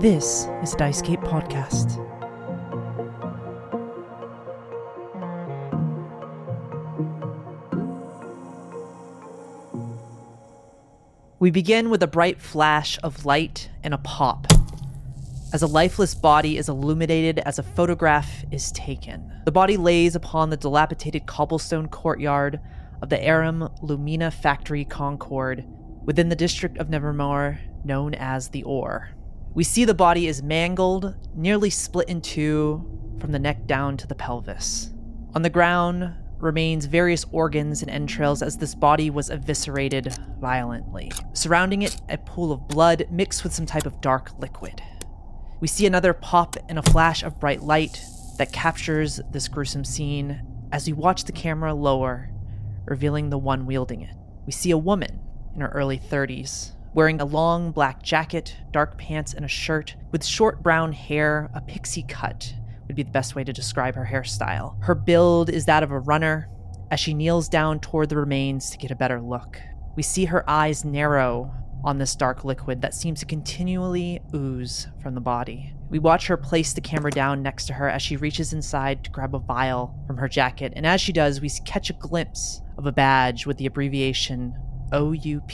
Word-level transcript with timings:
This 0.00 0.46
is 0.62 0.74
a 0.74 0.76
Dicescape 0.76 1.24
podcast. 1.24 1.98
We 11.40 11.50
begin 11.50 11.90
with 11.90 12.00
a 12.04 12.06
bright 12.06 12.40
flash 12.40 12.96
of 13.02 13.26
light 13.26 13.70
and 13.82 13.92
a 13.92 13.98
pop 13.98 14.46
as 15.52 15.62
a 15.62 15.66
lifeless 15.66 16.14
body 16.14 16.58
is 16.58 16.68
illuminated 16.68 17.40
as 17.40 17.58
a 17.58 17.64
photograph 17.64 18.44
is 18.52 18.70
taken. 18.70 19.28
The 19.46 19.50
body 19.50 19.76
lays 19.76 20.14
upon 20.14 20.50
the 20.50 20.56
dilapidated 20.56 21.26
cobblestone 21.26 21.88
courtyard 21.88 22.60
of 23.02 23.08
the 23.08 23.20
Aurum 23.28 23.68
Lumina 23.82 24.30
Factory 24.30 24.84
Concord 24.84 25.66
within 26.04 26.28
the 26.28 26.36
district 26.36 26.78
of 26.78 26.88
Nevermore 26.88 27.58
known 27.82 28.14
as 28.14 28.50
the 28.50 28.62
Ore. 28.62 29.10
We 29.54 29.64
see 29.64 29.84
the 29.84 29.94
body 29.94 30.26
is 30.26 30.42
mangled, 30.42 31.14
nearly 31.34 31.70
split 31.70 32.08
in 32.08 32.20
two 32.20 32.88
from 33.18 33.32
the 33.32 33.38
neck 33.38 33.66
down 33.66 33.96
to 33.96 34.06
the 34.06 34.14
pelvis. 34.14 34.92
On 35.34 35.42
the 35.42 35.50
ground 35.50 36.14
remains 36.38 36.86
various 36.86 37.24
organs 37.32 37.82
and 37.82 37.90
entrails 37.90 38.42
as 38.42 38.56
this 38.56 38.74
body 38.74 39.10
was 39.10 39.30
eviscerated 39.30 40.16
violently. 40.40 41.10
Surrounding 41.32 41.82
it, 41.82 42.00
a 42.08 42.18
pool 42.18 42.52
of 42.52 42.68
blood 42.68 43.06
mixed 43.10 43.42
with 43.42 43.52
some 43.52 43.66
type 43.66 43.86
of 43.86 44.00
dark 44.00 44.38
liquid. 44.38 44.80
We 45.60 45.66
see 45.66 45.86
another 45.86 46.12
pop 46.12 46.56
and 46.68 46.78
a 46.78 46.82
flash 46.82 47.22
of 47.22 47.40
bright 47.40 47.62
light 47.62 48.00
that 48.38 48.52
captures 48.52 49.20
this 49.32 49.48
gruesome 49.48 49.84
scene 49.84 50.40
as 50.70 50.86
we 50.86 50.92
watch 50.92 51.24
the 51.24 51.32
camera 51.32 51.74
lower, 51.74 52.30
revealing 52.84 53.30
the 53.30 53.38
one 53.38 53.66
wielding 53.66 54.02
it. 54.02 54.14
We 54.46 54.52
see 54.52 54.70
a 54.70 54.78
woman 54.78 55.20
in 55.54 55.60
her 55.60 55.68
early 55.68 55.98
30s, 55.98 56.72
wearing 56.94 57.20
a 57.20 57.24
long 57.24 57.70
black 57.70 58.02
jacket, 58.02 58.56
dark 58.70 58.98
pants, 58.98 59.34
and 59.34 59.44
a 59.44 59.48
shirt 59.48 59.94
with 60.12 60.24
short 60.24 60.62
brown 60.62 60.92
hair, 60.92 61.50
a 61.54 61.60
pixie 61.60 62.04
cut 62.08 62.54
would 62.86 62.96
be 62.96 63.02
the 63.02 63.10
best 63.10 63.34
way 63.34 63.44
to 63.44 63.52
describe 63.52 63.94
her 63.94 64.08
hairstyle. 64.10 64.82
Her 64.82 64.94
build 64.94 65.50
is 65.50 65.66
that 65.66 65.82
of 65.82 65.90
a 65.90 65.98
runner 65.98 66.48
as 66.90 66.98
she 66.98 67.14
kneels 67.14 67.48
down 67.48 67.80
toward 67.80 68.08
the 68.08 68.16
remains 68.16 68.70
to 68.70 68.78
get 68.78 68.90
a 68.90 68.96
better 68.96 69.20
look. 69.20 69.60
We 69.94 70.02
see 70.02 70.24
her 70.24 70.48
eyes 70.48 70.84
narrow 70.84 71.52
on 71.84 71.98
this 71.98 72.16
dark 72.16 72.44
liquid 72.44 72.82
that 72.82 72.94
seems 72.94 73.20
to 73.20 73.26
continually 73.26 74.20
ooze 74.34 74.88
from 75.02 75.14
the 75.14 75.20
body. 75.20 75.74
We 75.90 75.98
watch 75.98 76.26
her 76.26 76.36
place 76.36 76.72
the 76.72 76.80
camera 76.80 77.10
down 77.10 77.42
next 77.42 77.66
to 77.66 77.74
her 77.74 77.88
as 77.88 78.02
she 78.02 78.16
reaches 78.16 78.52
inside 78.52 79.04
to 79.04 79.10
grab 79.10 79.34
a 79.34 79.38
vial 79.38 79.94
from 80.06 80.16
her 80.16 80.28
jacket, 80.28 80.72
and 80.76 80.86
as 80.86 81.00
she 81.00 81.12
does, 81.12 81.40
we 81.40 81.48
catch 81.64 81.90
a 81.90 81.94
glimpse 81.94 82.62
of 82.76 82.86
a 82.86 82.92
badge 82.92 83.46
with 83.46 83.58
the 83.58 83.66
abbreviation 83.66 84.54
OUP, 84.92 85.50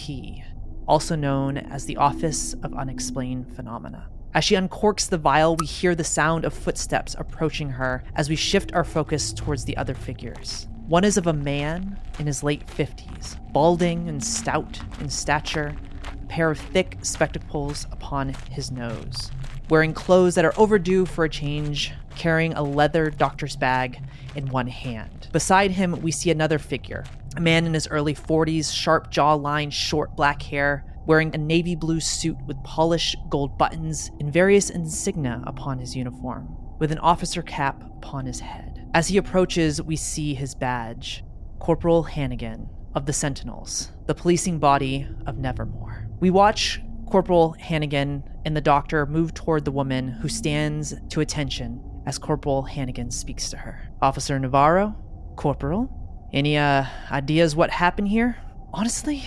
also 0.87 1.17
known 1.17 1.57
as 1.57 1.87
the 1.87 1.97
Office 1.97 2.55
of 2.63 2.75
Unexplained 2.75 3.55
Phenomena. 3.55 4.09
As 4.35 4.45
she 4.45 4.57
uncorks 4.57 5.09
the 5.09 5.17
vial, 5.19 5.57
we 5.57 5.67
hear 5.67 5.95
the 5.95 6.03
sound 6.03 6.45
of 6.45 6.53
footsteps 6.53 7.15
approaching 7.19 7.71
her 7.71 8.03
as 8.17 8.29
we 8.29 8.37
shift 8.37 8.73
our 8.73 8.83
focus 8.83 9.33
towards 9.33 9.65
the 9.65 9.77
other 9.77 9.95
figures. 9.95 10.67
One 10.89 11.05
is 11.05 11.17
of 11.17 11.29
a 11.29 11.33
man 11.33 11.99
in 12.19 12.27
his 12.27 12.43
late 12.43 12.67
50s, 12.67 13.37
balding 13.53 14.09
and 14.09 14.23
stout 14.23 14.81
in 15.01 15.09
stature, 15.09 15.75
a 16.13 16.27
pair 16.27 16.51
of 16.51 16.59
thick 16.59 16.99
spectacles 17.03 17.87
upon 17.93 18.35
his 18.51 18.71
nose, 18.71 19.31
wearing 19.71 19.95
clothes 19.95 20.35
that 20.35 20.45
are 20.45 20.59
overdue 20.59 21.07
for 21.07 21.25
a 21.25 21.31
change, 21.31 21.93
carrying 22.17 22.53
a 22.55 22.63
leather 22.63 23.11
doctor's 23.11 23.57
bag 23.57 24.01
in 24.35 24.49
one 24.49 24.67
hand. 24.67 25.29
Beside 25.33 25.71
him, 25.71 26.03
we 26.03 26.11
see 26.11 26.31
another 26.31 26.59
figure, 26.59 27.05
a 27.37 27.41
man 27.41 27.67
in 27.67 27.75
his 27.75 27.89
early 27.89 28.15
40s, 28.15 28.73
sharp 28.73 29.13
jawline, 29.13 29.73
short 29.73 30.17
black 30.17 30.43
hair, 30.43 30.85
wearing 31.07 31.35
a 31.35 31.39
navy 31.39 31.75
blue 31.75 32.01
suit 32.01 32.37
with 32.47 32.63
polished 32.65 33.17
gold 33.29 33.59
buttons 33.59 34.11
and 34.21 34.33
various 34.33 34.71
insignia 34.71 35.43
upon 35.47 35.79
his 35.79 35.97
uniform, 35.97 36.57
with 36.79 36.93
an 36.93 36.99
officer 36.99 37.43
cap 37.43 37.83
upon 37.97 38.27
his 38.27 38.41
head. 38.41 38.89
As 38.95 39.09
he 39.09 39.17
approaches, 39.17 39.83
we 39.83 39.97
see 39.97 40.35
his 40.35 40.55
badge 40.55 41.25
Corporal 41.59 42.05
Hannigan 42.05 42.69
of 42.95 43.07
the 43.07 43.13
Sentinels, 43.13 43.91
the 44.07 44.15
policing 44.15 44.59
body 44.59 45.09
of 45.27 45.39
Nevermore. 45.39 46.09
We 46.21 46.31
watch 46.31 46.81
Corporal 47.11 47.53
Hannigan 47.59 48.23
and 48.45 48.57
the 48.57 48.61
doctor 48.61 49.07
move 49.07 49.35
toward 49.35 49.65
the 49.65 49.73
woman 49.73 50.09
who 50.09 50.29
stands 50.29 50.95
to 51.11 51.21
attention 51.21 51.83
as 52.07 52.19
Corporal 52.19 52.63
Hannigan 52.63 53.11
speaks 53.11 53.51
to 53.51 53.57
her. 53.57 53.91
Officer 54.01 54.39
Navarro? 54.39 54.95
Corporal? 55.37 56.04
Any 56.35 56.59
uh, 56.59 56.87
ideas 57.13 57.55
what 57.55 57.71
happened 57.71 58.09
here? 58.09 58.37
Honestly, 58.73 59.23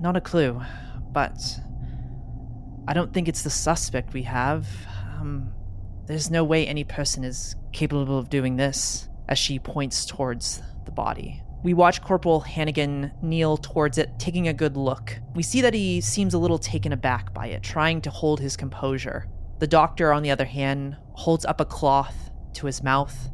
not 0.00 0.16
a 0.16 0.20
clue, 0.20 0.60
but 1.12 1.40
I 2.88 2.94
don't 2.94 3.14
think 3.14 3.28
it's 3.28 3.42
the 3.42 3.50
suspect 3.50 4.12
we 4.12 4.24
have. 4.24 4.66
Um, 5.14 5.52
there's 6.06 6.28
no 6.28 6.42
way 6.42 6.66
any 6.66 6.82
person 6.82 7.22
is 7.22 7.54
capable 7.70 8.18
of 8.18 8.28
doing 8.28 8.56
this, 8.56 9.08
as 9.28 9.38
she 9.38 9.60
points 9.60 10.04
towards 10.04 10.60
the 10.84 10.90
body. 10.90 11.44
We 11.62 11.74
watch 11.74 12.02
Corporal 12.02 12.40
Hannigan 12.40 13.12
kneel 13.22 13.56
towards 13.56 13.96
it, 13.96 14.10
taking 14.18 14.48
a 14.48 14.52
good 14.52 14.76
look. 14.76 15.16
We 15.36 15.44
see 15.44 15.60
that 15.60 15.74
he 15.74 16.00
seems 16.00 16.34
a 16.34 16.38
little 16.38 16.58
taken 16.58 16.92
aback 16.92 17.32
by 17.32 17.46
it, 17.46 17.62
trying 17.62 18.00
to 18.00 18.10
hold 18.10 18.40
his 18.40 18.56
composure. 18.56 19.28
The 19.60 19.68
doctor, 19.68 20.12
on 20.12 20.24
the 20.24 20.32
other 20.32 20.46
hand, 20.46 20.96
holds 21.12 21.44
up 21.44 21.60
a 21.60 21.64
cloth 21.64 22.32
to 22.54 22.66
his 22.66 22.82
mouth, 22.82 23.30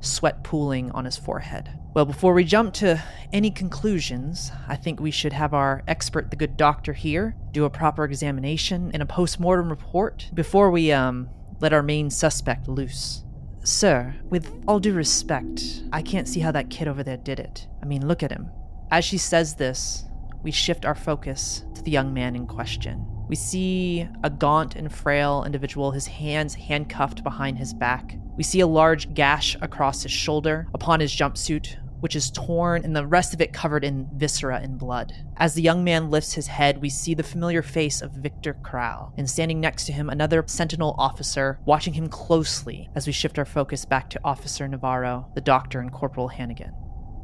sweat 0.00 0.44
pooling 0.44 0.90
on 0.90 1.06
his 1.06 1.16
forehead. 1.16 1.70
Well, 1.96 2.04
before 2.04 2.34
we 2.34 2.44
jump 2.44 2.74
to 2.74 3.02
any 3.32 3.50
conclusions, 3.50 4.52
I 4.68 4.76
think 4.76 5.00
we 5.00 5.10
should 5.10 5.32
have 5.32 5.54
our 5.54 5.82
expert, 5.88 6.28
the 6.28 6.36
good 6.36 6.58
doctor, 6.58 6.92
here 6.92 7.34
do 7.52 7.64
a 7.64 7.70
proper 7.70 8.04
examination 8.04 8.90
and 8.92 9.02
a 9.02 9.06
post 9.06 9.40
mortem 9.40 9.70
report 9.70 10.30
before 10.34 10.70
we 10.70 10.92
um 10.92 11.30
let 11.58 11.72
our 11.72 11.82
main 11.82 12.10
suspect 12.10 12.68
loose. 12.68 13.24
Sir, 13.64 14.14
with 14.28 14.52
all 14.68 14.78
due 14.78 14.92
respect, 14.92 15.84
I 15.90 16.02
can't 16.02 16.28
see 16.28 16.40
how 16.40 16.52
that 16.52 16.68
kid 16.68 16.86
over 16.86 17.02
there 17.02 17.16
did 17.16 17.40
it. 17.40 17.66
I 17.82 17.86
mean, 17.86 18.06
look 18.06 18.22
at 18.22 18.30
him. 18.30 18.50
As 18.90 19.06
she 19.06 19.16
says 19.16 19.54
this, 19.54 20.04
we 20.42 20.50
shift 20.50 20.84
our 20.84 20.94
focus 20.94 21.64
to 21.76 21.82
the 21.82 21.90
young 21.90 22.12
man 22.12 22.36
in 22.36 22.46
question. 22.46 23.06
We 23.26 23.36
see 23.36 24.06
a 24.22 24.28
gaunt 24.28 24.76
and 24.76 24.92
frail 24.92 25.44
individual, 25.46 25.92
his 25.92 26.06
hands 26.06 26.56
handcuffed 26.56 27.24
behind 27.24 27.56
his 27.56 27.72
back. 27.72 28.18
We 28.36 28.42
see 28.42 28.60
a 28.60 28.66
large 28.66 29.14
gash 29.14 29.56
across 29.62 30.02
his 30.02 30.12
shoulder 30.12 30.68
upon 30.74 31.00
his 31.00 31.10
jumpsuit, 31.10 31.78
which 32.00 32.16
is 32.16 32.30
torn 32.30 32.84
and 32.84 32.94
the 32.94 33.06
rest 33.06 33.34
of 33.34 33.40
it 33.40 33.52
covered 33.52 33.84
in 33.84 34.08
viscera 34.14 34.60
and 34.62 34.78
blood. 34.78 35.12
As 35.36 35.54
the 35.54 35.62
young 35.62 35.84
man 35.84 36.10
lifts 36.10 36.34
his 36.34 36.46
head, 36.46 36.80
we 36.80 36.88
see 36.88 37.14
the 37.14 37.22
familiar 37.22 37.62
face 37.62 38.02
of 38.02 38.12
Viktor 38.12 38.54
Krau, 38.62 39.12
and 39.16 39.28
standing 39.28 39.60
next 39.60 39.86
to 39.86 39.92
him, 39.92 40.08
another 40.08 40.44
Sentinel 40.46 40.94
officer 40.98 41.58
watching 41.64 41.94
him 41.94 42.08
closely 42.08 42.88
as 42.94 43.06
we 43.06 43.12
shift 43.12 43.38
our 43.38 43.44
focus 43.44 43.84
back 43.84 44.10
to 44.10 44.20
Officer 44.24 44.66
Navarro, 44.68 45.30
the 45.34 45.40
doctor, 45.40 45.80
and 45.80 45.92
Corporal 45.92 46.28
Hannigan. 46.28 46.72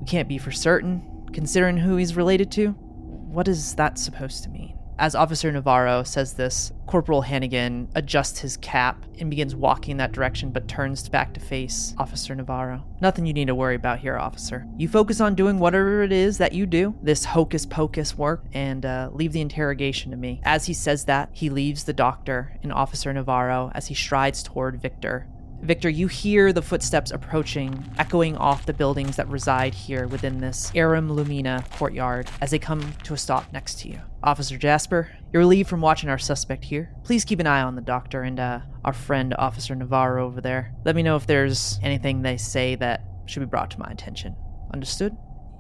We 0.00 0.06
can't 0.06 0.28
be 0.28 0.38
for 0.38 0.50
certain, 0.50 1.26
considering 1.32 1.78
who 1.78 1.96
he's 1.96 2.16
related 2.16 2.50
to. 2.52 2.70
What 2.70 3.48
is 3.48 3.74
that 3.76 3.98
supposed 3.98 4.42
to 4.44 4.50
mean? 4.50 4.71
As 4.98 5.14
Officer 5.14 5.50
Navarro 5.50 6.02
says 6.02 6.34
this, 6.34 6.70
Corporal 6.86 7.22
Hannigan 7.22 7.88
adjusts 7.94 8.40
his 8.40 8.56
cap 8.58 9.04
and 9.18 9.30
begins 9.30 9.54
walking 9.54 9.96
that 9.96 10.12
direction, 10.12 10.50
but 10.50 10.68
turns 10.68 11.08
back 11.08 11.32
to 11.34 11.40
face 11.40 11.94
Officer 11.98 12.34
Navarro. 12.34 12.84
Nothing 13.00 13.26
you 13.26 13.32
need 13.32 13.46
to 13.46 13.54
worry 13.54 13.74
about 13.74 13.98
here, 13.98 14.18
officer. 14.18 14.66
You 14.76 14.88
focus 14.88 15.20
on 15.20 15.34
doing 15.34 15.58
whatever 15.58 16.02
it 16.02 16.12
is 16.12 16.38
that 16.38 16.52
you 16.52 16.66
do, 16.66 16.94
this 17.02 17.24
hocus 17.24 17.66
pocus 17.66 18.16
work, 18.16 18.44
and 18.52 18.84
uh, 18.84 19.10
leave 19.12 19.32
the 19.32 19.40
interrogation 19.40 20.10
to 20.10 20.16
me. 20.16 20.40
As 20.44 20.66
he 20.66 20.74
says 20.74 21.06
that, 21.06 21.30
he 21.32 21.50
leaves 21.50 21.84
the 21.84 21.92
doctor 21.92 22.56
and 22.62 22.72
Officer 22.72 23.12
Navarro 23.12 23.70
as 23.74 23.86
he 23.86 23.94
strides 23.94 24.42
toward 24.42 24.80
Viktor, 24.80 25.26
Viktor, 25.62 25.88
you 25.88 26.08
hear 26.08 26.52
the 26.52 26.60
footsteps 26.60 27.12
approaching, 27.12 27.88
echoing 27.96 28.36
off 28.36 28.66
the 28.66 28.72
buildings 28.72 29.14
that 29.14 29.28
reside 29.28 29.72
here 29.72 30.08
within 30.08 30.38
this 30.38 30.72
Aurum 30.74 31.08
Lumina 31.08 31.64
courtyard 31.78 32.28
as 32.40 32.50
they 32.50 32.58
come 32.58 32.94
to 33.04 33.14
a 33.14 33.16
stop 33.16 33.44
next 33.52 33.78
to 33.78 33.88
you. 33.88 34.00
Officer 34.24 34.58
Jasper, 34.58 35.12
you're 35.32 35.38
relieved 35.38 35.68
from 35.68 35.80
watching 35.80 36.10
our 36.10 36.18
suspect 36.18 36.64
here. 36.64 36.92
Please 37.04 37.24
keep 37.24 37.38
an 37.38 37.46
eye 37.46 37.62
on 37.62 37.76
the 37.76 37.80
doctor 37.80 38.22
and 38.22 38.40
uh, 38.40 38.58
our 38.84 38.92
friend, 38.92 39.36
Officer 39.38 39.76
Navarro, 39.76 40.26
over 40.26 40.40
there. 40.40 40.74
Let 40.84 40.96
me 40.96 41.04
know 41.04 41.14
if 41.14 41.28
there's 41.28 41.78
anything 41.80 42.22
they 42.22 42.38
say 42.38 42.74
that 42.76 43.04
should 43.26 43.40
be 43.40 43.46
brought 43.46 43.70
to 43.70 43.78
my 43.78 43.88
attention. 43.88 44.34
Understood? 44.74 45.16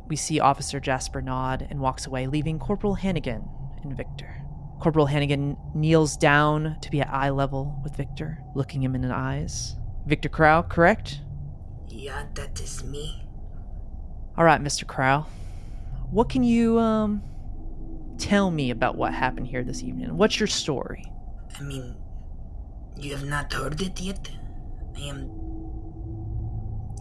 We 0.08 0.16
see 0.16 0.40
Officer 0.40 0.80
Jasper 0.80 1.22
nod 1.22 1.64
and 1.70 1.78
walks 1.78 2.06
away, 2.08 2.26
leaving 2.26 2.58
Corporal 2.58 2.96
Hannigan 2.96 3.48
and 3.84 3.96
Viktor. 3.96 4.42
Corporal 4.80 5.06
Hannigan 5.06 5.56
kneels 5.76 6.16
down 6.16 6.76
to 6.80 6.90
be 6.90 7.00
at 7.00 7.08
eye 7.08 7.30
level 7.30 7.80
with 7.84 7.96
Viktor, 7.96 8.42
looking 8.56 8.82
him 8.82 8.96
in 8.96 9.02
the 9.02 9.14
eyes. 9.14 9.76
Viktor 10.06 10.28
Crow, 10.28 10.62
correct? 10.62 11.20
Yeah, 11.88 12.24
that 12.34 12.60
is 12.60 12.82
me. 12.84 13.22
All 14.36 14.44
right, 14.44 14.60
Mr. 14.60 14.86
Crow. 14.86 15.26
What 16.10 16.28
can 16.28 16.42
you 16.42 16.78
um 16.78 17.22
tell 18.18 18.50
me 18.50 18.70
about 18.70 18.96
what 18.96 19.14
happened 19.14 19.46
here 19.46 19.62
this 19.64 19.82
evening? 19.82 20.16
What's 20.16 20.38
your 20.40 20.46
story? 20.46 21.04
I 21.58 21.62
mean, 21.62 21.96
you 22.96 23.12
have 23.12 23.24
not 23.24 23.52
heard 23.52 23.80
it 23.80 24.00
yet? 24.00 24.30
I 24.96 25.00
am. 25.02 25.30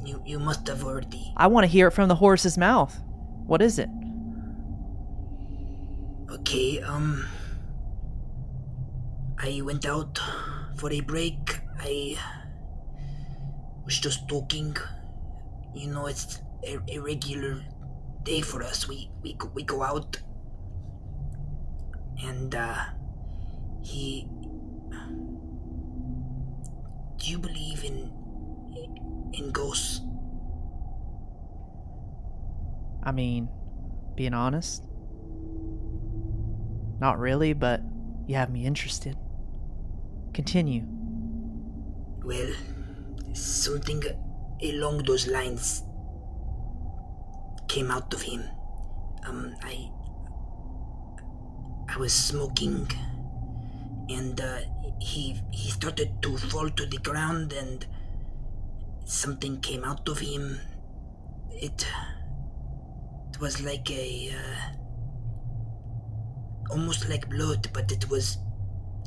You, 0.03 0.21
you 0.25 0.39
must 0.39 0.67
have 0.67 0.83
already. 0.83 1.33
I 1.37 1.47
want 1.47 1.63
to 1.63 1.67
hear 1.67 1.87
it 1.87 1.91
from 1.91 2.07
the 2.09 2.15
horse's 2.15 2.57
mouth. 2.57 2.99
What 3.45 3.61
is 3.61 3.79
it? 3.79 3.89
Okay, 6.31 6.81
um. 6.81 7.25
I 9.37 9.61
went 9.63 9.85
out 9.85 10.19
for 10.75 10.91
a 10.91 10.99
break. 11.01 11.59
I 11.79 12.15
was 13.91 13.99
just 13.99 14.25
talking. 14.29 14.73
You 15.75 15.91
know, 15.91 16.05
it's 16.07 16.41
a, 16.63 16.79
a 16.87 16.99
regular 16.99 17.61
day 18.23 18.39
for 18.39 18.63
us. 18.63 18.87
We 18.87 19.11
we 19.21 19.33
go, 19.33 19.51
we 19.53 19.63
go 19.63 19.83
out, 19.83 20.21
and 22.23 22.55
uh, 22.55 22.85
he. 23.83 24.27
Do 27.17 27.29
you 27.29 27.37
believe 27.37 27.83
in 27.83 28.13
in 29.33 29.51
ghosts? 29.51 29.99
I 33.03 33.11
mean, 33.11 33.49
being 34.15 34.33
honest, 34.33 34.85
not 37.01 37.19
really, 37.19 37.51
but 37.51 37.81
you 38.25 38.35
have 38.35 38.49
me 38.49 38.65
interested. 38.65 39.17
Continue. 40.33 40.85
Well, 42.23 42.53
something 43.33 44.03
along 44.63 45.03
those 45.03 45.27
lines 45.27 45.83
came 47.67 47.89
out 47.91 48.13
of 48.13 48.21
him. 48.21 48.43
Um, 49.25 49.55
I 49.63 49.89
I 51.89 51.97
was 51.97 52.13
smoking, 52.13 52.87
and 54.09 54.39
uh, 54.39 54.59
he 54.99 55.41
he 55.51 55.69
started 55.71 56.21
to 56.21 56.37
fall 56.37 56.69
to 56.69 56.85
the 56.85 56.97
ground, 56.97 57.53
and 57.53 57.85
something 59.05 59.59
came 59.61 59.83
out 59.83 60.07
of 60.07 60.19
him. 60.19 60.59
It 61.51 61.85
it 63.29 63.39
was 63.39 63.61
like 63.61 63.89
a 63.91 64.31
uh, 64.31 64.75
almost 66.71 67.09
like 67.09 67.29
blood, 67.29 67.69
but 67.73 67.91
it 67.91 68.09
was 68.09 68.37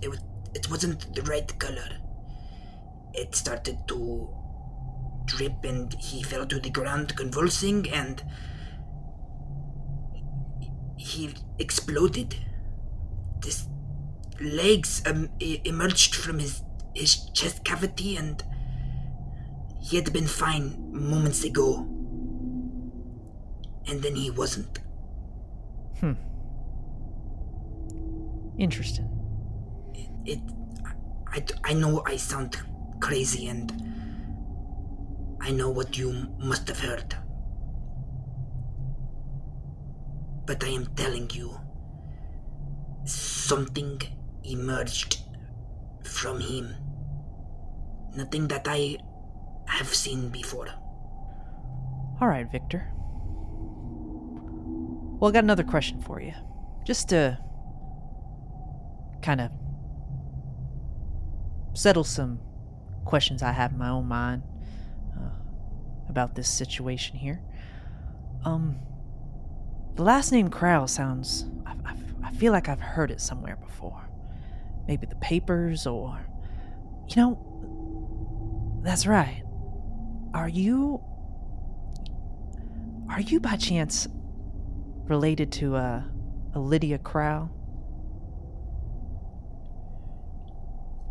it 0.03 0.09
was 0.09 0.21
it 0.55 0.71
wasn't 0.71 1.15
the 1.15 1.23
right 1.23 1.59
color. 1.59 1.89
It 3.15 3.35
started 3.35 3.87
to 3.89 4.29
drip, 5.27 5.65
and 5.65 5.95
he 5.95 6.23
fell 6.23 6.47
to 6.47 6.59
the 6.59 6.71
ground, 6.71 7.17
convulsing, 7.17 7.89
and 7.91 8.23
he 10.97 11.35
exploded. 11.59 12.37
His 13.45 13.69
legs 14.41 15.03
um, 15.07 15.29
emerged 15.41 16.15
from 16.15 16.39
his 16.39 16.63
his 16.95 17.29
chest 17.31 17.65
cavity, 17.65 18.17
and 18.17 18.43
he 19.81 19.97
had 19.97 20.13
been 20.13 20.27
fine 20.27 20.91
moments 20.93 21.45
ago, 21.45 21.81
and 23.87 24.03
then 24.03 24.15
he 24.17 24.31
wasn't. 24.31 24.81
Hmm. 26.01 26.13
Interesting. 28.59 29.09
It, 30.25 30.41
I, 31.27 31.45
I 31.65 31.75
know 31.75 32.03
I 32.07 32.17
sound 32.17 32.57
crazy, 33.05 33.49
and 33.49 33.71
I 35.39 35.51
know 35.51 35.69
what 35.69 35.99
you 35.99 36.11
must 36.39 36.67
have 36.69 36.81
heard. 36.81 37.15
But 40.47 40.65
I 40.65 40.69
am 40.69 40.87
telling 40.97 41.29
you, 41.35 41.61
something 43.05 44.01
emerged 44.43 45.19
from 46.03 46.41
him. 46.41 46.75
Nothing 48.17 48.49
that 48.49 48.67
I 48.67 48.97
have 49.67 49.93
seen 49.95 50.31
before. 50.31 50.69
All 52.23 52.29
right, 52.29 52.51
Viktor. 52.51 52.91
Well, 55.19 55.29
I 55.29 55.33
got 55.33 55.45
another 55.45 55.65
question 55.65 56.01
for 56.01 56.23
you. 56.23 56.33
Just 56.87 57.11
to 57.11 57.39
kind 59.21 59.43
of 59.43 59.51
settle 61.75 62.05
some 62.05 62.41
questions 63.05 63.43
I 63.43 63.53
have 63.53 63.73
in 63.73 63.79
my 63.79 63.91
own 63.91 64.07
mind 64.07 64.43
uh, 65.17 65.31
about 66.09 66.35
this 66.35 66.49
situation 66.49 67.17
here. 67.17 67.43
Um, 68.45 68.79
the 69.95 70.03
last 70.03 70.33
name 70.33 70.49
Crow 70.49 70.87
sounds. 70.87 71.47
I, 71.67 71.73
I, 71.85 71.95
I 72.25 72.31
feel 72.33 72.53
like 72.53 72.69
I've 72.69 72.81
heard 72.81 73.11
it 73.11 73.21
somewhere 73.21 73.57
before. 73.57 74.09
Maybe 74.87 75.07
the 75.07 75.17
papers 75.17 75.87
or. 75.87 76.27
You 77.09 77.17
know, 77.17 78.81
that's 78.83 79.07
right. 79.07 79.43
Are 80.33 80.49
you. 80.49 81.03
Are 83.11 83.21
you 83.21 83.39
by 83.39 83.57
chance 83.57 84.09
related 85.05 85.53
to 85.53 85.77
uh, 85.77 86.03
a 86.55 86.59
Lydia 86.59 86.99
Crow? 86.99 87.51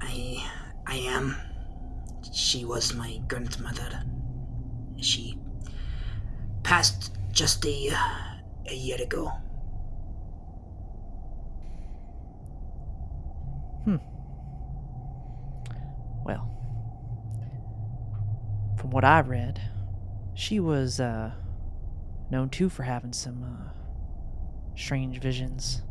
I 0.02 0.44
I 0.86 0.96
am. 0.96 1.38
She 2.34 2.66
was 2.66 2.96
my 2.96 3.22
grandmother. 3.28 4.04
She 5.00 5.38
passed 6.64 7.12
just 7.32 7.64
a 7.64 7.92
a 8.66 8.74
year 8.74 9.00
ago. 9.00 9.32
Hmm. 13.84 13.98
Well, 16.26 16.50
from 18.80 18.90
what 18.90 19.06
I 19.06 19.20
read, 19.20 19.62
she 20.34 20.60
was 20.60 21.00
uh, 21.00 21.34
known 22.32 22.50
too 22.50 22.70
for 22.70 22.82
having 22.82 23.14
some 23.14 23.44
uh, 23.44 23.70
strange 24.76 25.20
visions. 25.20 25.84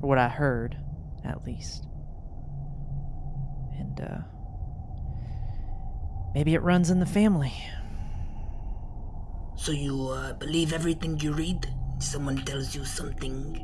Or 0.00 0.08
what 0.08 0.18
I 0.18 0.30
heard, 0.30 0.78
at 1.22 1.44
least. 1.44 1.84
And 3.78 4.00
uh, 4.00 4.18
maybe 6.34 6.54
it 6.54 6.62
runs 6.62 6.90
in 6.90 7.00
the 7.00 7.06
family. 7.06 7.54
So 9.56 9.72
you 9.72 10.08
uh, 10.08 10.32
believe 10.34 10.72
everything 10.72 11.20
you 11.20 11.32
read? 11.32 11.68
Someone 11.98 12.38
tells 12.38 12.74
you 12.74 12.84
something, 12.84 13.54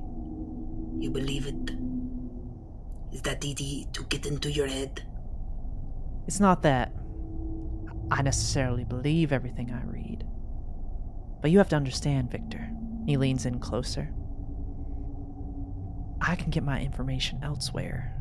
you 1.00 1.10
believe 1.10 1.46
it? 1.46 1.72
Is 3.12 3.22
that 3.22 3.44
easy 3.44 3.88
to 3.92 4.04
get 4.04 4.26
into 4.26 4.50
your 4.50 4.68
head? 4.68 5.02
It's 6.26 6.40
not 6.40 6.62
that 6.62 6.92
I 8.10 8.22
necessarily 8.22 8.84
believe 8.84 9.32
everything 9.32 9.72
I 9.72 9.82
read. 9.84 10.24
But 11.40 11.50
you 11.50 11.58
have 11.58 11.68
to 11.70 11.76
understand, 11.76 12.30
Viktor. 12.30 12.70
He 13.06 13.16
leans 13.16 13.46
in 13.46 13.58
closer. 13.58 14.12
I 16.20 16.36
can 16.36 16.50
get 16.50 16.62
my 16.62 16.80
information 16.80 17.40
elsewhere 17.42 18.14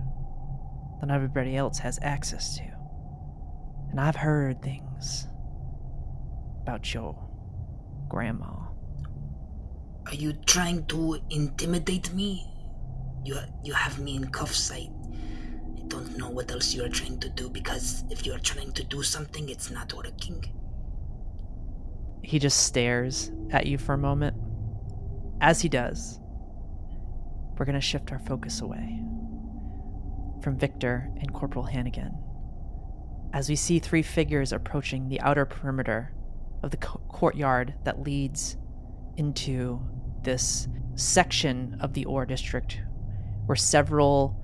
than 0.99 1.11
everybody 1.11 1.57
else 1.57 1.79
has 1.79 1.99
access 2.01 2.57
to. 2.57 2.76
And 3.91 3.99
I've 3.99 4.15
heard 4.15 4.61
things 4.61 5.27
about 6.61 6.93
your 6.93 7.15
grandma. 8.09 8.67
Are 10.05 10.15
you 10.15 10.33
trying 10.45 10.85
to 10.87 11.19
intimidate 11.29 12.13
me? 12.13 12.45
You 13.23 13.37
you 13.63 13.73
have 13.73 13.99
me 13.99 14.15
in 14.15 14.29
cuffs. 14.29 14.71
I, 14.71 14.89
I 15.77 15.81
don't 15.87 16.17
know 16.17 16.29
what 16.29 16.51
else 16.51 16.73
you 16.73 16.83
are 16.83 16.89
trying 16.89 17.19
to 17.19 17.29
do 17.29 17.49
because 17.49 18.03
if 18.09 18.25
you 18.25 18.33
are 18.33 18.39
trying 18.39 18.71
to 18.73 18.83
do 18.83 19.03
something, 19.03 19.49
it's 19.49 19.69
not 19.71 19.93
working. 19.93 20.43
He 22.21 22.39
just 22.39 22.65
stares 22.65 23.31
at 23.51 23.65
you 23.65 23.77
for 23.77 23.93
a 23.93 23.97
moment. 23.97 24.35
As 25.39 25.61
he 25.61 25.69
does, 25.69 26.19
we're 27.57 27.65
going 27.65 27.75
to 27.75 27.81
shift 27.81 28.11
our 28.11 28.19
focus 28.19 28.61
away 28.61 29.01
from 30.41 30.57
Viktor 30.57 31.09
and 31.19 31.33
Corporal 31.33 31.65
Hannigan 31.65 32.17
as 33.33 33.49
we 33.49 33.55
see 33.55 33.79
three 33.79 34.01
figures 34.01 34.51
approaching 34.51 35.09
the 35.09 35.21
outer 35.21 35.45
perimeter 35.45 36.13
of 36.63 36.71
the 36.71 36.77
co- 36.77 37.01
courtyard 37.09 37.73
that 37.83 38.01
leads 38.01 38.57
into 39.17 39.79
this 40.23 40.67
section 40.95 41.77
of 41.79 41.93
the 41.93 42.05
ore 42.05 42.25
district 42.25 42.81
where 43.45 43.55
several 43.55 44.35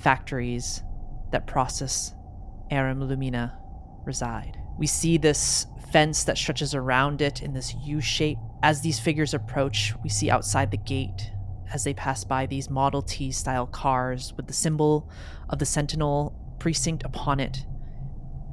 factories 0.00 0.82
that 1.32 1.46
process 1.46 2.14
Aurum 2.70 3.00
Lumina 3.02 3.58
reside. 4.04 4.58
We 4.78 4.86
see 4.86 5.16
this 5.16 5.66
fence 5.92 6.24
that 6.24 6.36
stretches 6.36 6.74
around 6.74 7.22
it 7.22 7.42
in 7.42 7.52
this 7.52 7.74
U 7.84 8.00
shape. 8.00 8.38
As 8.62 8.80
these 8.80 8.98
figures 8.98 9.34
approach, 9.34 9.94
we 10.02 10.08
see 10.08 10.30
outside 10.30 10.70
the 10.70 10.76
gate 10.76 11.30
as 11.72 11.84
they 11.84 11.94
pass 11.94 12.24
by 12.24 12.46
these 12.46 12.70
Model 12.70 13.02
T 13.02 13.30
style 13.32 13.66
cars 13.66 14.32
with 14.36 14.46
the 14.46 14.52
symbol 14.52 15.10
of 15.48 15.58
the 15.58 15.66
Sentinel 15.66 16.34
precinct 16.58 17.04
upon 17.04 17.40
it. 17.40 17.66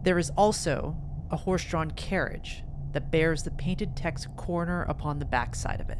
There 0.03 0.17
is 0.17 0.31
also 0.31 0.97
a 1.29 1.37
horse 1.37 1.63
drawn 1.63 1.91
carriage 1.91 2.63
that 2.93 3.11
bears 3.11 3.43
the 3.43 3.51
painted 3.51 3.95
text 3.95 4.27
corner 4.35 4.83
upon 4.83 5.19
the 5.19 5.25
backside 5.25 5.79
of 5.79 5.89
it. 5.89 5.99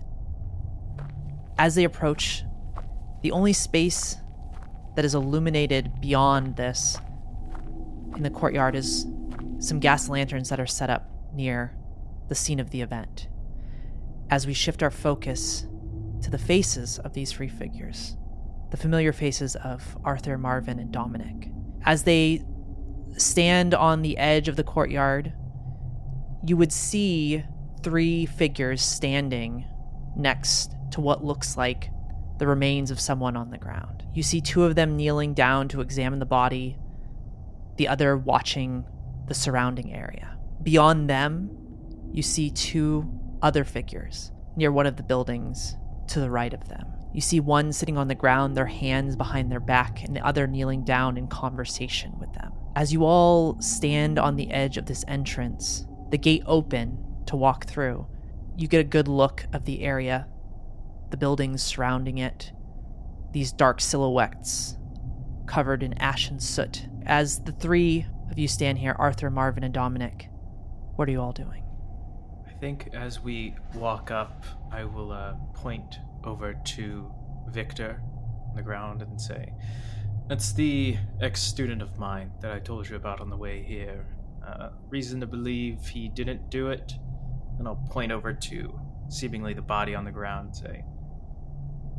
As 1.57 1.75
they 1.75 1.83
approach, 1.83 2.43
the 3.21 3.31
only 3.31 3.53
space 3.53 4.17
that 4.95 5.05
is 5.05 5.15
illuminated 5.15 6.01
beyond 6.01 6.55
this 6.55 6.97
in 8.15 8.23
the 8.23 8.29
courtyard 8.29 8.75
is 8.75 9.05
some 9.59 9.79
gas 9.79 10.09
lanterns 10.09 10.49
that 10.49 10.59
are 10.59 10.65
set 10.65 10.89
up 10.89 11.09
near 11.33 11.75
the 12.27 12.35
scene 12.35 12.59
of 12.59 12.71
the 12.71 12.81
event. 12.81 13.27
As 14.29 14.47
we 14.47 14.53
shift 14.53 14.81
our 14.81 14.91
focus 14.91 15.67
to 16.21 16.29
the 16.29 16.37
faces 16.37 16.99
of 16.99 17.13
these 17.13 17.31
three 17.31 17.47
figures, 17.47 18.17
the 18.71 18.77
familiar 18.77 19.13
faces 19.13 19.55
of 19.57 19.97
Arthur, 20.03 20.37
Marvin, 20.37 20.79
and 20.79 20.93
Dominik. 20.93 21.51
As 21.83 22.03
they 22.03 22.43
stand 23.17 23.73
on 23.73 24.01
the 24.01 24.17
edge 24.17 24.47
of 24.47 24.55
the 24.55 24.63
courtyard, 24.63 25.33
you 26.45 26.57
would 26.57 26.71
see 26.71 27.43
three 27.83 28.25
figures 28.25 28.81
standing 28.81 29.65
next 30.15 30.75
to 30.91 31.01
what 31.01 31.23
looks 31.23 31.57
like 31.57 31.89
the 32.37 32.47
remains 32.47 32.91
of 32.91 32.99
someone 32.99 33.37
on 33.37 33.51
the 33.51 33.57
ground. 33.57 34.03
You 34.13 34.23
see 34.23 34.41
two 34.41 34.63
of 34.63 34.75
them 34.75 34.95
kneeling 34.95 35.33
down 35.33 35.67
to 35.69 35.81
examine 35.81 36.19
the 36.19 36.25
body, 36.25 36.77
the 37.77 37.87
other 37.87 38.17
watching 38.17 38.83
the 39.27 39.33
surrounding 39.33 39.93
area. 39.93 40.37
Beyond 40.63 41.09
them, 41.09 41.49
you 42.11 42.23
see 42.23 42.49
two 42.49 43.09
other 43.41 43.63
figures 43.63 44.31
near 44.55 44.71
one 44.71 44.85
of 44.85 44.97
the 44.97 45.03
buildings 45.03 45.75
to 46.07 46.19
the 46.19 46.29
right 46.31 46.53
of 46.53 46.67
them. 46.67 46.85
You 47.13 47.21
see 47.21 47.39
one 47.39 47.73
sitting 47.73 47.97
on 47.97 48.07
the 48.07 48.15
ground, 48.15 48.55
their 48.55 48.65
hands 48.65 49.15
behind 49.15 49.51
their 49.51 49.59
back, 49.59 50.03
and 50.03 50.15
the 50.15 50.25
other 50.25 50.47
kneeling 50.47 50.83
down 50.83 51.17
in 51.17 51.27
conversation 51.27 52.17
with 52.19 52.33
them. 52.33 52.53
As 52.75 52.93
you 52.93 53.03
all 53.03 53.59
stand 53.61 54.17
on 54.17 54.37
the 54.37 54.49
edge 54.51 54.77
of 54.77 54.85
this 54.85 55.03
entrance, 55.07 55.85
the 56.09 56.17
gate 56.17 56.43
open 56.45 56.97
to 57.25 57.35
walk 57.35 57.65
through, 57.65 58.07
you 58.55 58.67
get 58.67 58.79
a 58.79 58.85
good 58.85 59.09
look 59.09 59.45
of 59.51 59.65
the 59.65 59.81
area, 59.83 60.27
the 61.09 61.17
buildings 61.17 61.61
surrounding 61.61 62.17
it, 62.17 62.53
these 63.33 63.51
dark 63.51 63.81
silhouettes 63.81 64.77
covered 65.47 65.83
in 65.83 65.93
ash 65.97 66.29
and 66.29 66.41
soot. 66.41 66.87
As 67.05 67.43
the 67.43 67.51
three 67.51 68.05
of 68.29 68.39
you 68.39 68.47
stand 68.47 68.79
here 68.79 68.95
Arthur, 68.97 69.29
Marvin, 69.29 69.63
and 69.63 69.73
Dominik, 69.73 70.29
what 70.95 71.09
are 71.09 71.11
you 71.11 71.21
all 71.21 71.33
doing? 71.33 71.63
I 72.47 72.53
think 72.53 72.89
as 72.93 73.19
we 73.19 73.55
walk 73.75 74.11
up, 74.11 74.45
I 74.71 74.85
will 74.85 75.11
uh, 75.11 75.33
point 75.53 75.99
over 76.23 76.53
to 76.53 77.11
Viktor 77.49 78.01
on 78.49 78.55
the 78.55 78.61
ground 78.61 79.01
and 79.01 79.19
say, 79.19 79.53
That's 80.31 80.53
the 80.53 80.95
ex 81.19 81.43
student 81.43 81.81
of 81.81 81.99
mine 81.99 82.31
that 82.39 82.53
I 82.53 82.59
told 82.59 82.87
you 82.87 82.95
about 82.95 83.19
on 83.19 83.29
the 83.29 83.35
way 83.35 83.63
here. 83.63 84.05
Uh, 84.47 84.69
reason 84.87 85.19
to 85.19 85.27
believe 85.27 85.85
he 85.85 86.07
didn't 86.07 86.49
do 86.49 86.69
it. 86.69 86.93
And 87.59 87.67
I'll 87.67 87.83
point 87.89 88.13
over 88.13 88.31
to 88.31 88.79
seemingly 89.09 89.53
the 89.53 89.61
body 89.61 89.93
on 89.93 90.05
the 90.05 90.11
ground 90.11 90.45
and 90.45 90.55
say, 90.55 90.85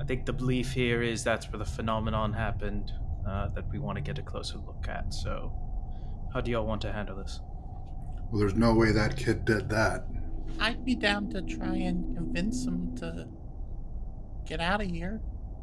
I 0.00 0.04
think 0.04 0.24
the 0.24 0.32
belief 0.32 0.72
here 0.72 1.02
is 1.02 1.22
that's 1.22 1.52
where 1.52 1.58
the 1.58 1.66
phenomenon 1.66 2.32
happened 2.32 2.90
uh, 3.28 3.48
that 3.48 3.70
we 3.70 3.78
want 3.78 3.96
to 3.96 4.02
get 4.02 4.18
a 4.18 4.22
closer 4.22 4.56
look 4.56 4.86
at. 4.88 5.12
So, 5.12 5.52
how 6.32 6.40
do 6.40 6.50
y'all 6.50 6.66
want 6.66 6.80
to 6.80 6.92
handle 6.94 7.16
this? 7.16 7.38
Well, 8.30 8.40
there's 8.40 8.54
no 8.54 8.72
way 8.72 8.92
that 8.92 9.14
kid 9.14 9.44
did 9.44 9.68
that. 9.68 10.06
I'd 10.58 10.86
be 10.86 10.94
down 10.94 11.28
to 11.32 11.42
try 11.42 11.74
and 11.74 12.16
convince 12.16 12.64
him 12.64 12.96
to 12.96 13.28
get 14.46 14.60
out 14.60 14.80
of 14.80 14.88
here. 14.88 15.20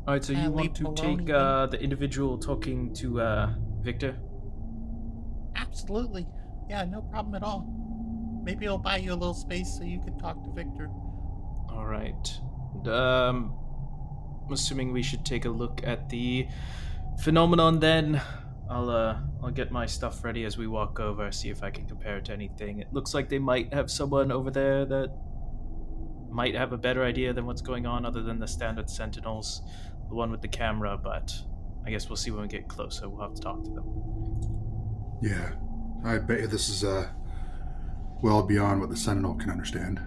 All 0.07 0.13
right, 0.15 0.23
so 0.23 0.33
you 0.33 0.47
Uh, 0.47 0.49
want 0.49 0.75
to 0.75 0.93
take 0.95 1.29
uh, 1.29 1.67
the 1.67 1.79
individual 1.81 2.37
talking 2.37 2.93
to 2.95 3.21
uh, 3.21 3.53
Viktor? 3.81 4.17
Absolutely. 5.55 6.27
Yeah, 6.69 6.85
no 6.85 7.01
problem 7.01 7.35
at 7.35 7.43
all. 7.43 7.67
Maybe 8.43 8.67
I'll 8.67 8.77
buy 8.77 8.97
you 8.97 9.13
a 9.13 9.15
little 9.15 9.33
space 9.33 9.77
so 9.77 9.83
you 9.83 9.99
can 9.99 10.17
talk 10.17 10.43
to 10.43 10.51
Viktor. 10.51 10.89
All 11.69 11.85
right. 11.85 12.39
Um, 12.87 13.53
I'm 14.47 14.53
assuming 14.53 14.91
we 14.93 15.03
should 15.03 15.25
take 15.25 15.45
a 15.45 15.49
look 15.49 15.81
at 15.83 16.09
the 16.09 16.47
phenomenon 17.21 17.79
then. 17.79 18.21
I'll 18.69 18.89
uh, 18.89 19.19
I'll 19.43 19.51
get 19.51 19.71
my 19.71 19.85
stuff 19.85 20.23
ready 20.23 20.45
as 20.45 20.57
we 20.57 20.67
walk 20.67 20.99
over. 20.99 21.31
See 21.31 21.49
if 21.49 21.61
I 21.63 21.71
can 21.71 21.87
compare 21.87 22.17
it 22.17 22.25
to 22.25 22.33
anything. 22.33 22.79
It 22.79 22.93
looks 22.93 23.13
like 23.13 23.29
they 23.29 23.39
might 23.39 23.73
have 23.73 23.91
someone 23.91 24.31
over 24.31 24.51
there 24.51 24.85
that 24.85 25.09
might 26.29 26.55
have 26.55 26.71
a 26.71 26.77
better 26.77 27.03
idea 27.03 27.33
than 27.33 27.45
what's 27.47 27.61
going 27.61 27.87
on, 27.87 28.05
other 28.05 28.21
than 28.21 28.39
the 28.39 28.47
standard 28.47 28.89
sentinels, 28.89 29.63
the 30.09 30.15
one 30.15 30.31
with 30.31 30.41
the 30.41 30.47
camera. 30.47 30.97
But 30.97 31.33
I 31.85 31.91
guess 31.91 32.09
we'll 32.09 32.17
see 32.17 32.31
when 32.31 32.41
we 32.41 32.47
get 32.47 32.67
closer. 32.67 33.07
We'll 33.07 33.21
have 33.21 33.35
to 33.35 33.41
talk 33.41 33.63
to 33.63 33.71
them. 33.71 33.85
Yeah, 35.21 35.51
I 36.03 36.17
bet 36.17 36.41
you 36.41 36.47
this 36.47 36.69
is 36.69 36.83
uh, 36.83 37.09
well 38.21 38.43
beyond 38.43 38.81
what 38.81 38.89
the 38.89 38.97
Sentinel 38.97 39.35
can 39.35 39.49
understand. 39.49 40.01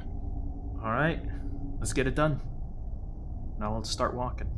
All 0.82 0.90
right, 0.90 1.22
let's 1.78 1.92
get 1.92 2.06
it 2.06 2.14
done. 2.14 2.40
Now 3.58 3.72
we'll 3.72 3.84
start 3.84 4.14
walking. 4.14 4.50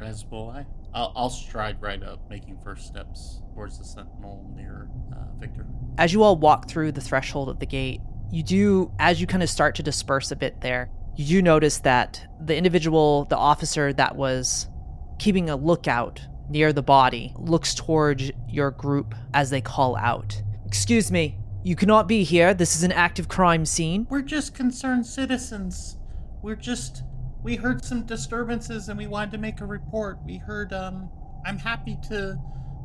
As 0.00 0.24
will 0.26 0.50
I. 0.50 0.66
I'll, 0.94 1.12
I'll 1.14 1.30
stride 1.30 1.80
right 1.80 2.02
up, 2.02 2.28
making 2.30 2.58
first 2.64 2.86
steps 2.86 3.42
towards 3.54 3.78
the 3.78 3.84
sentinel 3.84 4.50
near 4.56 4.88
uh, 5.12 5.38
Viktor. 5.38 5.66
As 5.98 6.12
you 6.12 6.22
all 6.22 6.36
walk 6.36 6.68
through 6.68 6.92
the 6.92 7.00
threshold 7.00 7.48
of 7.48 7.58
the 7.58 7.66
gate, 7.66 8.00
you 8.30 8.42
do, 8.42 8.92
as 8.98 9.20
you 9.20 9.26
kind 9.26 9.42
of 9.42 9.50
start 9.50 9.74
to 9.76 9.82
disperse 9.82 10.30
a 10.30 10.36
bit 10.36 10.60
there, 10.60 10.90
you 11.16 11.24
do 11.26 11.42
notice 11.42 11.78
that 11.80 12.26
the 12.40 12.56
individual, 12.56 13.24
the 13.24 13.36
officer 13.36 13.92
that 13.92 14.16
was 14.16 14.68
keeping 15.18 15.50
a 15.50 15.56
lookout 15.56 16.20
near 16.48 16.72
the 16.72 16.82
body, 16.82 17.34
looks 17.36 17.74
towards 17.74 18.30
your 18.48 18.70
group 18.70 19.14
as 19.34 19.50
they 19.50 19.60
call 19.60 19.96
out. 19.96 20.40
Excuse 20.66 21.10
me, 21.10 21.36
you 21.62 21.76
cannot 21.76 22.08
be 22.08 22.24
here. 22.24 22.54
This 22.54 22.76
is 22.76 22.82
an 22.82 22.92
active 22.92 23.28
crime 23.28 23.66
scene. 23.66 24.06
We're 24.08 24.22
just 24.22 24.54
concerned 24.54 25.06
citizens. 25.06 25.96
We're 26.42 26.56
just. 26.56 27.02
We 27.42 27.56
heard 27.56 27.84
some 27.84 28.04
disturbances 28.04 28.88
and 28.88 28.98
we 28.98 29.06
wanted 29.06 29.30
to 29.32 29.38
make 29.38 29.60
a 29.60 29.66
report. 29.66 30.18
We 30.24 30.38
heard, 30.38 30.72
um. 30.72 31.10
I'm 31.46 31.58
happy 31.58 31.96
to 32.08 32.38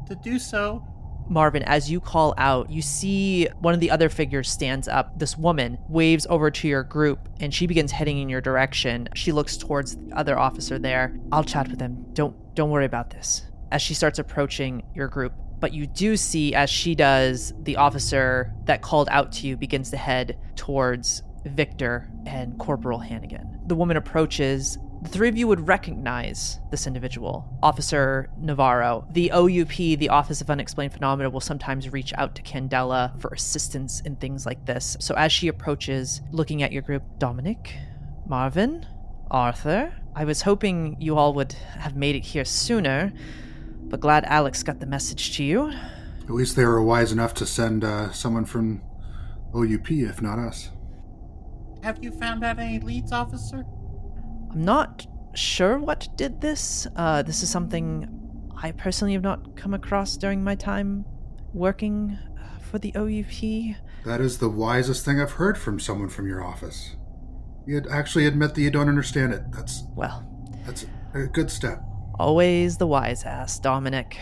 to 0.07 0.15
do 0.15 0.37
so. 0.39 0.85
Marvin, 1.29 1.63
as 1.63 1.89
you 1.89 1.99
call 1.99 2.33
out, 2.37 2.69
you 2.69 2.81
see 2.81 3.47
one 3.59 3.73
of 3.73 3.79
the 3.79 3.91
other 3.91 4.09
figures 4.09 4.49
stands 4.49 4.87
up. 4.87 5.17
This 5.17 5.37
woman 5.37 5.77
waves 5.87 6.27
over 6.29 6.51
to 6.51 6.67
your 6.67 6.83
group 6.83 7.29
and 7.39 7.53
she 7.53 7.67
begins 7.67 7.91
heading 7.91 8.19
in 8.19 8.29
your 8.29 8.41
direction. 8.41 9.09
She 9.15 9.31
looks 9.31 9.57
towards 9.57 9.95
the 9.95 10.13
other 10.15 10.37
officer 10.37 10.77
there. 10.79 11.15
I'll 11.31 11.43
chat 11.43 11.69
with 11.69 11.79
him. 11.79 12.05
Don't 12.13 12.35
don't 12.55 12.69
worry 12.69 12.85
about 12.85 13.09
this. 13.09 13.43
As 13.71 13.81
she 13.81 13.93
starts 13.93 14.19
approaching 14.19 14.83
your 14.93 15.07
group, 15.07 15.33
but 15.59 15.73
you 15.73 15.87
do 15.87 16.15
see 16.17 16.53
as 16.53 16.69
she 16.69 16.93
does, 16.93 17.53
the 17.63 17.77
officer 17.77 18.53
that 18.65 18.81
called 18.81 19.07
out 19.09 19.31
to 19.33 19.47
you 19.47 19.57
begins 19.57 19.89
to 19.91 19.97
head 19.97 20.37
towards 20.55 21.23
Viktor 21.45 22.09
and 22.25 22.57
Corporal 22.59 22.99
Hannigan. 22.99 23.61
The 23.67 23.75
woman 23.75 23.97
approaches. 23.97 24.77
The 25.03 25.09
three 25.09 25.27
of 25.27 25.37
you 25.37 25.49
would 25.49 25.67
recognize 25.67 26.59
this 26.71 26.87
individual, 26.87 27.45
Officer 27.61 28.29
Navarro. 28.39 29.05
The 29.11 29.33
OUP, 29.33 29.75
the 29.75 30.07
Office 30.07 30.39
of 30.39 30.49
Unexplained 30.49 30.93
Phenomena, 30.93 31.29
will 31.29 31.41
sometimes 31.41 31.91
reach 31.91 32.13
out 32.17 32.35
to 32.35 32.41
Candela 32.41 33.19
for 33.19 33.27
assistance 33.27 33.99
in 33.99 34.15
things 34.15 34.45
like 34.45 34.65
this. 34.65 34.95
So 35.01 35.13
as 35.15 35.33
she 35.33 35.49
approaches, 35.49 36.21
looking 36.31 36.63
at 36.63 36.71
your 36.71 36.83
group, 36.83 37.03
Dominik, 37.19 37.73
Marvin, 38.25 38.87
Arthur, 39.29 39.93
I 40.15 40.23
was 40.23 40.43
hoping 40.43 40.95
you 41.01 41.17
all 41.17 41.33
would 41.33 41.51
have 41.51 41.97
made 41.97 42.15
it 42.15 42.23
here 42.23 42.45
sooner, 42.45 43.11
but 43.81 43.99
glad 43.99 44.23
Alex 44.23 44.63
got 44.63 44.79
the 44.79 44.85
message 44.85 45.35
to 45.35 45.43
you. 45.43 45.73
At 46.23 46.29
least 46.29 46.55
they 46.55 46.63
were 46.63 46.81
wise 46.81 47.11
enough 47.11 47.33
to 47.35 47.45
send 47.45 47.83
uh, 47.83 48.13
someone 48.13 48.45
from 48.45 48.81
OUP, 49.53 49.91
if 49.91 50.21
not 50.21 50.39
us. 50.39 50.69
Have 51.83 52.01
you 52.01 52.11
found 52.11 52.45
out 52.45 52.57
any 52.57 52.79
leads, 52.79 53.11
officer? 53.11 53.65
I'm 54.53 54.63
not 54.63 55.07
sure 55.33 55.79
what 55.79 56.07
did 56.15 56.39
this. 56.41 56.85
Uh, 56.95 57.23
this 57.23 57.41
is 57.41 57.49
something 57.49 58.07
I 58.61 58.71
personally 58.71 59.13
have 59.13 59.23
not 59.23 59.57
come 59.57 59.73
across 59.73 60.15
during 60.15 60.43
my 60.43 60.53
time 60.53 61.05
working 61.53 62.17
uh, 62.39 62.59
for 62.59 62.77
the 62.77 62.93
OUP. 62.95 63.75
That 64.05 64.21
is 64.21 64.37
the 64.37 64.49
wisest 64.49 65.05
thing 65.05 65.19
I've 65.19 65.31
heard 65.33 65.57
from 65.57 65.79
someone 65.79 66.09
from 66.09 66.27
your 66.27 66.43
office. 66.43 66.95
You'd 67.65 67.87
actually 67.87 68.27
admit 68.27 68.53
that 68.53 68.61
you 68.61 68.69
don't 68.69 68.89
understand 68.89 69.33
it. 69.33 69.41
That's 69.51 69.83
Well, 69.95 70.23
that's 70.65 70.85
a 71.15 71.25
good 71.25 71.49
step. 71.49 71.81
always 72.19 72.77
the 72.77 72.85
wise 72.87 73.23
ass, 73.23 73.59
Dominik. 73.59 74.17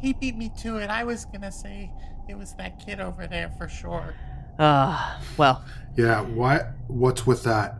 He 0.00 0.14
beat 0.14 0.36
me 0.38 0.50
to 0.60 0.78
it. 0.78 0.88
I 0.88 1.04
was 1.04 1.26
gonna 1.26 1.52
say 1.52 1.92
it 2.30 2.38
was 2.38 2.54
that 2.54 2.78
kid 2.78 2.98
over 3.00 3.26
there 3.26 3.50
for 3.58 3.68
sure. 3.68 4.14
Ah, 4.58 5.20
well, 5.36 5.62
Yeah, 5.96 6.22
what 6.22 6.70
what's 6.86 7.26
with 7.26 7.42
that? 7.44 7.76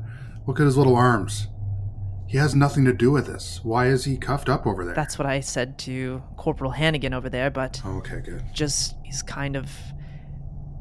Look 0.46 0.60
at 0.60 0.66
his 0.66 0.76
little 0.76 0.96
arms. 0.96 1.48
He 2.30 2.38
has 2.38 2.54
nothing 2.54 2.84
to 2.84 2.92
do 2.92 3.10
with 3.10 3.26
this. 3.26 3.58
Why 3.64 3.88
is 3.88 4.04
he 4.04 4.16
cuffed 4.16 4.48
up 4.48 4.64
over 4.64 4.84
there? 4.84 4.94
that's 4.94 5.18
what 5.18 5.26
I 5.26 5.40
said 5.40 5.78
to 5.78 6.22
Corporal 6.36 6.70
Hannigan 6.70 7.12
over 7.12 7.28
there, 7.28 7.50
but 7.50 7.82
okay, 7.84 8.20
good. 8.20 8.44
just 8.52 8.94
he's 9.10 9.22
kind 9.22 9.56
of 9.56 9.68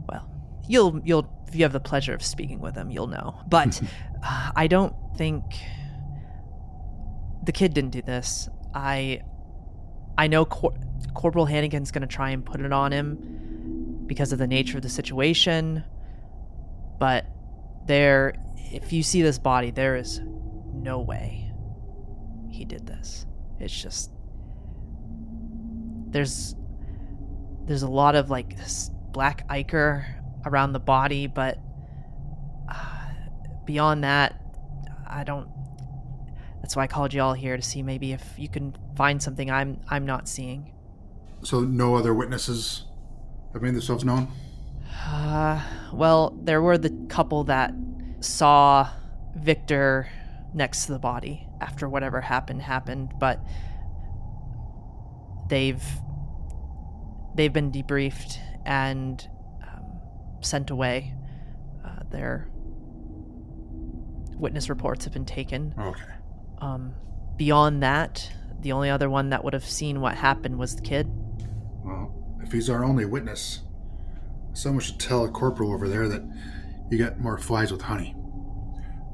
well 0.08 0.29
you'll 0.68 1.01
you'll 1.03 1.27
if 1.48 1.56
you 1.56 1.63
have 1.63 1.74
the 1.74 1.79
pleasure 1.79 2.13
of 2.13 2.22
speaking 2.24 2.60
with 2.60 2.75
him 2.75 2.91
you'll 2.91 3.08
know 3.08 3.41
but 3.48 3.82
uh, 4.24 4.51
i 4.56 4.68
don't 4.68 4.94
think 5.18 5.44
the 7.44 7.51
kid 7.51 7.74
didn't 7.74 7.89
do 7.89 8.03
this 8.03 8.48
i 8.75 9.20
i 10.15 10.27
know 10.27 10.46
Cor- 10.46 10.77
corporal 11.15 11.46
hannigan's 11.48 11.89
going 11.89 12.01
to 12.01 12.08
try 12.08 12.29
and 12.29 12.46
put 12.46 12.62
it 12.62 12.72
on 12.72 12.91
him 12.91 14.03
because 14.06 14.32
of 14.32 14.38
the 14.38 14.46
nature 14.46 14.77
of 14.77 14.84
the 14.84 14.89
situation 14.89 15.84
but 17.00 17.25
there 17.88 18.36
if 18.58 18.94
you 18.94 19.01
see 19.01 19.24
this 19.24 19.39
body 19.39 19.72
there 19.72 19.96
is 19.96 20.22
no 20.72 21.00
way 21.00 21.38
he 22.60 22.66
did 22.66 22.86
this 22.86 23.25
it's 23.60 23.82
just 23.82 24.12
there's 26.12 26.56
there's 27.66 27.84
a 27.84 27.88
lot 27.88 28.16
of 28.16 28.30
like 28.30 28.58
this 28.58 28.89
black 29.12 29.46
ichor 29.50 30.06
around 30.46 30.74
the 30.74 30.80
body, 30.80 31.28
but 31.28 31.60
uh, 32.68 33.12
beyond 33.66 34.04
that, 34.04 34.42
I 35.08 35.24
don't. 35.24 35.48
that's 36.62 36.75
why 36.75 36.84
I 36.84 36.88
called 36.88 37.13
you 37.13 37.22
all 37.22 37.34
here 37.34 37.56
to 37.56 37.62
see 37.62 37.84
maybe 37.84 38.12
if 38.12 38.24
you 38.38 38.50
can 38.50 38.75
find 38.96 39.22
something 39.22 39.51
I'm 39.51 39.82
I'm 39.89 40.06
not 40.06 40.28
seeing. 40.28 40.74
So 41.44 41.62
no 41.62 41.96
other 41.96 42.13
witnesses 42.13 42.86
have 43.54 43.62
made 43.62 43.74
themselves 43.74 44.04
known? 44.04 44.28
Uh, 45.06 45.63
well, 45.94 46.38
there 46.42 46.62
were 46.62 46.78
the 46.78 46.89
couple 47.08 47.44
that 47.46 47.74
saw 48.20 48.89
Viktor 49.36 50.10
next 50.53 50.86
to 50.86 50.94
the 50.94 51.00
body 51.00 51.48
after 51.62 51.88
whatever 51.88 52.22
happened 52.22 52.62
happened, 52.62 53.13
but 53.20 53.39
they've 55.48 55.84
they've 57.36 57.53
been 57.53 57.72
debriefed 57.72 58.38
and 58.65 59.27
um, 59.63 60.00
sent 60.41 60.70
away. 60.70 61.13
Uh, 61.86 62.03
their 62.10 62.50
witness 64.36 64.70
reports 64.70 65.06
have 65.06 65.13
been 65.13 65.25
taken. 65.25 65.74
Okay. 65.77 66.01
Um, 66.60 66.94
beyond 67.38 67.84
that, 67.84 68.32
the 68.62 68.72
only 68.72 68.89
other 68.89 69.10
one 69.10 69.29
that 69.29 69.44
would 69.44 69.53
have 69.53 69.65
seen 69.65 70.01
what 70.01 70.15
happened 70.15 70.58
was 70.58 70.75
the 70.75 70.82
kid. 70.82 71.08
Well, 71.84 72.13
if 72.41 72.51
he's 72.51 72.70
our 72.70 72.84
only 72.84 73.06
witness, 73.06 73.62
someone 74.53 74.82
should 74.82 75.00
tell 75.00 75.24
a 75.24 75.29
corporal 75.29 75.74
over 75.74 75.88
there 75.88 76.08
that 76.10 76.24
you 76.89 76.98
got 76.98 77.20
more 77.20 77.38
flies 77.38 77.72
with 77.72 77.82
honey. 77.82 78.15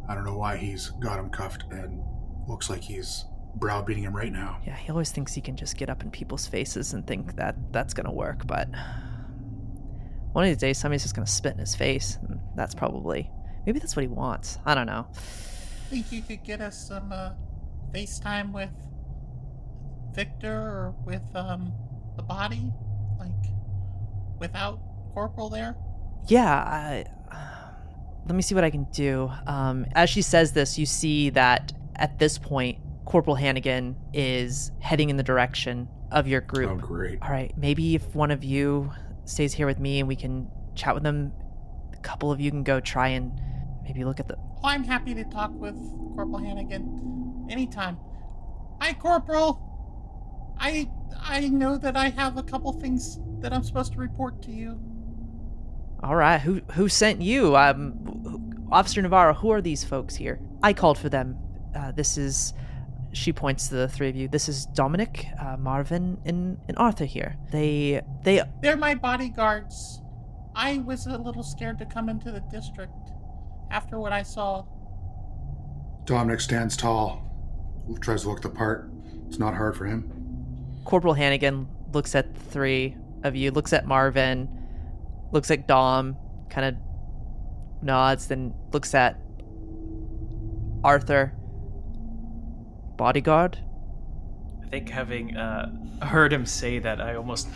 I 0.07 0.15
don't 0.15 0.25
know 0.25 0.37
why 0.37 0.57
he's 0.57 0.89
got 0.89 1.19
him 1.19 1.29
cuffed 1.29 1.65
and 1.71 2.01
looks 2.47 2.69
like 2.69 2.81
he's 2.81 3.25
browbeating 3.55 4.03
him 4.03 4.15
right 4.15 4.31
now. 4.31 4.59
Yeah, 4.65 4.75
he 4.75 4.89
always 4.91 5.11
thinks 5.11 5.33
he 5.33 5.41
can 5.41 5.55
just 5.55 5.77
get 5.77 5.89
up 5.89 6.03
in 6.03 6.11
people's 6.11 6.45
faces 6.45 6.93
and 6.93 7.05
think 7.07 7.35
that 7.37 7.55
that's 7.71 7.93
gonna 7.93 8.11
work, 8.13 8.45
but 8.45 8.67
one 10.33 10.43
of 10.43 10.49
these 10.49 10.57
days 10.57 10.77
somebody's 10.77 11.03
just 11.03 11.15
gonna 11.15 11.25
spit 11.25 11.53
in 11.53 11.59
his 11.59 11.75
face, 11.75 12.17
and 12.27 12.39
that's 12.55 12.75
probably 12.75 13.31
maybe 13.65 13.79
that's 13.79 13.95
what 13.95 14.03
he 14.03 14.09
wants. 14.09 14.59
I 14.65 14.75
don't 14.75 14.87
know. 14.87 15.07
Think 15.89 16.11
you 16.11 16.21
could 16.21 16.43
get 16.43 16.61
us 16.61 16.87
some 16.87 17.11
uh, 17.11 17.31
FaceTime 17.93 18.51
with 18.51 18.71
Viktor 20.13 20.51
or 20.51 20.95
with 21.05 21.23
um 21.35 21.71
the 22.17 22.23
body, 22.23 22.71
like 23.19 23.31
without 24.39 24.79
Corporal 25.13 25.49
there? 25.49 25.75
Yeah, 26.27 26.53
I, 26.53 27.05
let 28.25 28.35
me 28.35 28.41
see 28.41 28.55
what 28.55 28.63
I 28.63 28.69
can 28.69 28.85
do. 28.85 29.31
Um, 29.45 29.85
as 29.93 30.09
she 30.09 30.21
says 30.21 30.51
this, 30.53 30.77
you 30.77 30.85
see 30.85 31.29
that 31.31 31.73
at 31.95 32.17
this 32.19 32.37
point, 32.37 32.79
Corporal 33.05 33.35
Hannigan 33.35 33.95
is 34.13 34.71
heading 34.79 35.09
in 35.09 35.17
the 35.17 35.23
direction 35.23 35.87
of 36.11 36.27
your 36.27 36.41
group. 36.41 36.71
Oh, 36.71 36.75
great. 36.75 37.19
All 37.21 37.29
right, 37.29 37.55
maybe 37.57 37.95
if 37.95 38.15
one 38.15 38.31
of 38.31 38.43
you 38.43 38.91
stays 39.25 39.53
here 39.53 39.67
with 39.67 39.79
me 39.79 39.99
and 39.99 40.07
we 40.07 40.15
can 40.15 40.49
chat 40.73 40.93
with 40.93 41.03
them, 41.03 41.31
a 41.93 41.97
couple 41.97 42.31
of 42.31 42.39
you 42.39 42.49
can 42.49 42.63
go 42.63 42.79
try 42.79 43.09
and 43.09 43.31
maybe 43.83 44.03
look 44.03 44.19
at 44.19 44.27
the. 44.27 44.35
Oh, 44.37 44.59
I'm 44.63 44.83
happy 44.83 45.13
to 45.13 45.23
talk 45.25 45.51
with 45.53 45.75
Corporal 46.15 46.39
Hannigan 46.39 47.47
anytime. 47.49 47.97
Hi, 48.81 48.93
Corporal. 48.93 49.61
I 50.57 50.89
I 51.21 51.47
know 51.49 51.77
that 51.77 51.95
I 51.95 52.09
have 52.09 52.37
a 52.37 52.43
couple 52.43 52.71
things 52.73 53.19
that 53.41 53.53
I'm 53.53 53.63
supposed 53.63 53.93
to 53.93 53.99
report 53.99 54.41
to 54.43 54.51
you. 54.51 54.79
All 56.05 56.15
right, 56.15 56.39
who 56.39 56.61
who 56.73 56.87
sent 56.87 57.19
you? 57.23 57.57
Um, 57.57 58.67
Officer 58.71 59.01
Navarro. 59.01 59.33
Who 59.33 59.49
are 59.49 59.59
these 59.59 59.83
folks 59.83 60.15
here? 60.15 60.39
I 60.61 60.71
called 60.71 60.99
for 60.99 61.09
them. 61.09 61.35
Uh, 61.75 61.91
this 61.93 62.15
is. 62.15 62.53
She 63.11 63.33
points 63.33 63.69
to 63.69 63.75
the 63.75 63.87
three 63.87 64.09
of 64.09 64.15
you. 64.15 64.27
This 64.27 64.47
is 64.47 64.67
Dominik, 64.67 65.25
uh, 65.41 65.57
Marvin, 65.57 66.19
and, 66.25 66.59
and 66.67 66.77
Arthur 66.77 67.05
here. 67.05 67.37
They 67.51 68.01
they 68.23 68.43
They're 68.61 68.77
my 68.77 68.93
bodyguards. 68.93 70.01
I 70.55 70.77
was 70.77 71.07
a 71.07 71.17
little 71.17 71.41
scared 71.41 71.79
to 71.79 71.85
come 71.87 72.07
into 72.07 72.31
the 72.31 72.41
district 72.51 72.93
after 73.71 73.99
what 73.99 74.11
I 74.11 74.21
saw. 74.21 74.65
Dominic 76.03 76.39
stands 76.39 76.77
tall, 76.77 77.23
tries 77.99 78.23
to 78.23 78.29
look 78.29 78.43
the 78.43 78.49
part. 78.49 78.91
It's 79.27 79.39
not 79.39 79.55
hard 79.55 79.75
for 79.75 79.85
him. 79.85 80.11
Corporal 80.83 81.15
Hannigan 81.15 81.67
looks 81.93 82.13
at 82.13 82.31
the 82.35 82.39
three 82.41 82.95
of 83.23 83.35
you, 83.35 83.49
looks 83.49 83.73
at 83.73 83.87
Marvin, 83.87 84.54
looks 85.35 85.51
at 85.51 85.67
Dom, 85.67 86.15
kind 86.49 86.65
of 86.65 87.83
nods, 87.83 88.27
then 88.27 88.53
looks 88.71 88.95
at 88.95 89.19
Arthur. 90.83 91.33
Bodyguard? 92.95 93.59
I 94.63 94.67
think 94.69 94.89
having 94.89 95.35
uh, 95.35 95.71
heard 96.01 96.31
him 96.31 96.45
say 96.45 96.79
that, 96.79 97.01
I 97.01 97.15
almost 97.15 97.49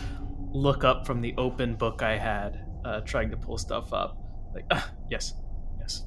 look 0.52 0.84
up 0.84 1.06
from 1.06 1.22
the 1.22 1.34
open 1.38 1.74
book 1.74 2.02
I 2.02 2.18
had, 2.18 2.66
uh, 2.84 3.00
trying 3.00 3.30
to 3.30 3.36
pull 3.38 3.56
stuff 3.56 3.94
up. 3.94 4.18
Like, 4.54 4.66
uh, 4.70 4.82
yes, 5.08 5.32
yes, 5.78 6.04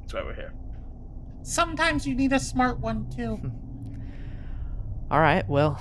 that's 0.00 0.14
why 0.14 0.22
we're 0.22 0.34
here. 0.34 0.54
Sometimes 1.42 2.06
you 2.06 2.14
need 2.14 2.32
a 2.32 2.40
smart 2.40 2.80
one 2.80 3.10
too. 3.10 3.38
All 5.10 5.20
right, 5.20 5.46
well. 5.46 5.78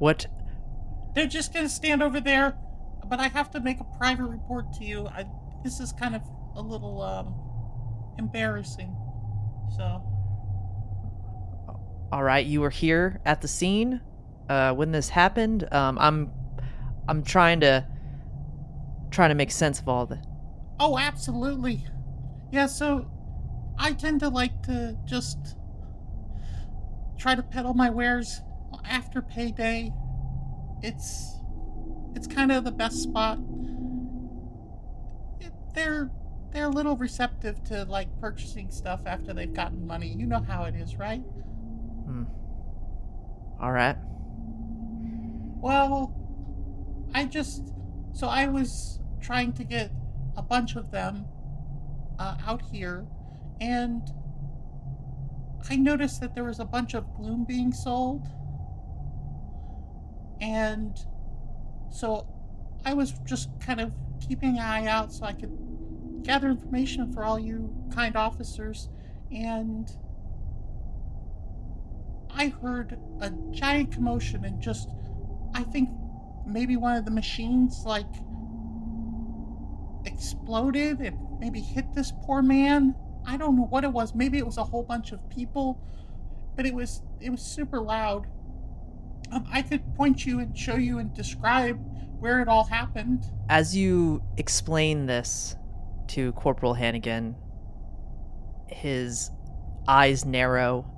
What? 0.00 0.26
They're 1.14 1.26
just 1.26 1.54
gonna 1.54 1.68
stand 1.68 2.02
over 2.02 2.20
there, 2.20 2.58
but 3.08 3.20
I 3.20 3.28
have 3.28 3.50
to 3.52 3.60
make 3.60 3.80
a 3.80 3.84
private 3.98 4.26
report 4.26 4.72
to 4.74 4.84
you. 4.84 5.06
I, 5.06 5.24
this 5.64 5.80
is 5.80 5.92
kind 5.92 6.14
of 6.14 6.22
a 6.54 6.62
little 6.62 7.02
um, 7.02 7.34
embarrassing. 8.18 8.94
So 9.76 10.02
All 12.12 12.22
right, 12.22 12.44
you 12.44 12.60
were 12.60 12.70
here 12.70 13.20
at 13.24 13.40
the 13.42 13.48
scene 13.48 14.00
uh, 14.48 14.72
when 14.72 14.92
this 14.92 15.10
happened. 15.10 15.68
Um, 15.72 15.98
I'm, 15.98 16.32
I'm 17.06 17.22
trying 17.22 17.60
to, 17.60 17.86
trying 19.10 19.28
to 19.28 19.34
make 19.34 19.50
sense 19.50 19.80
of 19.80 19.88
all 19.88 20.06
the. 20.06 20.20
Oh, 20.80 20.98
absolutely. 20.98 21.84
Yeah, 22.50 22.66
so 22.66 23.10
I 23.78 23.92
tend 23.92 24.20
to 24.20 24.28
like 24.28 24.62
to 24.64 24.96
just 25.04 25.56
try 27.18 27.34
to 27.34 27.42
peddle 27.42 27.74
my 27.74 27.90
wares 27.90 28.40
after 28.84 29.20
payday. 29.20 29.92
It's 30.82 31.37
it's 32.18 32.26
kind 32.26 32.50
of 32.50 32.64
the 32.64 32.72
best 32.72 33.00
spot. 33.00 33.38
It, 35.38 35.52
they're 35.72 36.10
they're 36.50 36.64
a 36.64 36.68
little 36.68 36.96
receptive 36.96 37.62
to 37.64 37.84
like 37.84 38.08
purchasing 38.20 38.72
stuff 38.72 39.02
after 39.06 39.32
they've 39.32 39.54
gotten 39.54 39.86
money. 39.86 40.08
You 40.08 40.26
know 40.26 40.40
how 40.40 40.64
it 40.64 40.74
is, 40.74 40.96
right? 40.96 41.20
Hmm. 41.20 42.24
All 43.60 43.70
right. 43.70 43.96
Well, 45.60 46.12
I 47.14 47.24
just 47.24 47.72
so 48.14 48.26
I 48.26 48.48
was 48.48 48.98
trying 49.20 49.52
to 49.52 49.62
get 49.62 49.92
a 50.36 50.42
bunch 50.42 50.74
of 50.74 50.90
them 50.90 51.24
uh, 52.18 52.36
out 52.44 52.62
here, 52.62 53.06
and 53.60 54.02
I 55.70 55.76
noticed 55.76 56.20
that 56.20 56.34
there 56.34 56.44
was 56.44 56.58
a 56.58 56.64
bunch 56.64 56.94
of 56.94 57.14
gloom 57.14 57.44
being 57.44 57.72
sold, 57.72 58.26
and 60.40 60.98
so 61.90 62.26
I 62.84 62.94
was 62.94 63.12
just 63.24 63.48
kind 63.60 63.80
of 63.80 63.92
keeping 64.26 64.58
an 64.58 64.62
eye 64.62 64.86
out 64.86 65.12
so 65.12 65.24
I 65.24 65.32
could 65.32 65.56
gather 66.22 66.48
information 66.48 67.12
for 67.12 67.24
all 67.24 67.38
you 67.38 67.72
kind 67.94 68.16
officers, 68.16 68.88
and 69.30 69.90
I 72.30 72.48
heard 72.48 72.98
a 73.20 73.30
giant 73.50 73.92
commotion 73.92 74.44
and 74.44 74.60
just 74.60 74.88
I 75.54 75.62
think 75.64 75.90
maybe 76.46 76.76
one 76.76 76.96
of 76.96 77.04
the 77.04 77.10
machines 77.10 77.82
like 77.84 78.06
exploded 80.04 81.00
and 81.00 81.18
maybe 81.40 81.60
hit 81.60 81.94
this 81.94 82.12
poor 82.22 82.42
man. 82.42 82.94
I 83.26 83.36
don't 83.36 83.56
know 83.56 83.66
what 83.66 83.84
it 83.84 83.92
was. 83.92 84.14
Maybe 84.14 84.38
it 84.38 84.46
was 84.46 84.56
a 84.56 84.64
whole 84.64 84.82
bunch 84.82 85.12
of 85.12 85.28
people, 85.30 85.80
but 86.56 86.66
it 86.66 86.74
was 86.74 87.02
it 87.20 87.30
was 87.30 87.42
super 87.42 87.80
loud. 87.80 88.26
Um, 89.32 89.46
I 89.52 89.62
could 89.62 89.82
point 89.94 90.24
you 90.24 90.40
and 90.40 90.56
show 90.56 90.76
you 90.76 90.98
and 90.98 91.12
describe 91.14 91.78
where 92.18 92.40
it 92.40 92.48
all 92.48 92.64
happened. 92.64 93.24
As 93.48 93.76
you 93.76 94.22
explain 94.36 95.06
this 95.06 95.56
to 96.08 96.32
Corporal 96.32 96.74
Hannigan, 96.74 97.36
his 98.66 99.30
eyes 99.86 100.24
narrow 100.24 100.90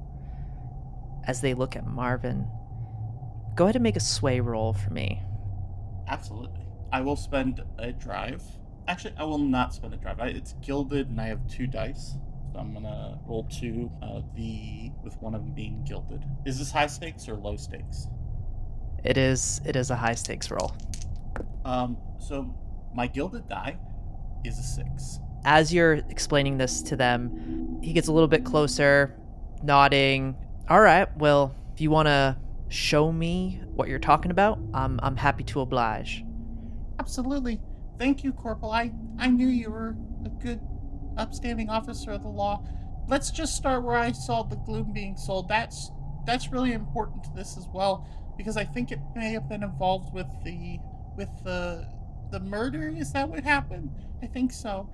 as 1.27 1.40
they 1.40 1.55
look 1.55 1.77
at 1.77 1.87
Marvin. 1.87 2.49
Go 3.55 3.64
ahead 3.64 3.77
and 3.77 3.83
make 3.83 3.97
a 3.97 4.01
sway 4.01 4.40
roll 4.40 4.73
for 4.73 4.90
me. 4.90 5.23
Absolutely. 6.09 6.66
I 6.93 7.01
will 7.03 7.16
spend 7.16 7.62
a 7.79 7.93
drive. 7.93 8.43
Actually, 8.88 9.14
I 9.16 9.25
will 9.25 9.38
not 9.38 9.75
spend 9.75 9.95
a 9.95 9.97
drive. 9.97 10.21
I, 10.21 10.29
it's 10.29 10.55
gilded, 10.61 11.09
and 11.09 11.21
I 11.21 11.27
have 11.27 11.47
two 11.49 11.66
dice. 11.66 12.14
So 12.53 12.59
I'm 12.59 12.73
gonna 12.73 13.19
roll 13.27 13.45
two. 13.45 13.93
Uh, 14.03 14.23
the 14.35 14.90
with 15.05 15.16
one 15.21 15.35
of 15.35 15.43
them 15.43 15.53
being 15.53 15.85
gilded. 15.85 16.25
Is 16.45 16.59
this 16.59 16.73
high 16.73 16.88
stakes 16.88 17.29
or 17.29 17.35
low 17.37 17.57
stakes? 17.57 18.09
It 19.04 19.16
is 19.16 19.60
it 19.64 19.76
is 19.76 19.90
a 19.90 19.96
high 19.96 20.14
stakes 20.14 20.50
roll. 20.50 20.74
Um. 21.64 21.96
So 22.18 22.54
my 22.94 23.06
gilded 23.06 23.48
die 23.48 23.78
is 24.44 24.58
a 24.58 24.62
six. 24.62 25.18
As 25.44 25.72
you're 25.72 25.94
explaining 25.94 26.58
this 26.58 26.82
to 26.82 26.96
them, 26.96 27.78
he 27.82 27.92
gets 27.92 28.08
a 28.08 28.12
little 28.12 28.28
bit 28.28 28.44
closer, 28.44 29.16
nodding. 29.62 30.36
All 30.68 30.80
right, 30.80 31.08
well, 31.16 31.54
if 31.72 31.80
you 31.80 31.90
want 31.90 32.06
to 32.06 32.36
show 32.68 33.10
me 33.10 33.60
what 33.74 33.88
you're 33.88 33.98
talking 33.98 34.30
about, 34.30 34.58
I'm 34.74 35.00
I'm 35.02 35.16
happy 35.16 35.44
to 35.44 35.60
oblige. 35.60 36.24
Absolutely. 36.98 37.60
Thank 37.98 38.22
you, 38.22 38.32
Corporal. 38.32 38.70
I, 38.70 38.92
I 39.18 39.28
knew 39.28 39.48
you 39.48 39.70
were 39.70 39.96
a 40.24 40.28
good, 40.28 40.60
upstanding 41.16 41.68
officer 41.68 42.12
of 42.12 42.22
the 42.22 42.28
law. 42.28 42.62
let's 43.08 43.30
just 43.30 43.56
start 43.56 43.82
where 43.82 43.96
I 43.96 44.12
saw 44.12 44.42
the 44.42 44.56
gloom 44.56 44.92
being 44.92 45.16
sold. 45.16 45.48
That's 45.48 45.90
that's 46.26 46.52
really 46.52 46.72
important 46.72 47.24
to 47.24 47.30
this 47.34 47.56
as 47.56 47.66
well 47.72 48.06
because 48.40 48.57
I 48.57 48.64
think 48.64 48.90
it 48.90 48.98
may 49.14 49.33
have 49.33 49.50
been 49.50 49.62
involved 49.62 50.14
with 50.14 50.26
the 50.44 50.79
with 51.14 51.29
the 51.44 51.87
the 52.31 52.40
murder. 52.40 52.88
Is 52.88 53.12
that 53.12 53.29
what 53.29 53.44
happened? 53.44 53.90
I 54.22 54.26
think 54.26 54.50
so. 54.50 54.88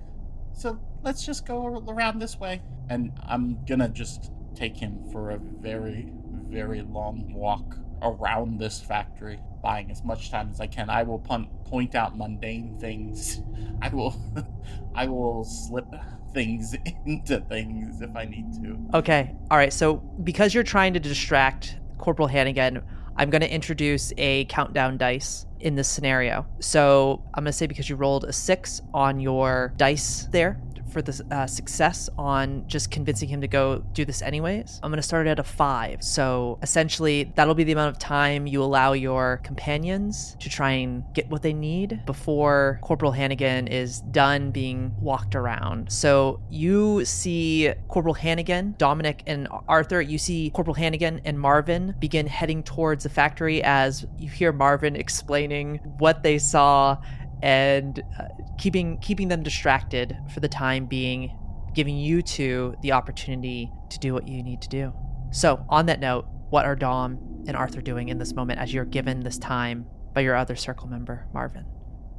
So 0.51 0.77
let's 1.01 1.25
just 1.25 1.45
go 1.45 1.81
around 1.87 2.19
this 2.19 2.37
way. 2.37 2.61
And 2.89 3.13
I'm 3.25 3.63
gonna 3.63 3.87
just 3.87 4.31
take 4.53 4.75
him 4.75 4.99
for 5.13 5.31
a 5.31 5.37
very, 5.37 6.11
very 6.49 6.81
long 6.81 7.33
walk 7.33 7.77
around 8.01 8.59
this 8.59 8.81
factory, 8.81 9.39
buying 9.63 9.91
as 9.91 10.03
much 10.03 10.29
time 10.29 10.49
as 10.51 10.59
I 10.59 10.67
can. 10.67 10.89
I 10.89 11.03
will 11.03 11.19
pun- 11.19 11.47
point 11.63 11.95
out 11.95 12.17
mundane 12.17 12.77
things. 12.81 13.41
I 13.81 13.87
will, 13.87 14.13
I 14.93 15.07
will 15.07 15.45
slip 15.45 15.87
things 16.33 16.75
into 17.05 17.39
things 17.39 18.01
if 18.01 18.13
I 18.13 18.25
need 18.25 18.51
to. 18.61 18.77
Okay. 18.93 19.33
All 19.49 19.57
right. 19.57 19.71
So 19.71 19.97
because 20.23 20.53
you're 20.53 20.63
trying 20.63 20.93
to 20.95 20.99
distract 20.99 21.77
Corporal 21.97 22.27
Hannigan, 22.27 22.83
I'm 23.17 23.29
going 23.29 23.41
to 23.41 23.51
introduce 23.51 24.13
a 24.17 24.45
countdown 24.45 24.97
dice 24.97 25.45
in 25.59 25.75
this 25.75 25.87
scenario. 25.87 26.45
So 26.59 27.23
I'm 27.33 27.43
going 27.43 27.51
to 27.51 27.57
say 27.57 27.65
because 27.65 27.89
you 27.89 27.95
rolled 27.95 28.25
a 28.25 28.33
six 28.33 28.81
on 28.93 29.19
your 29.19 29.73
dice 29.75 30.27
there 30.31 30.61
for 30.97 31.03
the 31.03 31.23
uh, 31.29 31.45
success 31.45 32.09
on 32.17 32.67
just 32.67 32.89
convincing 32.89 33.29
him 33.29 33.39
to 33.41 33.47
go 33.47 33.83
do 33.93 34.03
this 34.03 34.23
anyways, 34.23 34.79
I'm 34.81 34.89
going 34.89 34.97
to 34.97 35.07
start 35.07 35.27
it 35.27 35.29
at 35.29 35.37
a 35.37 35.43
five. 35.43 36.03
So 36.03 36.57
essentially, 36.63 37.31
that'll 37.35 37.53
be 37.53 37.63
the 37.63 37.73
amount 37.73 37.89
of 37.89 37.99
time 37.99 38.47
you 38.47 38.63
allow 38.63 38.93
your 38.93 39.39
companions 39.43 40.35
to 40.39 40.49
try 40.49 40.71
and 40.71 41.03
get 41.13 41.29
what 41.29 41.43
they 41.43 41.53
need 41.53 42.03
before 42.07 42.79
Corporal 42.81 43.11
Hannigan 43.11 43.67
is 43.67 44.01
done 44.01 44.49
being 44.49 44.91
walked 44.99 45.35
around. 45.35 45.91
So 45.91 46.41
you 46.49 47.05
see 47.05 47.71
Corporal 47.89 48.15
Hannigan, 48.15 48.75
Dominik, 48.79 49.21
and 49.27 49.47
Arthur. 49.67 50.01
You 50.01 50.17
see 50.17 50.49
Corporal 50.49 50.73
Hannigan 50.73 51.21
and 51.25 51.39
Marvin 51.39 51.93
begin 51.99 52.25
heading 52.25 52.63
towards 52.63 53.03
the 53.03 53.09
factory 53.09 53.61
as 53.61 54.07
you 54.17 54.29
hear 54.29 54.51
Marvin 54.51 54.95
explaining 54.95 55.75
what 55.99 56.23
they 56.23 56.39
saw 56.39 56.97
and 57.41 58.01
uh, 58.19 58.23
keeping 58.57 58.97
keeping 58.99 59.27
them 59.27 59.43
distracted 59.43 60.17
for 60.33 60.39
the 60.39 60.47
time 60.47 60.85
being, 60.85 61.37
giving 61.73 61.97
you 61.97 62.21
two 62.21 62.75
the 62.81 62.91
opportunity 62.91 63.71
to 63.89 63.99
do 63.99 64.13
what 64.13 64.27
you 64.27 64.43
need 64.43 64.61
to 64.61 64.69
do. 64.69 64.93
So, 65.31 65.65
on 65.69 65.85
that 65.87 65.99
note, 65.99 66.25
what 66.49 66.65
are 66.65 66.75
Dom 66.75 67.43
and 67.47 67.55
Arthur 67.55 67.81
doing 67.81 68.09
in 68.09 68.17
this 68.17 68.33
moment 68.33 68.59
as 68.59 68.73
you're 68.73 68.85
given 68.85 69.21
this 69.21 69.37
time 69.37 69.85
by 70.13 70.21
your 70.21 70.35
other 70.35 70.55
circle 70.55 70.87
member, 70.87 71.27
Marvin? 71.33 71.65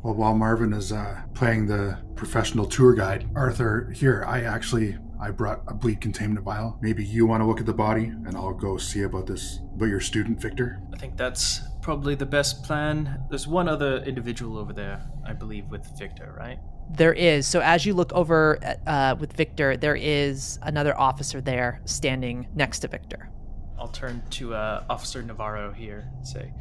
Well, 0.03 0.15
while 0.15 0.35
Marvin 0.35 0.73
is 0.73 0.93
uh, 0.93 1.23
playing 1.35 1.67
the 1.67 1.99
professional 2.15 2.67
tour 2.67 2.95
guide, 2.95 3.29
Arthur, 3.35 3.91
here, 3.95 4.25
I 4.27 4.43
actually 4.43 4.97
I 5.21 5.33
brought 5.33 5.63
a 5.67 5.75
bleed 5.75 6.01
containment 6.01 6.45
vial. 6.45 6.79
Maybe 6.81 7.05
you 7.05 7.27
want 7.27 7.41
to 7.41 7.47
look 7.47 7.59
at 7.59 7.67
the 7.67 7.75
body, 7.75 8.05
and 8.05 8.37
I'll 8.37 8.55
go 8.55 8.77
see 8.79 9.03
about 9.03 9.27
this, 9.27 9.59
But 9.77 9.87
your 9.87 10.01
student, 10.01 10.41
Viktor. 10.41 10.81
I 10.93 10.97
think 10.97 11.17
that's 11.17 11.63
probably 11.89 12.15
the 12.15 12.27
best 12.27 12.63
plan. 12.65 13.19
There's 13.31 13.49
one 13.49 13.67
other 13.67 14.03
individual 14.05 14.59
over 14.59 14.75
there, 14.75 15.01
I 15.25 15.33
believe, 15.33 15.71
with 15.71 15.87
Viktor, 15.99 16.35
right? 16.37 16.59
There 16.91 17.15
is. 17.15 17.47
So 17.47 17.61
as 17.61 17.87
you 17.87 17.95
look 17.95 18.13
over 18.13 18.59
uh, 18.87 19.17
with 19.19 19.33
Viktor, 19.33 19.75
there 19.75 19.97
is 19.97 20.59
another 20.61 20.95
officer 21.01 21.41
there 21.41 21.81
standing 21.87 22.47
next 22.55 22.81
to 22.81 22.89
Viktor. 22.89 23.31
I'll 23.79 23.89
turn 23.89 24.23
to 24.33 24.53
uh, 24.53 24.85
Officer 24.91 25.23
Navarro 25.23 25.73
here 25.73 26.11
and 26.15 26.29
say, 26.29 26.53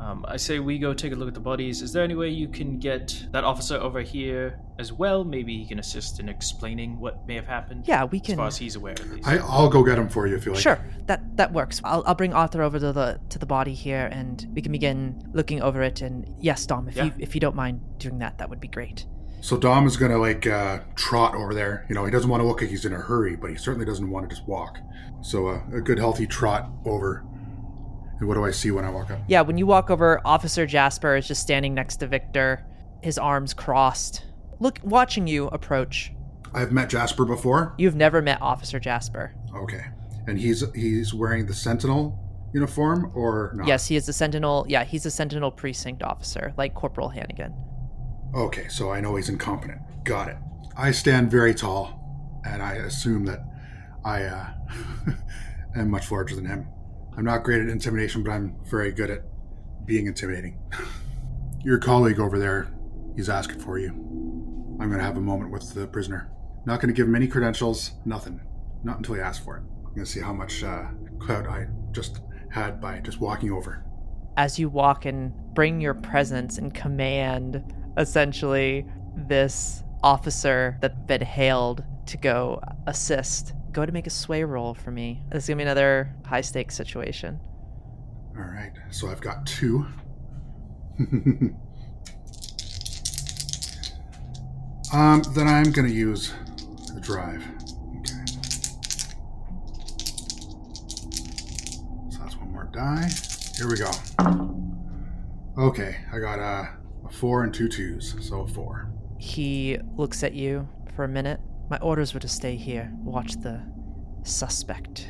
um, 0.00 0.24
I 0.26 0.38
say 0.38 0.58
we 0.60 0.78
go 0.78 0.94
take 0.94 1.12
a 1.12 1.14
look 1.14 1.28
at 1.28 1.34
the 1.34 1.40
bodies. 1.40 1.82
Is 1.82 1.92
there 1.92 2.02
any 2.02 2.14
way 2.14 2.30
you 2.30 2.48
can 2.48 2.78
get 2.78 3.26
that 3.32 3.44
officer 3.44 3.76
over 3.76 4.00
here 4.00 4.58
as 4.78 4.94
well? 4.94 5.24
Maybe 5.24 5.58
he 5.58 5.66
can 5.66 5.78
assist 5.78 6.20
in 6.20 6.28
explaining 6.28 6.98
what 6.98 7.26
may 7.26 7.34
have 7.34 7.46
happened. 7.46 7.84
Yeah, 7.86 8.04
we 8.04 8.18
can. 8.18 8.22
as 8.22 8.26
can. 8.26 8.36
far 8.38 8.46
as 8.46 8.56
he's 8.56 8.76
aware, 8.76 8.94
at 8.94 9.10
least. 9.10 9.28
I, 9.28 9.36
I'll 9.36 9.68
go 9.68 9.84
get 9.84 9.98
him 9.98 10.08
for 10.08 10.26
you 10.26 10.36
if 10.36 10.46
you 10.46 10.52
like. 10.52 10.62
Sure, 10.62 10.82
that 11.04 11.36
that 11.36 11.52
works. 11.52 11.82
I'll, 11.84 12.02
I'll 12.06 12.14
bring 12.14 12.32
Arthur 12.32 12.62
over 12.62 12.78
to 12.78 12.92
the 12.94 13.20
to 13.28 13.38
the 13.38 13.44
body 13.44 13.74
here, 13.74 14.08
and 14.10 14.46
we 14.54 14.62
can 14.62 14.72
begin 14.72 15.22
looking 15.34 15.60
over 15.60 15.82
it. 15.82 16.00
And 16.00 16.34
yes, 16.40 16.64
Dom, 16.64 16.88
if 16.88 16.96
you 16.96 17.12
if 17.18 17.34
you 17.34 17.40
don't 17.40 17.56
mind 17.56 17.82
doing 17.98 18.18
that, 18.20 18.38
that 18.38 18.48
would 18.48 18.60
be 18.60 18.68
great. 18.68 19.04
So 19.42 19.58
Dom 19.58 19.86
is 19.86 19.98
gonna 19.98 20.18
like 20.18 20.46
uh, 20.46 20.80
trot 20.94 21.34
over 21.34 21.52
there. 21.52 21.84
You 21.90 21.94
know, 21.94 22.06
he 22.06 22.10
doesn't 22.10 22.30
want 22.30 22.42
to 22.42 22.46
look 22.46 22.62
like 22.62 22.70
he's 22.70 22.86
in 22.86 22.94
a 22.94 22.98
hurry, 22.98 23.36
but 23.36 23.50
he 23.50 23.56
certainly 23.56 23.84
doesn't 23.84 24.08
want 24.08 24.28
to 24.28 24.34
just 24.34 24.48
walk. 24.48 24.78
So 25.22 25.48
uh, 25.48 25.60
a 25.74 25.80
good 25.82 25.98
healthy 25.98 26.26
trot 26.26 26.70
over. 26.86 27.24
What 28.20 28.34
do 28.34 28.44
I 28.44 28.50
see 28.50 28.70
when 28.70 28.84
I 28.84 28.90
walk 28.90 29.10
up? 29.10 29.20
Yeah, 29.28 29.40
when 29.40 29.56
you 29.56 29.66
walk 29.66 29.90
over, 29.90 30.20
Officer 30.24 30.66
Jasper 30.66 31.16
is 31.16 31.26
just 31.26 31.40
standing 31.40 31.74
next 31.74 31.96
to 31.96 32.06
Viktor, 32.06 32.64
his 33.02 33.18
arms 33.18 33.54
crossed, 33.54 34.26
look 34.58 34.78
watching 34.82 35.26
you 35.26 35.48
approach. 35.48 36.12
I've 36.52 36.72
met 36.72 36.90
Jasper 36.90 37.24
before. 37.24 37.74
You've 37.78 37.96
never 37.96 38.20
met 38.20 38.42
Officer 38.42 38.78
Jasper. 38.78 39.34
Okay, 39.54 39.84
and 40.26 40.38
he's 40.38 40.64
he's 40.74 41.14
wearing 41.14 41.46
the 41.46 41.54
Sentinel 41.54 42.18
uniform 42.52 43.12
or 43.14 43.52
not? 43.54 43.66
Yes, 43.66 43.86
he 43.86 43.96
is 43.96 44.08
a 44.08 44.12
Sentinel. 44.12 44.66
Yeah, 44.68 44.84
he's 44.84 45.06
a 45.06 45.10
Sentinel 45.10 45.50
precinct 45.50 46.02
officer, 46.02 46.52
like 46.56 46.74
Corporal 46.74 47.08
Hannigan. 47.08 47.54
Okay, 48.34 48.68
so 48.68 48.90
I 48.90 49.00
know 49.00 49.16
he's 49.16 49.28
incompetent. 49.28 49.80
Got 50.04 50.28
it. 50.28 50.36
I 50.76 50.92
stand 50.92 51.30
very 51.30 51.54
tall, 51.54 52.40
and 52.44 52.62
I 52.62 52.74
assume 52.74 53.24
that 53.26 53.40
I 54.04 54.24
uh, 54.24 54.46
am 55.76 55.90
much 55.90 56.10
larger 56.10 56.36
than 56.36 56.46
him. 56.46 56.66
I'm 57.20 57.26
not 57.26 57.42
great 57.42 57.60
at 57.60 57.68
intimidation, 57.68 58.22
but 58.22 58.30
I'm 58.30 58.56
very 58.64 58.92
good 58.92 59.10
at 59.10 59.24
being 59.84 60.06
intimidating. 60.06 60.58
Your 61.62 61.76
colleague 61.76 62.18
over 62.18 62.38
there, 62.38 62.68
he's 63.14 63.28
asking 63.28 63.58
for 63.58 63.78
you. 63.78 63.90
I'm 64.80 64.88
going 64.88 65.00
to 65.00 65.04
have 65.04 65.18
a 65.18 65.20
moment 65.20 65.50
with 65.50 65.74
the 65.74 65.86
prisoner. 65.86 66.30
Not 66.64 66.80
going 66.80 66.88
to 66.88 66.96
give 66.96 67.06
him 67.06 67.14
any 67.14 67.28
credentials, 67.28 67.90
nothing. 68.06 68.40
Not 68.84 68.96
until 68.96 69.16
he 69.16 69.20
asks 69.20 69.44
for 69.44 69.58
it. 69.58 69.64
I'm 69.84 69.94
going 69.94 70.06
to 70.06 70.10
see 70.10 70.20
how 70.20 70.32
much 70.32 70.64
uh, 70.64 70.84
clout 71.18 71.46
I 71.46 71.66
just 71.92 72.22
had 72.50 72.80
by 72.80 73.00
just 73.00 73.20
walking 73.20 73.52
over. 73.52 73.84
As 74.38 74.58
you 74.58 74.70
walk 74.70 75.04
and 75.04 75.34
bring 75.52 75.78
your 75.78 75.92
presence 75.92 76.56
and 76.56 76.72
command, 76.72 77.62
essentially, 77.98 78.86
this 79.14 79.84
officer 80.02 80.78
that's 80.80 80.98
been 81.00 81.20
hailed 81.20 81.84
to 82.06 82.16
go 82.16 82.62
assist. 82.86 83.52
Go 83.72 83.86
to 83.86 83.92
make 83.92 84.06
a 84.06 84.10
sway 84.10 84.42
roll 84.42 84.74
for 84.74 84.90
me. 84.90 85.22
This 85.30 85.44
is 85.44 85.48
gonna 85.48 85.58
be 85.58 85.62
another 85.62 86.14
high 86.26 86.40
stakes 86.40 86.74
situation. 86.74 87.38
All 88.36 88.42
right, 88.42 88.72
so 88.90 89.08
I've 89.08 89.20
got 89.20 89.46
two. 89.46 89.86
um, 94.92 95.22
then 95.34 95.46
I'm 95.46 95.70
gonna 95.70 95.88
use 95.88 96.32
the 96.94 97.00
drive. 97.00 97.44
Okay. 97.98 98.24
So 102.10 102.18
that's 102.18 102.36
one 102.36 102.50
more 102.52 102.68
die. 102.72 103.08
Here 103.56 103.68
we 103.68 103.76
go. 103.76 103.90
Okay, 105.58 105.96
I 106.12 106.18
got 106.18 106.38
a, 106.38 106.70
a 107.06 107.12
four 107.12 107.44
and 107.44 107.54
two 107.54 107.68
twos, 107.68 108.16
so 108.26 108.40
a 108.40 108.48
four. 108.48 108.90
He 109.18 109.78
looks 109.96 110.24
at 110.24 110.32
you 110.32 110.68
for 110.96 111.04
a 111.04 111.08
minute. 111.08 111.40
My 111.70 111.78
orders 111.78 112.12
were 112.12 112.20
to 112.20 112.28
stay 112.28 112.56
here, 112.56 112.92
watch 113.04 113.34
the 113.36 113.62
suspect. 114.24 115.06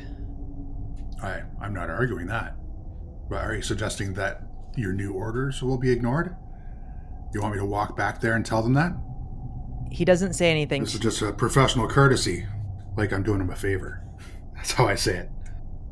I 1.23 1.41
I'm 1.59 1.73
not 1.73 1.89
arguing 1.89 2.27
that. 2.27 2.55
But 3.29 3.43
are 3.43 3.55
you 3.55 3.63
suggesting 3.63 4.13
that 4.13 4.43
your 4.77 4.93
new 4.93 5.13
orders 5.13 5.63
will 5.63 5.79
be 5.79 5.89
ignored? 5.89 6.35
You 7.33 7.41
want 7.41 7.55
me 7.55 7.59
to 7.59 7.65
walk 7.65 7.97
back 7.97 8.21
there 8.21 8.35
and 8.35 8.45
tell 8.45 8.61
them 8.61 8.73
that? 8.73 8.91
He 9.89 10.05
doesn't 10.05 10.33
say 10.33 10.51
anything. 10.51 10.83
This 10.83 10.93
is 10.93 10.99
just 10.99 11.21
a 11.23 11.33
professional 11.33 11.87
courtesy, 11.87 12.45
like 12.95 13.11
I'm 13.11 13.23
doing 13.23 13.41
him 13.41 13.49
a 13.49 13.55
favor. 13.55 14.03
That's 14.55 14.73
how 14.73 14.85
I 14.85 14.95
say 14.95 15.17
it. 15.17 15.29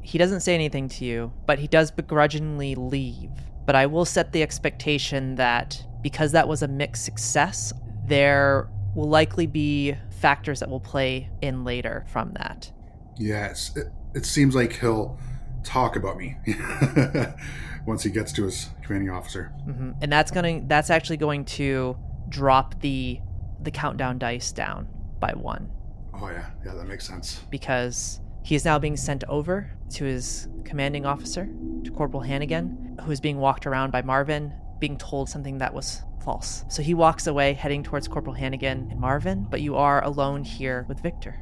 He 0.02 0.20
doesn't 0.20 0.42
say 0.42 0.54
anything 0.54 0.88
to 0.90 1.06
you, 1.06 1.34
but 1.48 1.58
he 1.58 1.68
does 1.68 1.90
begrudgingly 1.90 2.76
leave. 2.76 3.32
But 3.66 3.76
I 3.76 3.88
will 3.88 4.06
set 4.06 4.34
the 4.34 4.44
expectation 4.44 5.36
that 5.36 5.84
because 6.04 6.32
that 6.34 6.48
was 6.48 6.62
a 6.62 6.68
mixed 6.68 7.06
success, 7.06 7.74
there 8.06 8.70
will 8.96 9.10
likely 9.10 9.48
be 9.48 9.96
factors 10.20 10.60
that 10.60 10.70
will 10.70 10.80
play 10.80 11.30
in 11.42 11.64
later 11.64 12.06
from 12.08 12.34
that. 12.34 12.72
Yes, 13.18 13.76
it, 13.76 13.88
it 14.14 14.26
seems 14.26 14.56
like 14.56 14.74
he'll 14.74 15.18
talk 15.64 15.96
about 15.96 16.18
me 16.18 16.38
once 17.86 18.04
he 18.04 18.10
gets 18.10 18.32
to 18.34 18.44
his 18.46 18.70
commanding 18.84 19.10
officer. 19.10 19.52
hmm 19.66 19.92
And 20.02 20.12
that's 20.12 20.32
going 20.32 20.62
to 20.62 20.68
that's 20.68 20.90
actually 20.90 21.18
going 21.18 21.46
to 21.46 21.98
drop 22.30 22.80
the 22.82 23.20
the 23.62 23.72
countdown 23.72 24.18
dice 24.18 24.52
down 24.52 24.88
by 25.20 25.32
1 25.34 25.70
Oh 26.14 26.30
yeah, 26.30 26.46
yeah, 26.66 26.74
that 26.76 26.86
makes 26.88 27.06
sense. 27.08 27.42
because 27.50 28.22
he 28.44 28.56
is 28.56 28.64
now 28.66 28.80
being 28.80 28.96
sent 28.98 29.24
over 29.28 29.70
to 29.92 30.06
his 30.06 30.48
commanding 30.64 31.06
officer, 31.06 31.50
to 31.84 31.92
Corporal 31.92 32.22
Hannigan, 32.24 32.98
who 33.04 33.12
is 33.12 33.20
being 33.20 33.38
walked 33.38 33.66
around 33.68 33.92
by 33.92 34.02
Marvin, 34.02 34.54
being 34.80 34.98
told 34.98 35.30
something 35.30 35.58
that 35.60 35.74
was 35.74 36.04
false. 36.24 36.66
So 36.70 36.82
he 36.82 36.94
walks 36.94 37.28
away, 37.28 37.54
heading 37.54 37.84
towards 37.84 38.08
Corporal 38.08 38.36
Hannigan 38.36 38.88
and 38.92 39.00
Marvin, 39.00 39.46
but 39.50 39.62
you 39.62 39.76
are 39.76 40.04
alone 40.04 40.44
here 40.44 40.86
with 40.88 41.02
Viktor. 41.02 41.42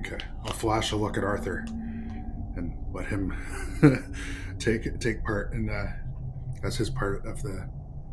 Okay, 0.00 0.18
I'll 0.44 0.52
flash 0.52 0.92
a 0.92 0.96
look 0.96 1.16
at 1.16 1.24
Arthur 1.24 1.64
and 2.56 2.74
let 2.92 3.06
him 3.06 3.32
take 4.58 4.98
take 5.00 5.22
part 5.22 5.52
in 5.52 5.68
uh, 5.68 5.92
as 6.64 6.76
his 6.76 6.90
part 6.90 7.24
of 7.26 7.42
the 7.42 7.68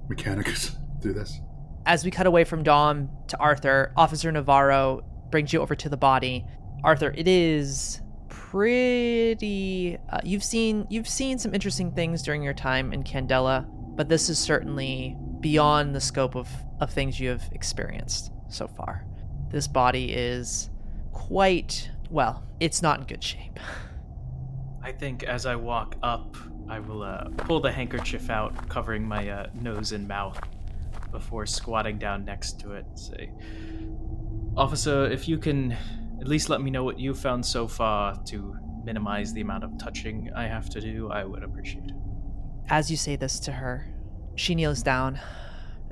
mechanics 0.08 0.78
through 1.02 1.14
this. 1.14 1.40
As 1.86 2.06
we 2.06 2.12
cut 2.12 2.28
away 2.28 2.44
from 2.44 2.64
Dom 2.64 3.10
to 3.28 3.38
Arthur, 3.40 3.92
Officer 3.96 4.32
Navarro 4.32 5.04
brings 5.32 5.54
you 5.54 5.62
over 5.62 5.76
to 5.76 5.90
the 5.90 5.98
body, 5.98 6.46
Arthur, 6.84 7.14
it 7.16 7.28
is 7.28 8.02
pretty. 8.28 9.98
Uh, 10.10 10.20
you've 10.24 10.44
seen 10.44 10.88
you've 10.90 11.08
seen 11.08 11.38
some 11.38 11.54
interesting 11.54 11.92
things 11.92 12.22
during 12.22 12.44
your 12.44 12.54
time 12.54 12.94
in 12.94 13.04
Candela, 13.04 13.66
but 14.00 14.08
this 14.08 14.30
is 14.30 14.40
certainly 14.40 15.18
beyond 15.42 15.94
the 15.94 16.00
scope 16.00 16.34
of 16.34 16.48
of 16.80 16.90
things 16.90 17.20
you 17.20 17.28
have 17.28 17.44
experienced 17.52 18.32
so 18.48 18.66
far. 18.66 19.06
This 19.50 19.68
body 19.68 20.14
is 20.14 20.70
quite 21.12 21.92
well. 22.10 22.48
It's 22.62 22.82
not 22.82 23.02
in 23.02 23.06
good 23.08 23.22
shape. 23.22 23.60
I 24.82 24.94
think 24.94 25.24
as 25.24 25.46
I 25.46 25.58
walk 25.58 25.98
up, 26.02 26.38
I 26.70 26.80
will 26.80 27.04
uh, 27.04 27.26
pull 27.40 27.60
the 27.60 27.74
handkerchief 27.74 28.30
out, 28.30 28.70
covering 28.70 29.04
my 29.04 29.28
uh, 29.28 29.48
nose 29.54 29.92
and 29.92 30.08
mouth, 30.08 30.40
before 31.12 31.46
squatting 31.46 31.98
down 31.98 32.24
next 32.24 32.58
to 32.62 32.72
it 32.76 32.86
say, 32.96 33.30
Officer, 34.56 35.12
if 35.12 35.28
you 35.28 35.38
can 35.38 35.74
at 36.22 36.28
least 36.30 36.48
let 36.48 36.62
me 36.62 36.72
know 36.72 36.86
what 36.86 36.98
you 36.98 37.14
found 37.14 37.46
so 37.46 37.68
far 37.68 38.16
to 38.28 38.56
minimize 38.86 39.34
the 39.34 39.42
amount 39.42 39.66
of 39.66 39.78
touching 39.78 40.32
I 40.34 40.48
have 40.48 40.70
to 40.70 40.80
do, 40.80 41.12
I 41.12 41.26
would 41.26 41.44
appreciate 41.44 41.90
it. 41.90 41.99
As 42.70 42.92
you 42.92 42.98
say 42.98 43.16
this 43.16 43.40
to 43.42 43.52
her, 43.52 43.88
she 44.36 44.56
kneels 44.56 44.84
down. 44.84 45.20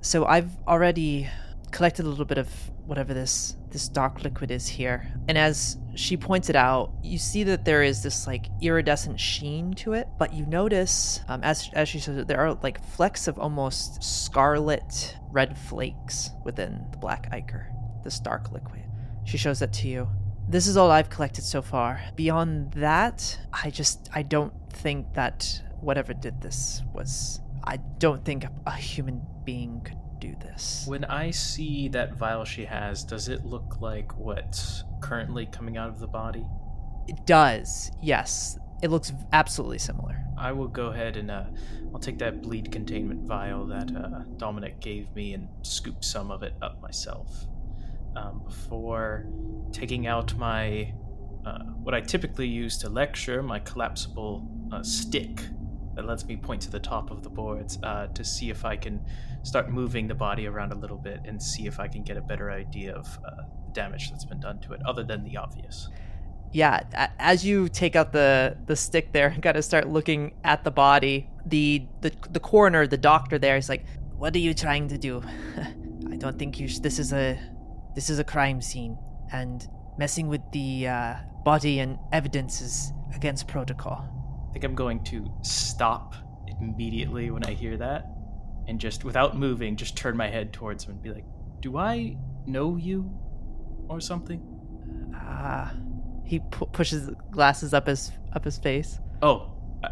So 0.02 0.26
I've 0.26 0.52
already 0.68 1.28
collected 1.72 2.06
a 2.06 2.10
little 2.10 2.26
bit 2.26 2.38
of 2.38 2.50
whatever 2.86 3.14
this 3.14 3.56
this 3.70 3.90
dark 3.90 4.24
liquid 4.24 4.50
is 4.50 4.68
here. 4.68 5.12
And 5.28 5.38
as 5.38 5.78
she 5.96 6.16
points 6.16 6.50
it 6.50 6.56
out, 6.56 6.94
you 7.04 7.18
see 7.18 7.44
that 7.44 7.66
there 7.66 7.84
is 7.84 8.02
this 8.02 8.26
like 8.26 8.46
iridescent 8.62 9.20
sheen 9.20 9.74
to 9.76 9.94
it. 9.94 10.08
But 10.18 10.34
you 10.34 10.46
notice, 10.46 11.20
um, 11.28 11.44
as 11.44 11.70
as 11.74 11.90
she 11.90 12.00
says, 12.00 12.26
there 12.26 12.40
are 12.40 12.54
like 12.64 12.84
flecks 12.96 13.28
of 13.28 13.38
almost 13.38 14.04
scarlet 14.04 15.18
red 15.32 15.58
flakes 15.58 16.30
within 16.46 16.86
the 16.92 16.98
black 16.98 17.28
ichor, 17.32 17.68
this 18.04 18.20
dark 18.20 18.52
liquid. 18.52 18.84
She 19.26 19.38
shows 19.38 19.60
that 19.60 19.74
to 19.74 19.88
you. 19.88 20.08
This 20.48 20.68
is 20.68 20.78
all 20.78 20.92
I've 20.92 21.10
collected 21.10 21.44
so 21.44 21.62
far. 21.62 22.02
Beyond 22.16 22.72
that, 22.74 23.38
I 23.52 23.70
just 23.70 24.10
I 24.14 24.22
don't 24.22 24.54
think 24.72 25.14
that 25.16 25.62
whatever 25.82 26.14
did 26.14 26.42
this 26.42 26.82
was. 26.94 27.42
I 27.64 27.78
don't 27.98 28.24
think 28.24 28.46
a 28.66 28.76
human 28.76 29.22
being 29.44 29.82
could 29.82 29.98
do 30.20 30.36
this. 30.42 30.86
When 30.88 31.06
I 31.06 31.32
see 31.32 31.88
that 31.90 32.16
vial 32.16 32.46
she 32.46 32.66
has, 32.66 33.04
does 33.04 33.28
it 33.28 33.46
look 33.46 33.82
like 33.82 34.18
what's 34.18 34.84
currently 35.02 35.46
coming 35.48 35.78
out 35.78 35.90
of 35.90 36.00
the 36.00 36.08
body? 36.08 36.46
It 37.08 37.26
does, 37.26 37.92
yes. 38.02 38.58
It 38.84 38.90
looks 38.90 39.12
absolutely 39.34 39.80
similar. 39.80 40.24
I 40.38 40.52
will 40.52 40.68
go 40.68 40.88
ahead 40.88 41.18
and 41.18 41.32
uh, 41.32 41.46
I'll 41.94 42.00
take 42.00 42.20
that 42.20 42.42
bleed 42.42 42.72
containment 42.72 43.26
vial 43.28 43.66
that 43.68 43.92
uh, 43.96 44.24
Dominik 44.38 44.80
gave 44.80 45.14
me 45.16 45.34
and 45.34 45.48
scoop 45.64 46.04
some 46.04 46.30
of 46.30 46.44
it 46.44 46.54
up 46.62 46.82
myself. 46.82 47.48
Um, 48.16 48.42
before 48.46 49.28
taking 49.72 50.08
out 50.08 50.36
my 50.38 50.94
uh, 51.46 51.64
what 51.84 51.96
I 51.96 52.02
typically 52.02 52.48
use 52.48 52.78
to 52.80 52.90
lecture, 52.90 53.42
my 53.42 53.60
collapsible 53.60 54.48
uh, 54.72 54.84
stick 54.84 55.42
that 55.98 56.06
lets 56.06 56.24
me 56.26 56.38
point 56.38 56.62
to 56.62 56.70
the 56.70 56.80
top 56.80 57.10
of 57.10 57.24
the 57.24 57.30
boards 57.30 57.80
uh, 57.82 58.06
to 58.14 58.24
see 58.24 58.52
if 58.52 58.64
I 58.64 58.78
can 58.78 59.04
start 59.42 59.72
moving 59.72 60.08
the 60.08 60.14
body 60.14 60.46
around 60.46 60.72
a 60.72 60.76
little 60.76 60.98
bit 60.98 61.22
and 61.26 61.42
see 61.42 61.66
if 61.66 61.80
I 61.80 61.88
can 61.88 62.04
get 62.04 62.18
a 62.18 62.22
better 62.22 62.52
idea 62.52 62.94
of 62.94 63.20
uh, 63.26 63.42
damage 63.74 64.12
that's 64.12 64.24
been 64.24 64.40
done 64.40 64.60
to 64.60 64.74
it, 64.74 64.82
other 64.86 65.04
than 65.04 65.24
the 65.24 65.38
obvious. 65.38 65.90
Yeah, 66.52 66.82
as 67.18 67.44
you 67.44 67.68
take 67.68 67.96
out 67.96 68.12
the 68.12 68.58
the 68.68 68.76
stick 68.76 69.12
there 69.12 69.36
got 69.42 69.54
to 69.54 69.64
start 69.64 69.90
looking 69.90 70.36
at 70.44 70.64
the 70.64 70.70
body, 70.70 71.32
the 71.48 71.88
the 72.02 72.12
the 72.30 72.40
coroner, 72.40 72.86
the 72.86 72.98
doctor 72.98 73.40
there 73.40 73.58
is 73.58 73.68
like, 73.68 73.84
"What 74.16 74.36
are 74.36 74.40
you 74.40 74.54
trying 74.54 74.90
to 74.90 75.00
do? 75.00 75.24
I 76.12 76.16
don't 76.16 76.38
think 76.38 76.60
you. 76.60 76.68
Sh- 76.68 76.78
this 76.78 77.00
is 77.00 77.12
a 77.12 77.40
this 77.96 78.12
is 78.12 78.20
a 78.20 78.24
crime 78.24 78.62
scene, 78.62 79.00
and 79.32 79.68
messing 79.98 80.28
with 80.28 80.42
the 80.52 80.88
uh, 80.88 81.16
body 81.44 81.80
and 81.80 81.98
evidence 82.12 82.62
is 82.62 82.94
against 83.16 83.48
protocol." 83.48 84.17
I 84.50 84.54
think 84.54 84.64
I'm 84.66 84.76
going 84.76 85.04
to 85.06 85.32
stop 85.42 86.16
immediately 86.60 87.32
when 87.32 87.44
I 87.46 87.54
hear 87.54 87.78
that 87.78 88.08
and 88.68 88.80
just, 88.80 89.04
without 89.06 89.38
moving, 89.38 89.76
just 89.76 89.96
turn 89.96 90.18
my 90.18 90.28
head 90.28 90.54
towards 90.54 90.84
him 90.86 90.92
and 90.92 91.02
be 91.02 91.12
like, 91.12 91.26
Do 91.62 91.78
I 91.78 92.18
know 92.46 92.76
you? 92.76 93.10
Or 93.90 94.02
something? 94.02 94.42
Ah, 95.16 95.74
he 96.26 96.40
pu- 96.40 96.66
pushes 96.66 97.10
glasses 97.32 97.74
up 97.74 97.88
his 97.88 98.12
up 98.34 98.44
his 98.44 98.58
face. 98.58 99.00
Oh, 99.22 99.54
I, 99.84 99.90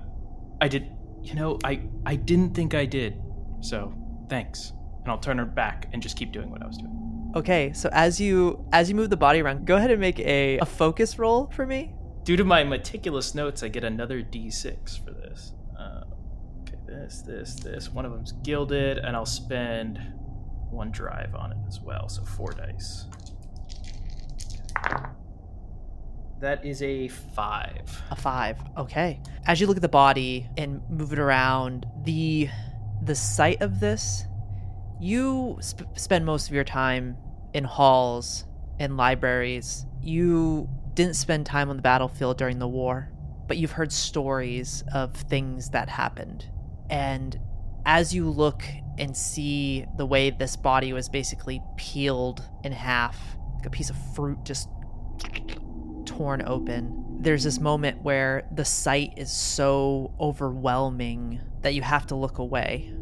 I 0.62 0.68
did. 0.68 0.92
You 1.24 1.34
know, 1.36 1.58
I, 1.64 1.88
I 2.06 2.16
didn't 2.16 2.54
think 2.54 2.76
I 2.76 2.86
did. 2.86 3.22
So, 3.62 3.94
thanks. 4.30 4.74
And 5.04 5.10
I'll 5.12 5.18
turn 5.18 5.38
her 5.38 5.46
back 5.46 5.88
and 5.94 6.04
just 6.04 6.18
keep 6.18 6.34
doing 6.34 6.52
what 6.52 6.62
I 6.62 6.68
was 6.68 6.78
doing. 6.78 7.32
Okay, 7.38 7.72
so 7.74 7.90
as 7.94 8.20
you 8.20 8.66
as 8.74 8.90
you 8.90 8.96
move 8.96 9.10
the 9.10 9.18
body 9.18 9.42
around, 9.42 9.66
go 9.66 9.78
ahead 9.78 9.92
and 9.92 10.02
make 10.02 10.20
a, 10.20 10.58
a 10.60 10.66
focus 10.66 11.18
roll 11.18 11.48
for 11.52 11.66
me. 11.66 11.95
Due 12.26 12.36
to 12.36 12.44
my 12.44 12.64
meticulous 12.64 13.36
notes, 13.36 13.62
I 13.62 13.68
get 13.68 13.84
another 13.84 14.24
d6 14.24 15.06
for 15.06 15.12
this. 15.12 15.54
Uh, 15.80 16.02
okay, 16.62 16.76
this, 16.88 17.22
this, 17.22 17.54
this. 17.54 17.90
One 17.90 18.04
of 18.04 18.12
them's 18.14 18.32
gilded, 18.32 18.98
and 18.98 19.16
I'll 19.16 19.28
spend 19.28 20.00
one 20.72 20.90
drive 20.90 21.36
on 21.36 21.52
it 21.52 21.60
as 21.68 21.80
well, 21.80 22.10
so 22.10 22.24
four 22.24 22.52
dice. 22.52 23.06
That 26.40 26.66
is 26.66 26.82
a 26.82 27.10
five. 27.10 28.02
A 28.10 28.16
five. 28.16 28.58
Okay. 28.76 29.22
As 29.46 29.62
you 29.62 29.68
look 29.68 29.78
at 29.78 29.84
the 29.84 29.88
body 29.88 30.50
and 30.58 30.82
move 30.90 31.14
it 31.14 31.20
around, 31.20 31.86
the 32.06 32.50
the 33.04 33.16
sight 33.16 33.62
of 33.62 33.80
this, 33.80 34.26
you 35.00 35.60
sp- 35.62 35.94
spend 35.96 36.26
most 36.26 36.48
of 36.48 36.56
your 36.56 36.64
time 36.64 37.18
in 37.54 37.64
halls 37.64 38.46
and 38.80 38.98
libraries. 38.98 39.86
You 40.02 40.68
didn't 40.96 41.16
spend 41.16 41.46
time 41.46 41.70
on 41.70 41.76
the 41.76 41.82
battlefield 41.82 42.38
during 42.38 42.60
the 42.60 42.68
war, 42.68 43.12
but 43.48 43.58
you've 43.58 43.72
heard 43.72 43.92
stories 43.92 44.84
of 44.94 45.14
things 45.14 45.70
that 45.70 45.90
happened. 45.90 46.50
And 46.90 47.38
as 47.86 48.14
you 48.16 48.30
look 48.30 48.64
and 48.98 49.16
see 49.16 49.86
the 49.98 50.06
way 50.06 50.30
this 50.30 50.56
body 50.56 50.94
was 50.94 51.10
basically 51.10 51.62
peeled 51.78 52.44
in 52.64 52.72
half, 52.72 53.20
like 53.58 53.66
a 53.66 53.70
piece 53.70 53.90
of 53.90 53.98
fruit 54.16 54.40
just 54.44 54.70
torn 56.06 56.42
open, 56.48 57.18
there's 57.20 57.44
this 57.44 57.60
moment 57.60 58.02
where 58.02 58.48
the 58.54 58.66
sight 58.66 59.14
is 59.18 59.32
so 59.32 60.16
overwhelming 60.20 61.42
that 61.62 61.74
you 61.74 61.82
have 61.82 62.08
to 62.08 62.16
look 62.16 62.38
away 62.38 62.94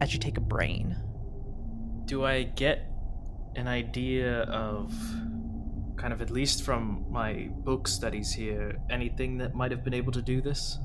as 0.00 0.12
you 0.12 0.18
take 0.18 0.36
a 0.36 0.40
brain. 0.40 0.96
Do 2.06 2.24
I 2.24 2.42
get 2.42 2.90
an 3.54 3.68
idea 3.68 4.42
of 4.42 4.92
kind 5.96 6.12
of 6.12 6.22
at 6.22 6.30
least 6.30 6.62
from 6.62 7.04
my 7.10 7.48
book 7.64 7.88
studies 7.88 8.32
here, 8.32 8.78
anything 8.90 9.38
that 9.38 9.54
might 9.54 9.70
have 9.70 9.84
been 9.84 9.94
able 9.94 10.12
to 10.12 10.22
do 10.22 10.40
this? 10.40 10.78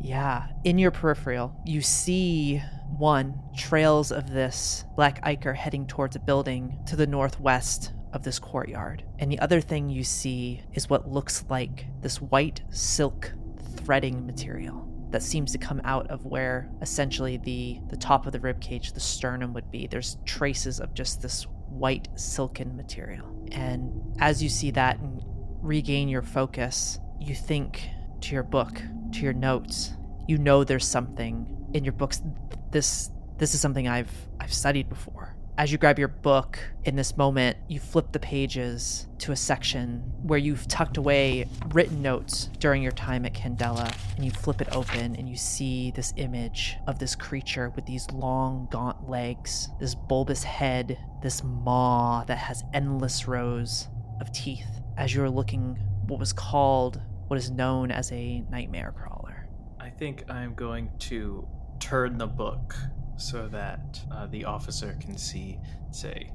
Yeah, 0.00 0.48
in 0.64 0.78
your 0.78 0.90
peripheral, 0.90 1.54
you 1.64 1.80
see 1.80 2.62
one 2.98 3.40
trails 3.56 4.10
of 4.10 4.30
this 4.30 4.84
black 4.96 5.20
ichor 5.22 5.54
heading 5.54 5.86
towards 5.86 6.16
a 6.16 6.20
building 6.20 6.78
to 6.86 6.96
the 6.96 7.06
northwest 7.06 7.92
of 8.12 8.22
this 8.22 8.38
courtyard. 8.38 9.04
And 9.18 9.30
the 9.30 9.38
other 9.38 9.60
thing 9.60 9.88
you 9.88 10.04
see 10.04 10.62
is 10.74 10.90
what 10.90 11.08
looks 11.08 11.44
like 11.48 11.86
this 12.00 12.20
white 12.20 12.62
silk 12.70 13.32
threading 13.76 14.26
material 14.26 14.88
that 15.10 15.22
seems 15.22 15.52
to 15.52 15.58
come 15.58 15.80
out 15.84 16.10
of 16.10 16.24
where 16.24 16.70
essentially 16.80 17.36
the 17.36 17.78
the 17.88 17.96
top 17.96 18.26
of 18.26 18.32
the 18.32 18.40
rib 18.40 18.60
cage, 18.60 18.92
the 18.92 19.00
sternum 19.00 19.52
would 19.52 19.70
be. 19.70 19.86
There's 19.86 20.16
traces 20.24 20.80
of 20.80 20.94
just 20.94 21.22
this 21.22 21.46
white 21.68 22.08
silken 22.16 22.76
material. 22.76 23.26
And 23.52 24.16
as 24.18 24.42
you 24.42 24.48
see 24.48 24.70
that 24.72 24.98
and 24.98 25.22
regain 25.60 26.08
your 26.08 26.22
focus, 26.22 26.98
you 27.20 27.34
think 27.34 27.88
to 28.22 28.34
your 28.34 28.42
book, 28.42 28.82
to 29.12 29.20
your 29.20 29.32
notes. 29.32 29.92
You 30.26 30.38
know 30.38 30.64
there's 30.64 30.86
something 30.86 31.68
in 31.74 31.84
your 31.84 31.92
books. 31.92 32.22
This 32.70 33.10
this 33.38 33.54
is 33.54 33.60
something 33.60 33.88
I've 33.88 34.12
I've 34.40 34.52
studied 34.52 34.88
before. 34.88 35.36
As 35.58 35.70
you 35.70 35.76
grab 35.76 35.98
your 35.98 36.08
book 36.08 36.58
in 36.84 36.96
this 36.96 37.18
moment, 37.18 37.58
you 37.68 37.78
flip 37.78 38.10
the 38.10 38.18
pages 38.18 39.06
to 39.18 39.32
a 39.32 39.36
section 39.36 39.98
where 40.22 40.38
you've 40.38 40.66
tucked 40.66 40.96
away 40.96 41.46
written 41.68 42.00
notes 42.00 42.48
during 42.58 42.82
your 42.82 42.92
time 42.92 43.26
at 43.26 43.34
Candela, 43.34 43.94
and 44.16 44.24
you 44.24 44.30
flip 44.30 44.62
it 44.62 44.74
open 44.74 45.14
and 45.14 45.28
you 45.28 45.36
see 45.36 45.90
this 45.90 46.14
image 46.16 46.76
of 46.86 46.98
this 46.98 47.14
creature 47.14 47.68
with 47.76 47.84
these 47.84 48.10
long, 48.12 48.66
gaunt 48.70 49.10
legs, 49.10 49.68
this 49.78 49.94
bulbous 49.94 50.42
head, 50.42 50.98
this 51.22 51.44
maw 51.44 52.24
that 52.24 52.38
has 52.38 52.64
endless 52.72 53.28
rows 53.28 53.88
of 54.22 54.32
teeth. 54.32 54.80
As 54.96 55.14
you're 55.14 55.28
looking, 55.28 55.78
what 56.06 56.18
was 56.18 56.32
called, 56.32 57.02
what 57.26 57.38
is 57.38 57.50
known 57.50 57.90
as 57.90 58.10
a 58.10 58.42
nightmare 58.50 58.94
crawler. 58.96 59.48
I 59.78 59.90
think 59.90 60.24
I'm 60.30 60.54
going 60.54 60.90
to 61.00 61.46
turn 61.78 62.16
the 62.16 62.26
book 62.26 62.74
so 63.16 63.48
that 63.48 64.00
uh, 64.10 64.26
the 64.26 64.44
officer 64.44 64.96
can 65.00 65.16
see. 65.16 65.58
Say, 65.90 66.30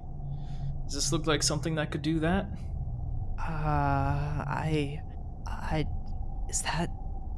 does 0.86 0.94
this 0.94 1.12
look 1.12 1.28
like 1.28 1.44
something 1.44 1.76
that 1.76 1.92
could 1.92 2.02
do 2.02 2.20
that? 2.20 2.48
Uh, 3.40 4.44
I, 4.48 5.02
I, 5.46 5.86
is 6.50 6.62
that, 6.64 6.90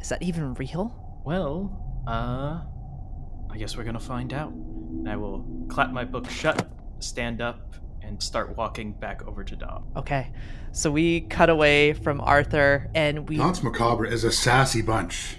is 0.01 0.09
that 0.09 0.21
even 0.21 0.53
real? 0.55 1.21
Well, 1.25 2.03
uh, 2.07 2.61
I 3.51 3.57
guess 3.57 3.75
we're 3.75 3.83
gonna 3.83 3.99
find 3.99 4.33
out. 4.33 4.51
And 4.51 5.09
I 5.09 5.15
will 5.15 5.45
clap 5.69 5.91
my 5.91 6.03
book 6.03 6.29
shut, 6.29 6.69
stand 6.99 7.41
up, 7.41 7.75
and 8.01 8.21
start 8.21 8.55
walking 8.57 8.93
back 8.93 9.25
over 9.27 9.43
to 9.43 9.55
Dom. 9.55 9.85
Okay. 9.95 10.31
So 10.71 10.91
we 10.91 11.21
cut 11.21 11.49
away 11.49 11.93
from 11.93 12.21
Arthur 12.21 12.89
and 12.93 13.27
we 13.27 13.37
Danse 13.37 13.63
Macabre 13.63 14.05
is 14.05 14.23
a 14.23 14.31
sassy 14.31 14.81
bunch. 14.81 15.37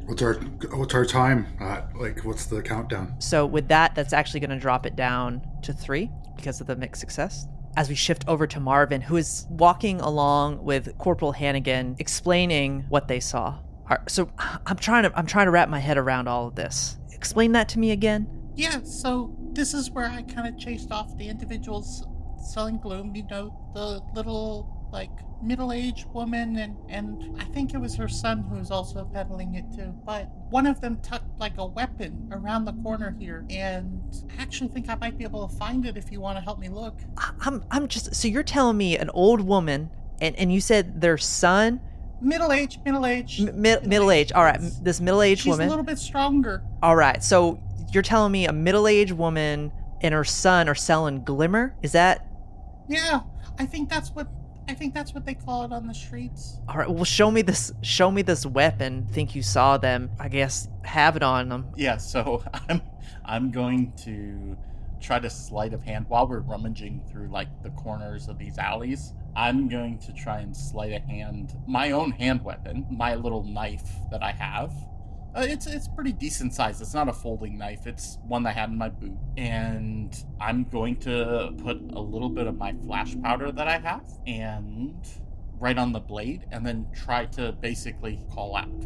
what's 0.05 0.21
our 0.21 0.33
what's 0.73 0.93
our 0.93 1.05
time? 1.05 1.47
Uh, 1.59 1.81
like, 1.95 2.23
what's 2.23 2.45
the 2.45 2.61
countdown? 2.61 3.15
So 3.19 3.45
with 3.45 3.67
that, 3.69 3.95
that's 3.95 4.13
actually 4.13 4.39
going 4.39 4.51
to 4.51 4.59
drop 4.59 4.85
it 4.85 4.95
down 4.95 5.41
to 5.63 5.73
three 5.73 6.09
because 6.35 6.61
of 6.61 6.67
the 6.67 6.75
mixed 6.75 6.99
success. 6.99 7.47
As 7.77 7.89
we 7.89 7.95
shift 7.95 8.23
over 8.27 8.47
to 8.47 8.59
Marvin, 8.59 9.01
who 9.01 9.17
is 9.17 9.45
walking 9.49 9.99
along 9.99 10.63
with 10.63 10.97
Corporal 10.97 11.33
Hannigan, 11.33 11.95
explaining 11.99 12.85
what 12.87 13.07
they 13.07 13.19
saw. 13.19 13.59
So 14.07 14.31
I'm 14.65 14.77
trying 14.77 15.03
to 15.03 15.17
I'm 15.17 15.27
trying 15.27 15.45
to 15.45 15.51
wrap 15.51 15.69
my 15.69 15.79
head 15.79 15.97
around 15.97 16.27
all 16.27 16.47
of 16.47 16.55
this. 16.55 16.97
Explain 17.11 17.51
that 17.53 17.69
to 17.69 17.79
me 17.79 17.91
again. 17.91 18.27
Yeah, 18.55 18.81
so 18.83 19.35
this 19.51 19.73
is 19.73 19.91
where 19.91 20.05
I 20.05 20.21
kind 20.21 20.47
of 20.47 20.57
chased 20.57 20.91
off 20.91 21.17
the 21.17 21.27
individuals 21.27 22.05
selling 22.41 22.77
gloom. 22.77 23.15
You 23.15 23.27
know, 23.29 23.71
the 23.73 24.01
little 24.13 24.74
like 24.95 25.11
middle-aged 25.43 26.07
woman, 26.13 26.55
and 26.57 26.75
and 26.87 27.35
I 27.39 27.43
think 27.53 27.73
it 27.73 27.77
was 27.77 27.95
her 27.97 28.07
son 28.07 28.43
who 28.49 28.55
was 28.55 28.71
also 28.71 29.03
peddling 29.13 29.55
it 29.55 29.65
too. 29.75 29.93
But 30.05 30.29
one 30.49 30.65
of 30.65 30.79
them 30.79 30.97
tucked 31.01 31.37
like 31.37 31.57
a 31.57 31.65
weapon 31.65 32.29
around 32.31 32.63
the 32.63 32.71
corner 32.81 33.13
here, 33.19 33.45
and 33.49 34.01
I 34.39 34.41
actually 34.41 34.69
think 34.69 34.89
I 34.89 34.95
might 34.95 35.17
be 35.17 35.25
able 35.25 35.45
to 35.47 35.55
find 35.57 35.85
it 35.85 35.97
if 35.97 36.11
you 36.13 36.21
want 36.21 36.37
to 36.37 36.41
help 36.41 36.59
me 36.59 36.69
look. 36.69 36.97
I'm 37.41 37.65
I'm 37.69 37.89
just 37.89 38.15
so 38.15 38.27
you're 38.29 38.41
telling 38.43 38.77
me 38.77 38.97
an 38.97 39.09
old 39.09 39.41
woman 39.41 39.89
and 40.21 40.33
and 40.37 40.51
you 40.53 40.61
said 40.61 41.01
their 41.01 41.17
son 41.17 41.81
Middle-aged, 42.21 42.79
middle-aged, 42.85 43.49
m- 43.49 43.61
mi- 43.61 43.75
middle 43.85 44.09
age. 44.09 44.31
All 44.31 44.45
right, 44.45 44.57
this 44.81 45.01
middle 45.01 45.21
aged 45.21 45.41
She's 45.41 45.51
woman. 45.51 45.67
a 45.67 45.69
little 45.69 45.83
bit 45.83 45.99
stronger. 45.99 46.63
All 46.81 46.95
right, 46.95 47.21
so 47.21 47.59
you're 47.91 48.01
telling 48.01 48.31
me 48.31 48.47
a 48.47 48.53
middle 48.53 48.87
aged 48.87 49.11
woman 49.11 49.73
and 50.01 50.13
her 50.13 50.23
son 50.23 50.69
are 50.69 50.75
selling 50.75 51.23
glimmer? 51.25 51.75
Is 51.83 51.91
that 51.91 52.25
Yeah, 52.87 53.19
I 53.59 53.65
think 53.65 53.89
that's 53.89 54.11
what 54.11 54.27
I 54.67 54.73
think 54.73 54.93
that's 54.93 55.13
what 55.13 55.25
they 55.25 55.35
call 55.35 55.63
it 55.63 55.71
on 55.71 55.87
the 55.87 55.93
streets. 55.93 56.59
all 56.67 56.77
right? 56.77 56.89
Well, 56.89 57.03
show 57.03 57.29
me 57.29 57.41
this. 57.41 57.71
Show 57.81 58.09
me 58.11 58.21
this 58.21 58.45
weapon. 58.45 59.07
Think 59.11 59.35
you 59.35 59.43
saw 59.43 59.77
them? 59.77 60.09
I 60.19 60.27
guess 60.27 60.67
have 60.83 61.15
it 61.15 61.23
on 61.23 61.49
them. 61.49 61.67
Yeah, 61.75 61.97
so 61.97 62.43
I'm 62.69 62.81
I'm 63.23 63.51
going 63.51 63.93
to 64.05 64.57
try 65.01 65.19
to 65.19 65.29
sleight 65.29 65.73
of 65.73 65.83
hand 65.83 66.05
while 66.07 66.27
we're 66.27 66.39
rummaging 66.39 67.03
through 67.11 67.27
like 67.27 67.47
the 67.63 67.69
corners 67.71 68.27
of 68.27 68.37
these 68.39 68.57
alleys. 68.57 69.13
I'm 69.35 69.67
going 69.67 69.99
to 69.99 70.13
try 70.13 70.39
and 70.39 70.55
sleight 70.55 70.93
of 70.93 71.03
hand 71.03 71.53
my 71.67 71.91
own 71.91 72.11
hand 72.11 72.43
weapon, 72.43 72.85
my 72.89 73.15
little 73.15 73.43
knife 73.43 73.87
that 74.09 74.23
I 74.23 74.31
have. 74.31 74.73
Uh, 75.35 75.41
it's 75.41 75.67
it's 75.67 75.89
pretty 75.89 76.13
decent 76.13 76.53
size. 76.53 76.79
It's 76.79 76.93
not 76.93 77.09
a 77.09 77.13
folding 77.13 77.57
knife. 77.57 77.87
It's 77.87 78.17
one 78.25 78.45
I 78.45 78.51
had 78.51 78.69
in 78.69 78.77
my 78.77 78.87
boot, 78.87 79.17
and 79.35 80.15
I'm 80.39 80.63
going 80.63 80.95
to 81.01 81.53
put 81.57 81.77
a 81.91 81.99
little 81.99 82.29
bit 82.29 82.47
of 82.47 82.57
my 82.57 82.73
flash 82.85 83.19
powder 83.21 83.51
that 83.51 83.67
I 83.67 83.77
have 83.79 84.07
and 84.25 85.05
right 85.59 85.77
on 85.77 85.91
the 85.91 85.99
blade, 85.99 86.45
and 86.51 86.65
then 86.65 86.87
try 86.93 87.25
to 87.25 87.51
basically 87.51 88.21
call 88.33 88.55
out 88.55 88.85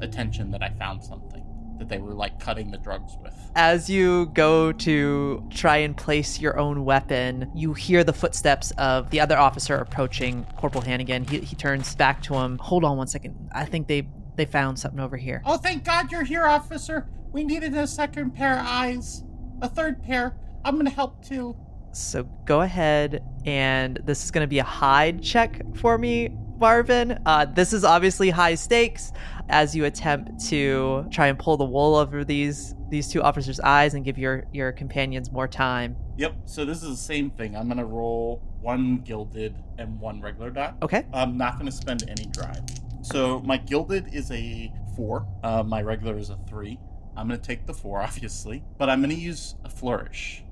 attention 0.00 0.50
that 0.52 0.62
I 0.62 0.70
found 0.70 1.04
something 1.04 1.44
that 1.78 1.88
they 1.88 1.98
were 1.98 2.14
like 2.14 2.38
cutting 2.40 2.70
the 2.70 2.78
drugs 2.78 3.16
with. 3.22 3.34
As 3.54 3.90
you 3.90 4.26
go 4.32 4.70
to 4.72 5.46
try 5.50 5.78
and 5.78 5.96
place 5.96 6.40
your 6.40 6.58
own 6.58 6.84
weapon, 6.84 7.50
you 7.54 7.74
hear 7.74 8.04
the 8.04 8.12
footsteps 8.12 8.70
of 8.72 9.10
the 9.10 9.20
other 9.20 9.36
officer 9.36 9.76
approaching 9.76 10.46
Corporal 10.56 10.82
Hannigan. 10.82 11.24
He, 11.24 11.40
he 11.40 11.56
turns 11.56 11.94
back 11.94 12.22
to 12.24 12.34
him. 12.34 12.58
Hold 12.58 12.84
on 12.84 12.96
one 12.96 13.06
second. 13.06 13.50
I 13.52 13.64
think 13.64 13.88
they 13.88 14.08
they 14.36 14.44
found 14.44 14.78
something 14.78 15.00
over 15.00 15.16
here. 15.16 15.42
Oh, 15.44 15.56
thank 15.56 15.84
God 15.84 16.10
you're 16.10 16.24
here, 16.24 16.46
officer. 16.46 17.08
We 17.32 17.44
needed 17.44 17.74
a 17.74 17.86
second 17.86 18.32
pair 18.34 18.58
of 18.58 18.66
eyes, 18.66 19.24
a 19.62 19.68
third 19.68 20.02
pair. 20.02 20.36
I'm 20.64 20.76
gonna 20.76 20.90
help 20.90 21.24
too. 21.24 21.56
So 21.92 22.24
go 22.44 22.60
ahead, 22.60 23.24
and 23.44 23.98
this 24.04 24.24
is 24.24 24.30
going 24.30 24.44
to 24.44 24.48
be 24.48 24.60
a 24.60 24.64
hide 24.64 25.22
check 25.22 25.60
for 25.74 25.98
me, 25.98 26.28
Marvin. 26.58 27.18
Uh, 27.26 27.46
this 27.46 27.72
is 27.72 27.84
obviously 27.84 28.30
high 28.30 28.54
stakes 28.54 29.12
as 29.48 29.74
you 29.74 29.84
attempt 29.86 30.44
to 30.46 31.04
try 31.10 31.26
and 31.26 31.38
pull 31.38 31.56
the 31.56 31.64
wool 31.64 31.96
over 31.96 32.22
these 32.24 32.74
these 32.90 33.08
two 33.08 33.22
officers' 33.22 33.60
eyes 33.60 33.94
and 33.94 34.04
give 34.04 34.18
your 34.18 34.44
your 34.52 34.72
companions 34.72 35.32
more 35.32 35.48
time. 35.48 35.96
Yep. 36.16 36.34
So 36.44 36.64
this 36.64 36.82
is 36.82 36.90
the 36.90 36.96
same 36.96 37.30
thing. 37.30 37.56
I'm 37.56 37.68
gonna 37.68 37.84
roll 37.84 38.42
one 38.60 38.98
gilded 38.98 39.56
and 39.78 39.98
one 39.98 40.20
regular 40.20 40.50
die. 40.50 40.74
Okay. 40.82 41.06
I'm 41.12 41.36
not 41.36 41.58
gonna 41.58 41.72
spend 41.72 42.04
any 42.08 42.26
drive. 42.26 42.62
So 43.02 43.40
my 43.40 43.56
gilded 43.56 44.14
is 44.14 44.30
a 44.30 44.72
four. 44.96 45.26
Uh, 45.42 45.62
my 45.62 45.82
regular 45.82 46.18
is 46.18 46.30
a 46.30 46.38
three. 46.48 46.78
I'm 47.16 47.28
gonna 47.28 47.38
take 47.38 47.66
the 47.66 47.74
four, 47.74 48.02
obviously, 48.02 48.62
but 48.78 48.88
I'm 48.88 49.00
gonna 49.00 49.14
use 49.14 49.54
a 49.64 49.70
flourish 49.70 50.44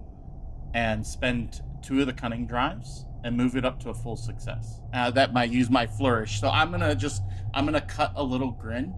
and 0.75 1.07
spend 1.07 1.63
two 1.83 2.01
of 2.01 2.07
the 2.07 2.13
cunning 2.13 2.47
drives 2.47 3.07
and 3.25 3.37
move 3.37 3.57
it 3.57 3.65
up 3.65 3.81
to 3.81 3.91
a 3.91 3.95
full 3.95 4.17
success. 4.17 4.81
Uh, 4.93 5.11
that 5.11 5.33
might 5.33 5.51
use 5.51 5.71
my 5.71 5.87
flourish. 5.87 6.41
So 6.41 6.49
I'm 6.49 6.71
gonna 6.71 6.95
just 6.95 7.23
I'm 7.55 7.65
gonna 7.65 7.81
cut 7.81 8.13
a 8.17 8.23
little 8.23 8.53
grin, 8.53 8.95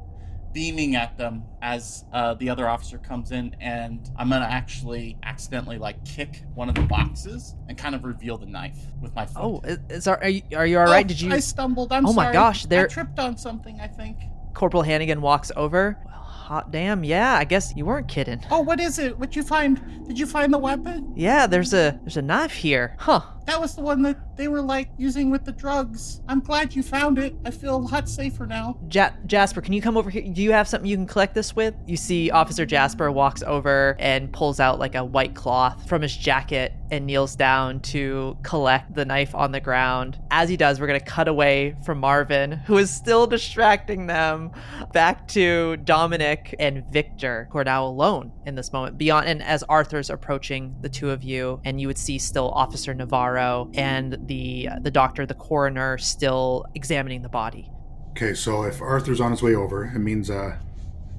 beaming 0.53 0.97
at 0.97 1.17
them 1.17 1.45
as 1.63 2.05
uh, 2.13 2.35
the 2.35 2.49
other 2.49 2.69
officer 2.69 2.99
comes 2.99 3.31
in, 3.33 3.55
and 3.61 4.11
I'm 4.17 4.29
gonna 4.31 4.45
actually 4.45 5.17
accidentally 5.23 5.79
like 5.79 6.05
kick 6.05 6.43
one 6.55 6.69
of 6.69 6.75
the 6.75 6.83
boxes 6.83 7.55
and 7.69 7.77
kind 7.79 7.95
of 7.95 8.05
reveal 8.05 8.37
the 8.39 8.47
knife 8.47 8.79
with 9.01 9.15
my 9.15 9.27
foot. 9.27 9.41
Oh, 9.43 9.61
is, 9.89 10.07
are 10.09 10.29
you 10.29 10.43
are 10.57 10.67
you 10.67 10.79
all 10.79 10.85
right? 10.87 11.05
Oh, 11.05 11.09
Did 11.09 11.21
you? 11.21 11.33
I 11.33 11.41
stumbled. 11.41 11.93
I'm 11.93 12.07
Oh 12.07 12.13
my 12.13 12.25
sorry. 12.25 12.33
gosh, 12.33 12.67
there- 12.67 12.85
I 12.85 12.89
tripped 12.89 13.19
on 13.19 13.37
something. 13.37 13.81
I 13.81 13.87
think. 13.87 14.17
Corporal 14.55 14.83
Hannigan 14.83 15.21
walks 15.21 15.53
over. 15.57 15.99
Hot 16.11 16.73
damn, 16.73 17.05
yeah. 17.05 17.35
I 17.35 17.45
guess 17.45 17.73
you 17.77 17.85
weren't 17.85 18.09
kidding. 18.09 18.45
Oh, 18.51 18.61
what 18.61 18.81
is 18.81 18.99
it? 18.99 19.17
What'd 19.17 19.37
you 19.37 19.45
find? 19.45 19.81
Did 20.09 20.19
you 20.19 20.27
find 20.27 20.53
the 20.53 20.59
weapon? 20.59 21.13
Yeah, 21.15 21.47
there's 21.47 21.73
a 21.73 21.99
there's 22.03 22.17
a 22.17 22.23
knife 22.23 22.53
here, 22.53 22.97
huh? 22.99 23.21
That 23.47 23.61
was 23.61 23.75
the 23.75 23.83
one 23.83 24.03
that 24.03 24.37
they 24.37 24.49
were 24.49 24.63
like 24.63 24.89
using 24.97 25.31
with 25.31 25.45
the 25.45 25.53
drugs. 25.53 26.21
I'm 26.29 26.41
glad 26.41 26.75
you 26.75 26.83
found 26.83 27.19
it. 27.19 27.35
I 27.45 27.51
feel 27.51 27.77
a 27.77 27.79
lot 27.79 28.09
safer 28.09 28.47
now. 28.47 28.79
Ja- 28.91 29.11
Jasper, 29.27 29.61
can 29.61 29.73
you 29.73 29.83
come 29.83 29.97
over 29.97 30.09
here? 30.11 30.23
Do 30.23 30.43
you 30.43 30.53
have 30.53 30.69
something 30.69 30.89
you 30.89 30.97
can 30.97 31.07
collect 31.07 31.35
this 31.35 31.57
with? 31.57 31.75
You 31.87 31.97
see 31.97 32.31
Officer 32.31 32.65
Jasper 32.65 33.11
walks 33.11 33.43
over 33.43 33.97
and 33.99 34.33
pulls 34.33 34.61
out 34.61 34.79
like 34.79 34.95
a 34.95 35.05
white 35.05 35.35
cloth 35.35 35.89
from 35.89 36.03
his 36.03 36.17
jacket 36.17 36.73
and 36.93 37.07
kneels 37.07 37.37
down 37.37 37.81
to 37.81 38.37
collect 38.43 38.95
the 38.95 39.05
knife 39.05 39.35
on 39.35 39.53
the 39.53 39.61
ground. 39.61 40.19
As 40.31 40.49
he 40.49 40.57
does, 40.57 40.81
we're 40.81 40.89
going 40.89 40.99
to 40.99 41.07
cut 41.07 41.29
away 41.29 41.77
from 41.85 41.99
Marvin, 42.01 42.53
who 42.53 42.79
is 42.79 42.91
still 42.91 43.27
distracting 43.27 44.07
them, 44.07 44.51
back 44.93 45.29
to 45.29 45.77
Dominik 45.85 46.55
and 46.59 46.85
Viktor, 46.93 47.49
who 47.53 47.59
are 47.59 47.65
now 47.65 47.85
alone 47.87 48.33
in 48.45 48.57
this 48.57 48.73
moment. 48.73 48.99
Beyond 48.99 49.29
and 49.29 49.43
as 49.43 49.63
Arthur's 49.65 50.11
approaching 50.11 50.75
the 50.81 50.89
two 50.89 51.11
of 51.11 51.23
you, 51.23 51.61
and 51.65 51.81
you 51.81 51.87
would 51.87 51.99
see 51.99 52.19
still 52.19 52.51
Officer 52.51 52.93
Navarro 52.93 53.40
and 53.75 54.19
the 54.27 54.69
the 54.83 54.91
doctor, 54.91 55.27
the 55.27 55.35
coroner, 55.35 55.99
still 55.99 56.67
examining 56.75 57.23
the 57.23 57.29
body. 57.29 57.71
Okay, 58.11 58.35
so 58.35 58.65
if 58.65 58.81
Arthur's 58.83 59.21
on 59.21 59.31
his 59.31 59.43
way 59.43 59.55
over, 59.55 59.85
it 59.85 59.99
means 59.99 60.31
uh, 60.31 60.57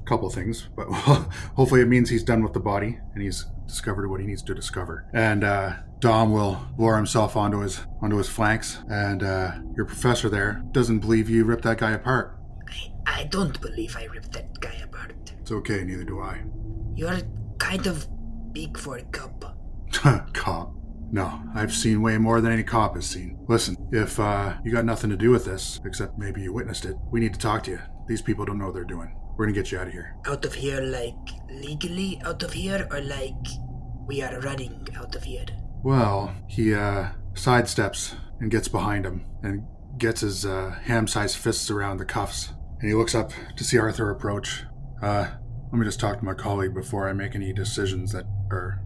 a 0.02 0.04
couple 0.04 0.28
things, 0.30 0.68
but 0.76 0.86
hopefully 1.56 1.80
it 1.80 1.88
means 1.88 2.10
he's 2.10 2.22
done 2.22 2.42
with 2.42 2.52
the 2.52 2.60
body 2.60 2.98
and 3.14 3.22
he's 3.22 3.46
discovered 3.66 4.08
what 4.08 4.20
he 4.20 4.26
needs 4.26 4.42
to 4.42 4.54
discover. 4.54 5.06
And 5.12 5.44
uh, 5.44 5.76
Dom 6.00 6.32
will 6.32 6.60
lower 6.76 6.96
himself 6.96 7.36
onto 7.36 7.60
his 7.60 7.80
onto 8.00 8.16
his 8.16 8.28
flanks, 8.28 8.78
and 8.88 9.22
uh, 9.22 9.52
your 9.74 9.86
professor 9.86 10.28
there 10.28 10.62
doesn't 10.72 10.98
believe 11.00 11.30
you 11.30 11.44
ripped 11.44 11.64
that 11.64 11.78
guy 11.78 11.92
apart. 11.92 12.38
I, 12.68 12.92
I 13.06 13.24
don't 13.24 13.60
believe 13.60 13.96
I 13.96 14.04
ripped 14.04 14.32
that 14.32 14.60
guy 14.60 14.74
apart. 14.82 15.32
It's 15.40 15.52
okay, 15.52 15.84
neither 15.84 16.04
do 16.04 16.20
I. 16.20 16.42
You're 16.94 17.20
kind 17.58 17.86
of 17.86 18.06
big 18.52 18.76
for 18.76 18.98
a 18.98 19.02
cop. 19.04 19.56
cop. 20.34 20.74
No, 21.12 21.42
I've 21.54 21.74
seen 21.74 22.00
way 22.00 22.16
more 22.16 22.40
than 22.40 22.52
any 22.52 22.62
cop 22.62 22.94
has 22.94 23.06
seen. 23.06 23.38
Listen, 23.46 23.76
if 23.92 24.18
uh, 24.18 24.54
you 24.64 24.72
got 24.72 24.86
nothing 24.86 25.10
to 25.10 25.16
do 25.16 25.30
with 25.30 25.44
this, 25.44 25.78
except 25.84 26.18
maybe 26.18 26.40
you 26.40 26.54
witnessed 26.54 26.86
it, 26.86 26.96
we 27.10 27.20
need 27.20 27.34
to 27.34 27.38
talk 27.38 27.64
to 27.64 27.72
you. 27.72 27.80
These 28.08 28.22
people 28.22 28.46
don't 28.46 28.58
know 28.58 28.64
what 28.64 28.74
they're 28.74 28.84
doing. 28.84 29.14
We're 29.36 29.44
gonna 29.44 29.54
get 29.54 29.70
you 29.70 29.78
out 29.78 29.88
of 29.88 29.92
here. 29.92 30.16
Out 30.26 30.44
of 30.46 30.54
here, 30.54 30.80
like 30.80 31.14
legally 31.50 32.18
out 32.24 32.42
of 32.42 32.54
here, 32.54 32.88
or 32.90 33.02
like 33.02 33.46
we 34.06 34.22
are 34.22 34.40
running 34.40 34.88
out 34.96 35.14
of 35.14 35.24
here? 35.24 35.46
Well, 35.82 36.34
he 36.48 36.74
uh, 36.74 37.08
sidesteps 37.34 38.14
and 38.40 38.50
gets 38.50 38.68
behind 38.68 39.04
him 39.04 39.26
and 39.42 39.64
gets 39.98 40.22
his 40.22 40.46
uh, 40.46 40.78
ham-sized 40.84 41.36
fists 41.36 41.70
around 41.70 41.98
the 41.98 42.06
cuffs. 42.06 42.54
And 42.80 42.88
he 42.88 42.94
looks 42.94 43.14
up 43.14 43.32
to 43.56 43.64
see 43.64 43.78
Arthur 43.78 44.10
approach. 44.10 44.64
Uh, 45.02 45.28
let 45.70 45.78
me 45.78 45.84
just 45.84 46.00
talk 46.00 46.18
to 46.18 46.24
my 46.24 46.34
colleague 46.34 46.74
before 46.74 47.08
I 47.08 47.12
make 47.12 47.34
any 47.34 47.52
decisions 47.52 48.12
that 48.12 48.24
are, 48.50 48.82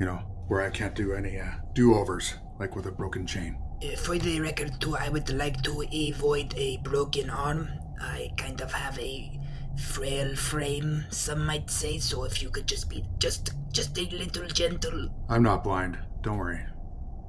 you 0.00 0.06
know, 0.06 0.20
where 0.48 0.62
I 0.62 0.70
can't 0.70 0.94
do 0.94 1.12
any 1.14 1.38
uh, 1.38 1.46
do-overs, 1.74 2.34
like 2.58 2.74
with 2.74 2.86
a 2.86 2.90
broken 2.92 3.26
chain. 3.26 3.56
Uh, 3.82 3.96
for 3.96 4.18
the 4.18 4.40
record, 4.40 4.80
too, 4.80 4.96
I 4.96 5.08
would 5.08 5.30
like 5.32 5.62
to 5.62 5.84
avoid 6.10 6.54
a 6.56 6.78
broken 6.78 7.30
arm. 7.30 7.68
I 8.00 8.32
kind 8.36 8.60
of 8.60 8.72
have 8.72 8.98
a 8.98 9.38
frail 9.76 10.34
frame, 10.34 11.04
some 11.10 11.46
might 11.46 11.70
say. 11.70 11.98
So 11.98 12.24
if 12.24 12.42
you 12.42 12.50
could 12.50 12.66
just 12.66 12.88
be 12.90 13.04
just 13.18 13.50
just 13.72 13.96
a 13.98 14.02
little 14.10 14.48
gentle. 14.48 15.08
I'm 15.28 15.42
not 15.42 15.62
blind. 15.62 15.98
Don't 16.22 16.38
worry. 16.38 16.60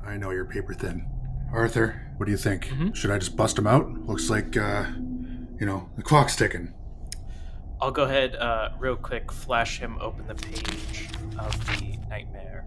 I 0.06 0.18
know 0.18 0.32
you're 0.32 0.46
paper 0.46 0.74
thin. 0.74 1.06
Arthur, 1.54 2.14
what 2.18 2.26
do 2.26 2.32
you 2.32 2.38
think? 2.38 2.66
Mhm. 2.68 2.96
Should 2.96 3.12
I 3.12 3.18
just 3.20 3.36
bust 3.36 3.58
him 3.58 3.68
out? 3.68 3.88
Looks 4.08 4.30
like, 4.30 4.56
uh, 4.58 4.86
you 5.60 5.66
know, 5.66 5.90
the 5.96 6.04
clock's 6.04 6.36
ticking. 6.36 6.74
I'll 7.82 7.92
go 7.92 8.04
ahead, 8.04 8.36
uh, 8.36 8.70
real 8.80 8.96
quick, 8.96 9.32
flash 9.32 9.80
him 9.80 9.98
open 10.02 10.28
the 10.28 10.36
page 10.36 11.10
of 11.38 11.54
the 11.80 11.98
nightmare. 12.10 12.66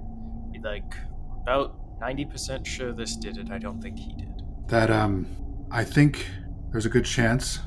Be 0.62 0.68
like 0.68 0.94
about 1.42 2.00
90% 2.00 2.66
sure 2.66 2.92
this 2.92 3.16
did 3.16 3.38
it. 3.38 3.50
I 3.50 3.58
don't 3.58 3.80
think 3.80 3.98
he 3.98 4.12
did. 4.14 4.42
That 4.68 4.90
um, 4.90 5.26
I 5.70 5.84
think 5.84 6.26
there's 6.70 6.86
a 6.86 6.88
good 6.88 7.04
chance, 7.04 7.60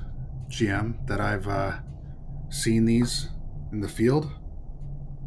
GM, 0.49 1.05
that 1.07 1.19
I've 1.19 1.47
uh, 1.47 1.73
seen 2.49 2.85
these 2.85 3.29
in 3.71 3.81
the 3.81 3.89
field. 3.89 4.31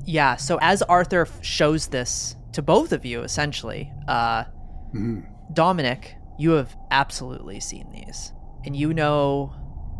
Yeah, 0.04 0.36
so 0.36 0.58
as 0.62 0.82
Arthur 0.82 1.28
shows 1.42 1.88
this 1.88 2.36
to 2.52 2.62
both 2.62 2.92
of 2.92 3.04
you, 3.04 3.22
essentially, 3.22 3.92
uh, 4.06 4.44
hmm 4.92 5.20
Dominik, 5.52 6.14
you 6.38 6.50
have 6.52 6.76
absolutely 6.90 7.60
seen 7.60 7.90
these. 7.90 8.32
And 8.64 8.76
you 8.76 8.92
know 8.92 9.54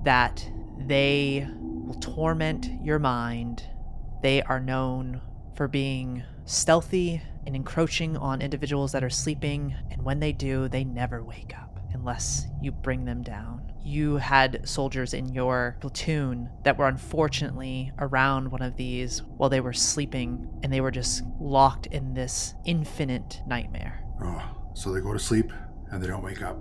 that 0.05 0.47
they 0.79 1.49
will 1.87 1.95
torment 1.95 2.71
your 2.83 2.99
mind. 2.99 3.64
They 4.23 4.43
are 4.43 4.61
known 4.61 5.21
for 5.55 5.69
being 5.69 6.23
stealthy 6.45 7.23
and 7.49 7.57
encroaching 7.57 8.14
on 8.18 8.42
individuals 8.42 8.92
that 8.92 9.03
are 9.03 9.09
sleeping. 9.09 9.74
And 9.90 10.05
when 10.05 10.20
they 10.20 10.32
do, 10.32 10.68
they 10.68 10.84
never 10.84 11.24
wake 11.24 11.57
up 11.59 11.80
unless 11.94 12.46
you 12.61 12.70
bring 12.70 13.07
them 13.07 13.22
down. 13.22 13.72
You 13.82 14.18
had 14.18 14.68
soldiers 14.68 15.14
in 15.14 15.32
your 15.32 15.78
platoon 15.80 16.51
that 16.64 16.76
were 16.76 16.88
unfortunately 16.88 17.90
around 17.99 18.51
one 18.51 18.61
of 18.61 18.76
these 18.76 19.22
while 19.22 19.49
they 19.49 19.61
were 19.61 19.72
sleeping, 19.72 20.46
and 20.62 20.70
they 20.70 20.82
were 20.82 20.90
just 20.90 21.22
locked 21.40 21.86
in 21.86 22.12
this 22.12 22.53
infinite 22.66 23.40
nightmare. 23.46 24.05
Oh, 24.22 24.42
so 24.74 24.92
they 24.92 25.01
go 25.01 25.14
to 25.14 25.18
sleep 25.18 25.51
and 25.90 26.03
they 26.03 26.07
don't 26.07 26.22
wake 26.22 26.42
up. 26.42 26.59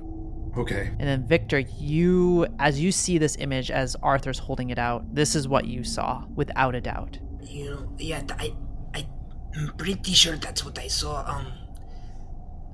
Okay. 0.56 0.88
And 0.88 1.02
then 1.02 1.28
Viktor, 1.28 1.60
you 1.60 2.48
as 2.60 2.80
you 2.80 2.94
see 2.94 3.18
this 3.18 3.36
image 3.40 3.72
as 3.72 3.98
Arthur's 4.02 4.40
holding 4.40 4.70
it 4.70 4.80
out, 4.80 5.14
this 5.14 5.36
is 5.36 5.50
what 5.50 5.66
you 5.66 5.84
saw 5.84 6.24
without 6.34 6.76
a 6.76 6.82
doubt. 6.82 7.20
You 7.44 7.72
know, 7.72 7.94
yeah, 7.98 8.24
I, 8.40 8.46
I, 8.46 8.54
I'm 9.58 9.74
pretty 9.78 10.14
sure 10.14 10.36
that's 10.38 10.64
what 10.64 10.78
I 10.78 10.88
saw. 10.88 11.26
Um, 11.26 11.48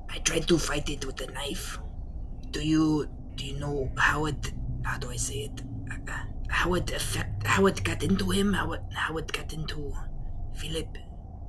I 0.09 0.17
tried 0.19 0.47
to 0.49 0.57
fight 0.57 0.89
it 0.89 1.05
with 1.05 1.21
a 1.21 1.31
knife. 1.31 1.79
Do 2.51 2.61
you, 2.61 3.07
do 3.35 3.45
you 3.45 3.57
know 3.59 3.91
how 3.97 4.25
it, 4.25 4.51
how 4.83 4.97
do 4.97 5.09
I 5.09 5.15
say 5.15 5.49
it? 5.49 5.61
Uh, 5.89 6.11
uh, 6.11 6.23
How 6.49 6.75
it 6.75 6.91
affect, 6.91 7.47
how 7.47 7.65
it 7.67 7.83
got 7.83 8.03
into 8.03 8.29
him? 8.29 8.53
How 8.53 8.73
it, 8.73 8.81
how 8.93 9.17
it 9.17 9.31
got 9.31 9.53
into 9.53 9.93
Philip? 10.55 10.97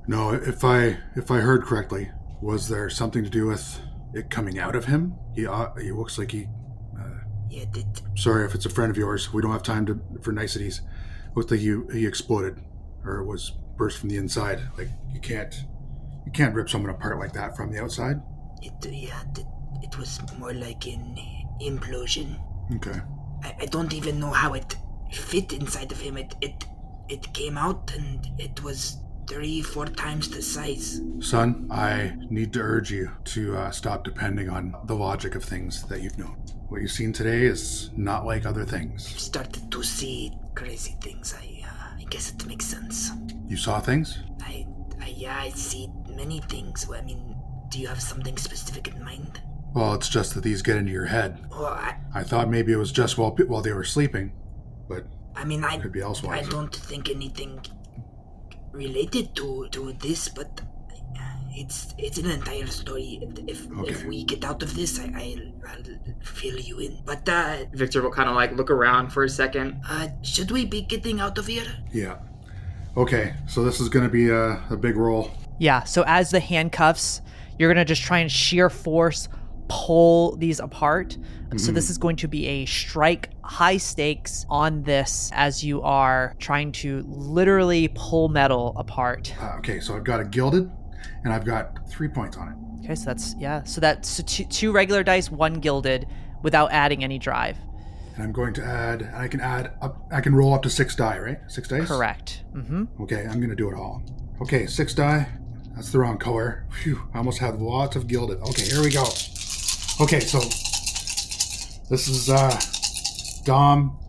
No, 0.07 0.33
if 0.33 0.63
I 0.63 0.97
if 1.15 1.29
I 1.31 1.39
heard 1.39 1.63
correctly, 1.63 2.11
was 2.41 2.69
there 2.69 2.89
something 2.89 3.23
to 3.23 3.29
do 3.29 3.47
with 3.47 3.79
it 4.13 4.29
coming 4.29 4.57
out 4.59 4.75
of 4.75 4.85
him? 4.85 5.15
He 5.35 5.45
uh, 5.47 5.73
he 5.75 5.91
looks 5.91 6.17
like 6.17 6.31
he. 6.31 6.47
Yeah, 7.49 7.65
did, 7.71 7.85
Sorry 8.15 8.45
if 8.45 8.55
it's 8.55 8.65
a 8.65 8.69
friend 8.69 8.89
of 8.91 8.97
yours. 8.97 9.31
We 9.31 9.41
don't 9.41 9.51
have 9.51 9.63
time 9.63 9.85
to 9.85 10.01
for 10.21 10.31
niceties. 10.31 10.81
Looked 11.35 11.51
like 11.51 11.59
he 11.59 11.75
he 11.93 12.05
exploded, 12.05 12.59
or 13.03 13.23
was 13.23 13.53
burst 13.77 13.99
from 13.99 14.09
the 14.09 14.17
inside. 14.17 14.61
Like 14.77 14.89
you 15.13 15.19
can't 15.19 15.53
you 16.25 16.31
can't 16.31 16.55
rip 16.55 16.69
someone 16.69 16.91
apart 16.91 17.19
like 17.19 17.33
that 17.33 17.55
from 17.55 17.71
the 17.71 17.81
outside. 17.81 18.21
it, 18.61 18.73
yeah, 18.91 19.21
it, 19.37 19.45
it 19.83 19.97
was 19.97 20.19
more 20.39 20.53
like 20.53 20.85
an 20.87 21.17
implosion. 21.61 22.39
Okay. 22.75 22.99
I, 23.43 23.55
I 23.61 23.65
don't 23.67 23.93
even 23.93 24.19
know 24.19 24.31
how 24.31 24.53
it 24.53 24.75
fit 25.11 25.53
inside 25.53 25.91
of 25.91 26.01
him. 26.01 26.17
It, 26.17 26.35
it, 26.41 26.65
it 27.07 27.33
came 27.33 27.57
out 27.57 27.93
and 27.95 28.27
it 28.39 28.63
was 28.63 28.97
three, 29.27 29.61
four 29.61 29.85
times 29.85 30.29
the 30.29 30.41
size. 30.41 31.01
Son, 31.19 31.67
I 31.71 32.15
need 32.29 32.53
to 32.53 32.61
urge 32.61 32.91
you 32.91 33.11
to 33.25 33.57
uh, 33.57 33.71
stop 33.71 34.03
depending 34.03 34.49
on 34.49 34.75
the 34.85 34.95
logic 34.95 35.35
of 35.35 35.43
things 35.43 35.83
that 35.83 36.01
you've 36.01 36.17
known. 36.17 36.37
What 36.69 36.81
you've 36.81 36.91
seen 36.91 37.13
today 37.13 37.43
is 37.43 37.91
not 37.95 38.25
like 38.25 38.45
other 38.45 38.65
things. 38.65 39.07
I've 39.11 39.19
started 39.19 39.71
to 39.71 39.83
see 39.83 40.33
crazy 40.55 40.95
things. 41.01 41.35
I, 41.37 41.54
I 42.05 42.07
guess 42.09 42.31
it 42.31 42.45
makes 42.45 42.65
sense. 42.65 43.11
You 43.47 43.57
saw 43.57 43.79
things? 43.79 44.19
I, 44.41 44.67
I, 45.01 45.07
yeah, 45.07 45.37
I 45.39 45.49
see 45.49 45.89
many 46.09 46.39
things. 46.41 46.87
I 46.89 47.01
mean, 47.01 47.35
do 47.69 47.79
you 47.79 47.87
have 47.87 48.01
something 48.01 48.37
specific 48.37 48.87
in 48.87 49.03
mind? 49.03 49.41
Well, 49.73 49.93
it's 49.95 50.07
just 50.07 50.35
that 50.35 50.43
these 50.43 50.61
get 50.61 50.77
into 50.77 50.91
your 50.91 51.05
head. 51.05 51.45
Oh, 51.51 51.65
I, 51.65 51.97
I 52.13 52.23
thought 52.23 52.49
maybe 52.49 52.71
it 52.71 52.77
was 52.77 52.91
just 52.91 53.17
while 53.17 53.31
while 53.47 53.61
they 53.61 53.73
were 53.73 53.83
sleeping, 53.83 54.31
but 54.87 55.05
I 55.35 55.43
mean, 55.43 55.65
I, 55.65 55.77
could 55.77 55.91
be 55.91 56.01
I 56.01 56.43
don't 56.43 56.73
think 56.73 57.09
anything 57.09 57.59
related 58.71 59.35
to 59.35 59.67
to 59.71 59.91
this, 59.93 60.29
but 60.29 60.61
it's 61.55 61.95
it's 61.97 62.17
an 62.17 62.29
entire 62.29 62.67
story. 62.67 63.19
If 63.47 63.67
if 63.87 64.05
we 64.05 64.23
get 64.23 64.43
out 64.43 64.61
of 64.63 64.75
this, 64.75 64.99
I 64.99 65.05
I'll, 65.15 65.69
I'll 65.71 65.83
fill 66.23 66.59
you 66.59 66.79
in. 66.79 66.99
But 67.05 67.27
uh, 67.27 67.65
Viktor 67.73 68.01
will 68.01 68.11
kind 68.11 68.29
of 68.29 68.35
like 68.35 68.53
look 68.53 68.69
around 68.69 69.09
for 69.09 69.23
a 69.23 69.29
second. 69.29 69.81
uh, 69.89 70.09
should 70.21 70.51
we 70.51 70.65
be 70.65 70.81
getting 70.81 71.19
out 71.19 71.37
of 71.37 71.47
here? 71.47 71.67
Yeah. 71.91 72.17
Okay, 72.97 73.33
so 73.47 73.63
this 73.63 73.81
is 73.81 73.89
going 73.89 74.05
to 74.05 74.11
be 74.11 74.29
a, 74.29 74.63
a 74.69 74.77
big 74.77 74.95
roll. 74.95 75.31
Yeah, 75.59 75.83
so 75.83 76.03
as 76.07 76.31
the 76.31 76.39
handcuffs, 76.39 77.21
you're 77.59 77.73
going 77.73 77.85
to 77.85 77.87
just 77.93 78.01
try 78.01 78.19
and 78.19 78.31
sheer 78.31 78.69
force 78.69 79.27
pull 79.67 80.35
these 80.37 80.59
apart. 80.59 81.17
So 81.57 81.71
this 81.71 81.89
is 81.89 81.97
going 81.97 82.17
to 82.17 82.27
be 82.27 82.45
a 82.47 82.65
strike 82.65 83.29
high 83.41 83.77
stakes 83.77 84.45
on 84.49 84.83
this 84.83 85.31
as 85.33 85.63
you 85.63 85.81
are 85.83 86.35
trying 86.37 86.73
to 86.73 87.01
literally 87.07 87.87
pull 87.95 88.27
metal 88.27 88.73
apart. 88.75 89.33
Uh, 89.41 89.55
okay, 89.59 89.79
so 89.79 89.95
I've 89.95 90.03
got 90.03 90.19
a 90.19 90.25
gilded, 90.25 90.69
and 91.23 91.33
I've 91.33 91.45
got 91.45 91.89
three 91.89 92.07
points 92.07 92.37
on 92.37 92.49
it. 92.49 92.55
Okay, 92.85 92.95
so 92.95 93.05
that's 93.05 93.35
yeah, 93.37 93.63
so 93.63 93.81
that's 93.81 94.09
so 94.09 94.23
two, 94.23 94.45
two 94.45 94.71
regular 94.71 95.03
dice, 95.03 95.31
one 95.31 95.55
gilded 95.55 96.07
without 96.43 96.71
adding 96.71 97.03
any 97.03 97.17
drive. 97.17 97.57
And 98.15 98.23
I'm 98.23 98.31
going 98.31 98.53
to 98.53 98.63
add. 98.63 99.11
I 99.13 99.27
can 99.27 99.41
add 99.41 99.73
up. 99.81 100.07
I 100.11 100.21
can 100.21 100.35
roll 100.35 100.53
up 100.53 100.61
to 100.63 100.69
six 100.69 100.95
die, 100.95 101.17
right? 101.17 101.39
Six 101.47 101.67
dice. 101.67 101.87
Correct. 101.87 102.43
Mm-hmm. 102.53 103.01
Okay, 103.03 103.25
I'm 103.25 103.39
going 103.39 103.49
to 103.49 103.55
do 103.55 103.69
it 103.69 103.75
all. 103.75 104.03
Okay, 104.41 104.67
six 104.67 104.93
die. 104.93 105.27
That's 105.75 105.91
the 105.91 105.99
wrong 105.99 106.17
color. 106.17 106.65
Phew, 106.83 107.01
I 107.13 107.17
almost 107.17 107.39
had 107.39 107.59
lots 107.59 107.95
of 107.95 108.07
gilded. 108.07 108.39
Okay, 108.41 108.63
here 108.63 108.81
we 108.81 108.91
go. 108.91 109.03
Okay, 109.99 110.19
so 110.19 110.39
this 111.89 112.07
is 112.07 112.29
uh 112.29 112.59
Dom, 113.43 113.99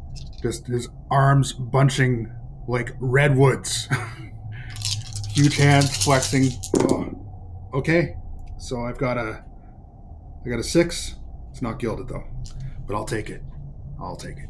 just 0.40 0.66
his 0.66 0.88
arms 1.10 1.52
bunching 1.52 2.32
like 2.68 2.92
redwoods. 3.00 3.88
Huge 5.36 5.56
hands 5.58 6.02
flexing. 6.02 6.50
Oh. 6.78 7.10
Okay, 7.74 8.16
so 8.56 8.80
I've 8.86 8.96
got 8.96 9.18
a, 9.18 9.44
I 10.42 10.48
got 10.48 10.58
a 10.58 10.64
six. 10.64 11.16
It's 11.50 11.60
not 11.60 11.78
gilded 11.78 12.08
though, 12.08 12.24
but 12.86 12.96
I'll 12.96 13.04
take 13.04 13.28
it. 13.28 13.42
I'll 14.00 14.16
take 14.16 14.38
it. 14.38 14.48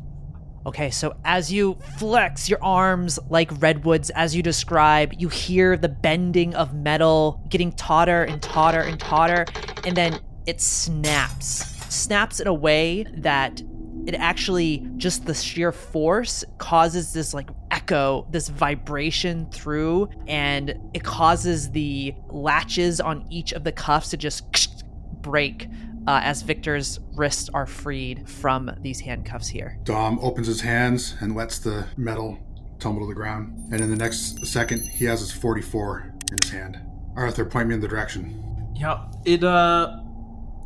Okay, 0.64 0.90
so 0.90 1.16
as 1.24 1.52
you 1.52 1.76
flex 1.98 2.48
your 2.48 2.62
arms 2.62 3.18
like 3.28 3.50
redwoods, 3.60 4.10
as 4.10 4.36
you 4.36 4.44
describe, 4.44 5.12
you 5.18 5.28
hear 5.28 5.76
the 5.76 5.88
bending 5.88 6.54
of 6.54 6.72
metal 6.72 7.42
getting 7.48 7.72
tauter 7.72 8.22
and 8.22 8.40
tauter 8.40 8.82
and 8.82 9.00
tauter, 9.00 9.44
and 9.84 9.96
then 9.96 10.20
it 10.46 10.60
snaps. 10.60 11.64
Snaps 11.92 12.38
in 12.38 12.46
a 12.46 12.54
way 12.54 13.04
that 13.16 13.60
it 14.06 14.14
actually, 14.14 14.86
just 14.98 15.26
the 15.26 15.34
sheer 15.34 15.72
force 15.72 16.44
causes 16.58 17.12
this 17.12 17.34
like 17.34 17.50
echo, 17.86 18.26
this 18.30 18.48
vibration 18.48 19.46
through, 19.50 20.08
and 20.26 20.74
it 20.92 21.04
causes 21.04 21.70
the 21.70 22.14
latches 22.28 23.00
on 23.00 23.24
each 23.30 23.52
of 23.52 23.62
the 23.62 23.70
cuffs 23.72 24.10
to 24.10 24.16
just 24.16 24.44
break 25.22 25.68
uh, 26.08 26.20
as 26.22 26.42
Viktor's 26.42 26.98
wrists 27.14 27.48
are 27.54 27.66
freed 27.66 28.28
from 28.28 28.70
these 28.80 29.00
handcuffs 29.00 29.48
here. 29.48 29.78
Dom 29.84 30.18
opens 30.20 30.46
his 30.48 30.60
hands 30.60 31.16
and 31.20 31.36
lets 31.36 31.58
the 31.58 31.86
metal 31.96 32.38
tumble 32.78 33.02
to 33.02 33.08
the 33.08 33.14
ground. 33.14 33.72
And 33.72 33.80
in 33.80 33.90
the 33.90 33.96
next 33.96 34.44
second, 34.46 34.86
he 34.88 35.04
has 35.06 35.20
his 35.20 35.32
44 35.32 36.14
in 36.32 36.38
his 36.38 36.50
hand. 36.50 36.78
Arthur, 37.16 37.44
point 37.44 37.68
me 37.68 37.74
in 37.74 37.80
the 37.80 37.88
direction. 37.88 38.72
Yeah, 38.74 39.06
it 39.24 39.42
uh 39.42 40.00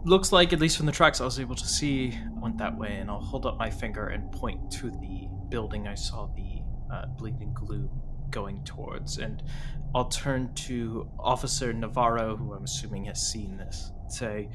looks 0.04 0.32
like 0.32 0.54
at 0.54 0.60
least 0.60 0.78
from 0.78 0.86
the 0.86 0.92
tracks 0.92 1.20
I 1.20 1.24
was 1.24 1.38
able 1.38 1.54
to 1.54 1.66
see 1.66 2.18
went 2.36 2.56
that 2.58 2.76
way, 2.76 2.96
and 2.96 3.10
I'll 3.10 3.20
hold 3.20 3.46
up 3.46 3.58
my 3.58 3.70
finger 3.70 4.08
and 4.08 4.32
point 4.32 4.70
to 4.72 4.90
the 4.90 5.28
building 5.50 5.86
I 5.86 5.94
saw 5.94 6.26
the 6.34 6.59
uh, 6.90 7.06
bleeding 7.06 7.52
glue 7.54 7.90
going 8.30 8.62
towards, 8.64 9.18
and 9.18 9.42
I'll 9.94 10.08
turn 10.08 10.54
to 10.54 11.08
Officer 11.18 11.72
Navarro, 11.72 12.36
who 12.36 12.52
I'm 12.52 12.64
assuming 12.64 13.06
has 13.06 13.20
seen 13.20 13.56
this. 13.56 13.90
Say, 14.08 14.48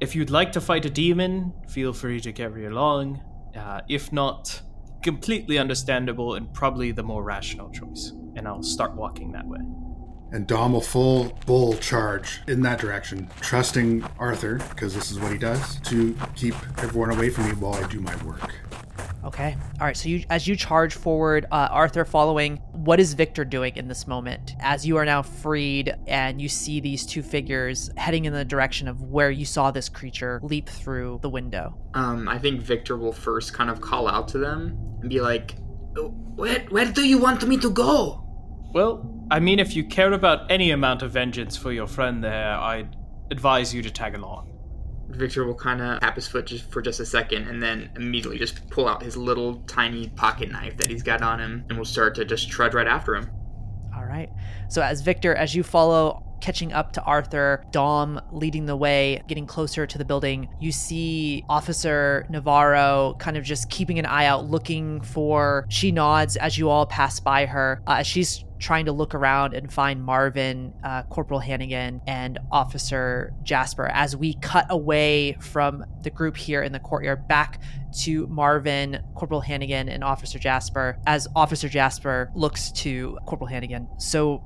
if 0.00 0.14
you'd 0.14 0.30
like 0.30 0.52
to 0.52 0.60
fight 0.60 0.84
a 0.84 0.90
demon, 0.90 1.52
feel 1.68 1.92
free 1.92 2.20
to 2.20 2.32
carry 2.32 2.66
along. 2.66 3.20
Uh, 3.56 3.80
if 3.88 4.12
not, 4.12 4.62
completely 5.02 5.58
understandable 5.58 6.34
and 6.34 6.52
probably 6.52 6.92
the 6.92 7.02
more 7.02 7.22
rational 7.22 7.70
choice. 7.70 8.12
And 8.36 8.46
I'll 8.46 8.62
start 8.62 8.94
walking 8.94 9.32
that 9.32 9.46
way. 9.46 9.60
And 10.30 10.46
Dom 10.46 10.74
will 10.74 10.82
full 10.82 11.38
bull 11.46 11.74
charge 11.74 12.42
in 12.46 12.60
that 12.62 12.78
direction, 12.78 13.30
trusting 13.40 14.04
Arthur, 14.18 14.56
because 14.70 14.94
this 14.94 15.10
is 15.10 15.18
what 15.18 15.32
he 15.32 15.38
does, 15.38 15.80
to 15.80 16.14
keep 16.36 16.54
everyone 16.78 17.10
away 17.10 17.30
from 17.30 17.46
me 17.46 17.52
while 17.52 17.74
I 17.74 17.88
do 17.88 18.00
my 18.00 18.14
work. 18.24 18.52
Okay. 19.24 19.56
All 19.80 19.86
right. 19.86 19.96
So 19.96 20.08
you, 20.08 20.24
as 20.30 20.46
you 20.46 20.56
charge 20.56 20.94
forward, 20.94 21.46
uh, 21.50 21.68
Arthur 21.70 22.04
following, 22.04 22.56
what 22.72 22.98
is 23.00 23.14
Viktor 23.14 23.44
doing 23.44 23.76
in 23.76 23.88
this 23.88 24.06
moment? 24.06 24.54
As 24.60 24.86
you 24.86 24.96
are 24.96 25.04
now 25.04 25.22
freed 25.22 25.94
and 26.06 26.40
you 26.40 26.48
see 26.48 26.80
these 26.80 27.04
two 27.04 27.22
figures 27.22 27.90
heading 27.96 28.24
in 28.24 28.32
the 28.32 28.44
direction 28.44 28.88
of 28.88 29.02
where 29.02 29.30
you 29.30 29.44
saw 29.44 29.70
this 29.70 29.88
creature 29.88 30.40
leap 30.42 30.68
through 30.68 31.18
the 31.22 31.28
window. 31.28 31.76
Um, 31.94 32.28
I 32.28 32.38
think 32.38 32.60
Viktor 32.60 32.96
will 32.96 33.12
first 33.12 33.52
kind 33.52 33.70
of 33.70 33.80
call 33.80 34.08
out 34.08 34.28
to 34.28 34.38
them 34.38 34.78
and 35.00 35.10
be 35.10 35.20
like, 35.20 35.56
Where 36.36 36.60
where 36.70 36.86
do 36.86 37.06
you 37.06 37.18
want 37.18 37.46
me 37.46 37.58
to 37.58 37.70
go? 37.70 38.24
Well, 38.72 39.26
I 39.30 39.40
mean, 39.40 39.58
if 39.58 39.76
you 39.76 39.84
care 39.84 40.12
about 40.12 40.50
any 40.50 40.70
amount 40.70 41.02
of 41.02 41.10
vengeance 41.10 41.56
for 41.56 41.72
your 41.72 41.86
friend 41.86 42.22
there, 42.22 42.54
I'd 42.54 42.96
advise 43.30 43.74
you 43.74 43.82
to 43.82 43.90
tag 43.90 44.14
along. 44.14 44.47
Viktor 45.08 45.44
will 45.44 45.54
kind 45.54 45.80
of 45.80 46.00
tap 46.00 46.16
his 46.16 46.28
foot 46.28 46.46
just 46.46 46.70
for 46.70 46.82
just 46.82 47.00
a 47.00 47.06
second 47.06 47.48
and 47.48 47.62
then 47.62 47.90
immediately 47.96 48.38
just 48.38 48.68
pull 48.70 48.88
out 48.88 49.02
his 49.02 49.16
little 49.16 49.56
tiny 49.66 50.08
pocket 50.10 50.50
knife 50.50 50.76
that 50.76 50.88
he's 50.90 51.02
got 51.02 51.22
on 51.22 51.40
him 51.40 51.64
and 51.68 51.78
will 51.78 51.84
start 51.84 52.14
to 52.16 52.24
just 52.24 52.50
trudge 52.50 52.74
right 52.74 52.86
after 52.86 53.14
him. 53.14 53.30
All 53.96 54.04
right. 54.04 54.28
So 54.68 54.82
as 54.82 55.00
Viktor, 55.00 55.34
as 55.34 55.54
you 55.54 55.62
follow, 55.62 56.22
catching 56.40 56.72
up 56.72 56.92
to 56.92 57.02
Arthur, 57.02 57.64
Dom 57.72 58.20
leading 58.30 58.66
the 58.66 58.76
way, 58.76 59.22
getting 59.26 59.46
closer 59.46 59.86
to 59.86 59.98
the 59.98 60.04
building, 60.04 60.48
you 60.60 60.72
see 60.72 61.44
Officer 61.48 62.26
Navarro 62.28 63.16
kind 63.18 63.36
of 63.36 63.44
just 63.44 63.70
keeping 63.70 63.98
an 63.98 64.06
eye 64.06 64.26
out, 64.26 64.48
looking 64.48 65.00
for. 65.00 65.66
She 65.68 65.90
nods 65.90 66.36
as 66.36 66.58
you 66.58 66.68
all 66.68 66.86
pass 66.86 67.18
by 67.18 67.46
her. 67.46 67.82
Uh, 67.86 68.02
she's 68.02 68.44
trying 68.58 68.86
to 68.86 68.92
look 68.92 69.14
around 69.14 69.54
and 69.54 69.72
find 69.72 70.02
Marvin, 70.02 70.72
uh, 70.84 71.02
Corporal 71.04 71.40
Hannigan, 71.40 72.00
and 72.06 72.38
Officer 72.50 73.32
Jasper. 73.42 73.86
As 73.86 74.16
we 74.16 74.34
cut 74.34 74.66
away 74.70 75.36
from 75.40 75.84
the 76.02 76.10
group 76.10 76.36
here 76.36 76.62
in 76.62 76.72
the 76.72 76.80
courtyard 76.80 77.28
back 77.28 77.60
to 78.00 78.26
Marvin, 78.26 79.02
Corporal 79.14 79.40
Hannigan, 79.40 79.88
and 79.88 80.04
Officer 80.04 80.38
Jasper, 80.38 80.98
as 81.06 81.28
Officer 81.34 81.68
Jasper 81.68 82.30
looks 82.34 82.72
to 82.72 83.18
Corporal 83.26 83.48
Hannigan. 83.48 83.88
So, 83.98 84.44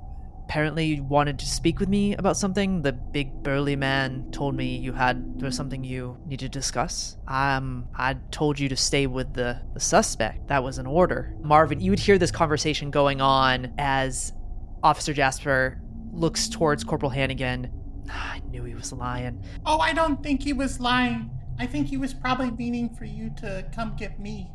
apparently 0.52 0.84
you 0.84 1.02
wanted 1.02 1.38
to 1.38 1.46
speak 1.46 1.80
with 1.80 1.88
me 1.88 2.14
about 2.16 2.36
something. 2.36 2.82
The 2.82 2.92
big 2.92 3.42
burly 3.42 3.74
man 3.74 4.30
told 4.32 4.54
me 4.54 4.76
you 4.76 4.92
had 4.92 5.40
there 5.40 5.46
was 5.46 5.56
something 5.56 5.82
you 5.82 6.18
need 6.26 6.40
to 6.40 6.48
discuss. 6.50 7.16
Um, 7.26 7.88
I 7.94 8.18
told 8.30 8.60
you 8.60 8.68
to 8.68 8.76
stay 8.76 9.06
with 9.06 9.32
the, 9.32 9.62
the 9.72 9.80
suspect. 9.80 10.48
That 10.48 10.62
was 10.62 10.76
an 10.76 10.86
order. 10.86 11.34
Marvin, 11.40 11.80
you 11.80 11.90
would 11.90 11.98
hear 11.98 12.18
this 12.18 12.30
conversation 12.30 12.90
going 12.90 13.22
on 13.22 13.72
as 13.78 14.34
Officer 14.82 15.14
Jasper 15.14 15.80
looks 16.12 16.50
towards 16.50 16.84
Corporal 16.84 17.10
Hannigan. 17.10 17.70
I 18.10 18.42
knew 18.50 18.64
he 18.64 18.74
was 18.74 18.92
lying. 18.92 19.42
Oh, 19.64 19.78
I 19.78 19.94
don't 19.94 20.22
think 20.22 20.42
he 20.42 20.52
was 20.52 20.78
lying. 20.78 21.30
I 21.58 21.64
think 21.64 21.86
he 21.86 21.96
was 21.96 22.12
probably 22.12 22.50
meaning 22.50 22.94
for 22.94 23.06
you 23.06 23.30
to 23.38 23.64
come 23.74 23.96
get 23.96 24.20
me. 24.20 24.50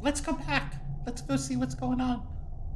Let's 0.00 0.20
go 0.20 0.34
back. 0.34 0.74
Let's 1.04 1.20
go 1.20 1.34
see 1.34 1.56
what's 1.56 1.74
going 1.74 2.00
on. 2.00 2.28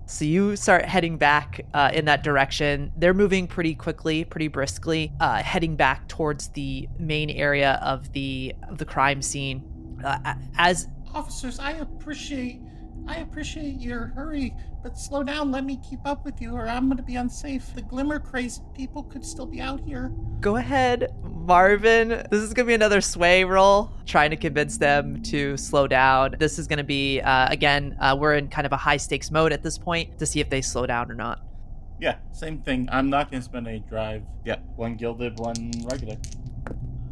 So 0.09 0.25
you 0.25 0.55
start 0.55 0.85
heading 0.85 1.19
back 1.19 1.67
uh, 1.75 1.91
in 1.93 2.05
that 2.05 2.23
direction. 2.23 2.93
They're 2.97 3.13
moving 3.13 3.49
pretty 3.49 3.75
quickly, 3.75 4.25
pretty 4.25 4.47
briskly, 4.47 5.13
uh, 5.19 5.43
heading 5.43 5.75
back 5.75 6.07
towards 6.07 6.49
the 6.51 6.89
main 6.99 7.29
area 7.29 7.81
of 7.83 8.13
the 8.13 8.55
of 8.69 8.79
the 8.79 8.85
crime 8.85 9.21
scene. 9.21 9.65
Uh, 10.05 10.35
as 10.57 10.87
Officers, 11.13 11.59
I 11.59 11.73
appreciate 11.73 12.61
I 13.09 13.17
appreciate 13.17 13.81
your 13.81 14.07
hurry, 14.07 14.55
but 14.87 14.97
slow 14.97 15.25
down. 15.25 15.51
Let 15.51 15.65
me 15.65 15.79
keep 15.79 16.07
up 16.07 16.25
with 16.25 16.41
you, 16.41 16.55
or 16.55 16.69
I'm 16.69 16.87
going 16.87 16.97
to 16.97 17.03
be 17.03 17.17
unsafe. 17.17 17.75
The 17.75 17.83
glimmer 17.83 18.21
crazy 18.21 18.63
people 18.73 19.03
could 19.03 19.27
still 19.27 19.45
be 19.45 19.61
out 19.61 19.81
here. 19.81 20.13
go 20.41 20.57
ahead, 20.57 21.13
Marvin. 21.25 22.09
This 22.31 22.41
is 22.41 22.55
gonna 22.55 22.69
be 22.69 22.75
another 22.75 23.01
sway 23.01 23.43
roll, 23.43 23.91
trying 24.05 24.31
to 24.31 24.37
convince 24.37 24.79
them 24.79 25.23
to 25.25 25.57
slow 25.57 25.89
down. 25.89 26.37
This 26.39 26.59
is 26.61 26.69
gonna 26.69 26.85
be 26.85 27.21
uh, 27.21 27.49
again. 27.51 27.97
Uh, 28.01 28.17
we're 28.19 28.37
in 28.37 28.47
kind 28.47 28.65
of 28.65 28.73
a 28.73 28.77
high 28.77 28.97
stakes 28.97 29.33
mode 29.33 29.53
at 29.53 29.65
this 29.65 29.77
point 29.77 30.21
to 30.21 30.27
see 30.27 30.39
if 30.39 30.51
they 30.51 30.63
slow 30.63 30.87
down 30.87 31.11
or 31.11 31.15
not. 31.15 31.41
Yeah, 31.99 32.19
same 32.31 32.59
thing. 32.59 32.89
I'm 32.93 33.11
not 33.11 33.31
going 33.31 33.41
to 33.41 33.45
spend 33.45 33.67
a 33.67 33.79
drive. 33.81 34.23
Yeah, 34.45 34.57
one 34.77 34.97
gilded, 34.97 35.39
one 35.39 35.73
regular. 35.91 36.17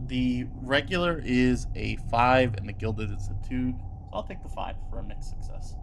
The 0.06 0.46
regular 0.60 1.22
is 1.24 1.66
a 1.74 1.96
5, 2.10 2.54
and 2.56 2.68
the 2.68 2.74
gilded 2.74 3.10
is 3.10 3.30
a 3.30 3.48
2. 3.48 3.72
So 3.72 4.10
I'll 4.12 4.24
take 4.24 4.42
the 4.42 4.50
5 4.50 4.76
for 4.90 4.98
a 4.98 5.02
mixed 5.02 5.30
success. 5.30 5.74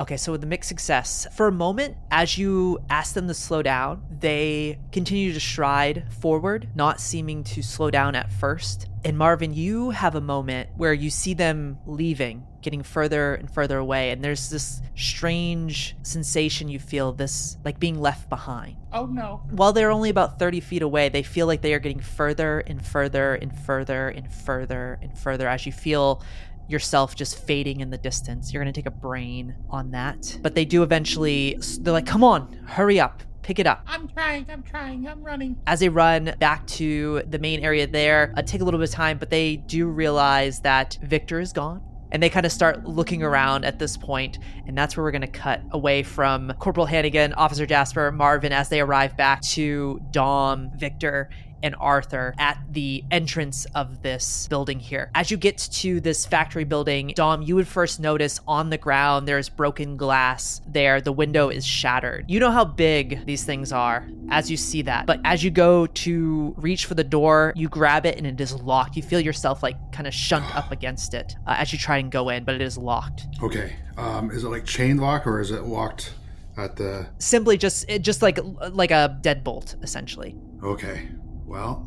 Okay, 0.00 0.16
so 0.16 0.32
with 0.32 0.40
the 0.40 0.46
mixed 0.46 0.68
success, 0.68 1.26
for 1.32 1.46
a 1.46 1.52
moment, 1.52 1.96
as 2.10 2.36
you 2.36 2.78
ask 2.90 3.14
them 3.14 3.28
to 3.28 3.34
slow 3.34 3.62
down, 3.62 4.02
they 4.20 4.78
continue 4.90 5.32
to 5.32 5.40
stride 5.40 6.04
forward, 6.20 6.68
not 6.74 7.00
seeming 7.00 7.44
to 7.44 7.62
slow 7.62 7.90
down 7.90 8.14
at 8.14 8.32
first. 8.32 8.88
And 9.04 9.18
Marvin, 9.18 9.52
you 9.52 9.90
have 9.90 10.14
a 10.14 10.20
moment 10.20 10.70
where 10.76 10.92
you 10.92 11.10
see 11.10 11.34
them 11.34 11.78
leaving, 11.86 12.46
getting 12.62 12.82
further 12.82 13.34
and 13.34 13.50
further 13.50 13.78
away, 13.78 14.10
and 14.10 14.24
there's 14.24 14.48
this 14.48 14.80
strange 14.96 15.96
sensation 16.02 16.68
you 16.68 16.78
feel 16.78 17.12
this 17.12 17.56
like 17.64 17.80
being 17.80 18.00
left 18.00 18.28
behind. 18.28 18.76
Oh 18.92 19.06
no. 19.06 19.42
While 19.50 19.72
they're 19.72 19.90
only 19.90 20.10
about 20.10 20.38
30 20.38 20.60
feet 20.60 20.82
away, 20.82 21.08
they 21.08 21.22
feel 21.22 21.46
like 21.46 21.62
they 21.62 21.74
are 21.74 21.80
getting 21.80 22.00
further 22.00 22.60
and 22.60 22.84
further 22.84 23.34
and 23.34 23.56
further 23.56 24.08
and 24.08 24.32
further 24.32 24.98
and 25.02 25.16
further 25.18 25.48
as 25.48 25.66
you 25.66 25.72
feel 25.72 26.22
yourself 26.68 27.14
just 27.14 27.38
fading 27.38 27.80
in 27.80 27.90
the 27.90 27.98
distance. 27.98 28.52
You're 28.52 28.62
going 28.62 28.72
to 28.72 28.78
take 28.78 28.86
a 28.86 28.90
brain 28.90 29.54
on 29.70 29.90
that. 29.92 30.38
But 30.42 30.54
they 30.54 30.64
do 30.64 30.82
eventually, 30.82 31.58
they're 31.80 31.92
like, 31.92 32.06
come 32.06 32.24
on, 32.24 32.52
hurry 32.66 32.98
up, 33.00 33.22
pick 33.42 33.58
it 33.58 33.66
up. 33.66 33.84
I'm 33.86 34.08
trying. 34.08 34.46
I'm 34.50 34.62
trying. 34.62 35.06
I'm 35.06 35.22
running. 35.22 35.56
As 35.66 35.80
they 35.80 35.88
run 35.88 36.34
back 36.38 36.66
to 36.68 37.22
the 37.28 37.38
main 37.38 37.60
area 37.60 37.86
there, 37.86 38.32
uh, 38.36 38.42
take 38.42 38.60
a 38.60 38.64
little 38.64 38.80
bit 38.80 38.88
of 38.88 38.94
time, 38.94 39.18
but 39.18 39.30
they 39.30 39.56
do 39.56 39.86
realize 39.86 40.60
that 40.60 40.98
Viktor 41.02 41.40
is 41.40 41.52
gone. 41.52 41.82
And 42.12 42.22
they 42.22 42.28
kind 42.28 42.44
of 42.44 42.52
start 42.52 42.84
looking 42.84 43.22
around 43.22 43.64
at 43.64 43.78
this 43.78 43.96
point, 43.96 44.38
and 44.66 44.76
that's 44.76 44.98
where 44.98 45.04
we're 45.04 45.12
going 45.12 45.22
to 45.22 45.26
cut 45.26 45.62
away 45.70 46.02
from 46.02 46.52
Corporal 46.58 46.84
Hannigan, 46.84 47.32
Officer 47.32 47.64
Jasper, 47.64 48.12
Marvin 48.12 48.52
as 48.52 48.68
they 48.68 48.82
arrive 48.82 49.16
back 49.16 49.40
to 49.42 49.98
Dom, 50.10 50.70
Viktor, 50.76 51.30
and 51.62 51.74
Arthur 51.78 52.34
at 52.38 52.58
the 52.70 53.04
entrance 53.10 53.66
of 53.74 54.02
this 54.02 54.46
building 54.48 54.80
here. 54.80 55.10
As 55.14 55.30
you 55.30 55.36
get 55.36 55.58
to 55.58 56.00
this 56.00 56.26
factory 56.26 56.64
building, 56.64 57.12
Dom, 57.14 57.42
you 57.42 57.54
would 57.54 57.68
first 57.68 58.00
notice 58.00 58.40
on 58.46 58.70
the 58.70 58.78
ground 58.78 59.26
there's 59.28 59.48
broken 59.48 59.96
glass 59.96 60.60
there. 60.66 61.00
The 61.00 61.12
window 61.12 61.48
is 61.48 61.64
shattered. 61.66 62.30
You 62.30 62.40
know 62.40 62.50
how 62.50 62.64
big 62.64 63.24
these 63.26 63.44
things 63.44 63.72
are 63.72 64.06
as 64.30 64.50
you 64.50 64.56
see 64.56 64.82
that. 64.82 65.06
But 65.06 65.20
as 65.24 65.44
you 65.44 65.50
go 65.50 65.86
to 65.86 66.54
reach 66.56 66.86
for 66.86 66.94
the 66.94 67.04
door, 67.04 67.52
you 67.56 67.68
grab 67.68 68.06
it 68.06 68.16
and 68.18 68.26
it 68.26 68.40
is 68.40 68.54
locked. 68.54 68.96
You 68.96 69.02
feel 69.02 69.20
yourself 69.20 69.62
like 69.62 69.76
kind 69.92 70.06
of 70.06 70.14
shunt 70.14 70.44
up 70.54 70.72
against 70.72 71.14
it 71.14 71.36
uh, 71.46 71.56
as 71.58 71.72
you 71.72 71.78
try 71.78 71.98
and 71.98 72.10
go 72.10 72.28
in, 72.28 72.44
but 72.44 72.54
it 72.54 72.62
is 72.62 72.78
locked. 72.78 73.26
Okay. 73.42 73.76
Um, 73.96 74.30
is 74.30 74.44
it 74.44 74.48
like 74.48 74.64
chain 74.64 74.96
lock 74.96 75.26
or 75.26 75.40
is 75.40 75.50
it 75.50 75.62
locked 75.64 76.14
at 76.56 76.76
the? 76.76 77.06
Simply 77.18 77.56
just 77.56 77.84
it 77.88 78.02
just 78.02 78.22
like 78.22 78.38
like 78.70 78.90
a 78.90 79.18
deadbolt 79.22 79.82
essentially. 79.82 80.36
Okay. 80.62 81.08
Well, 81.52 81.86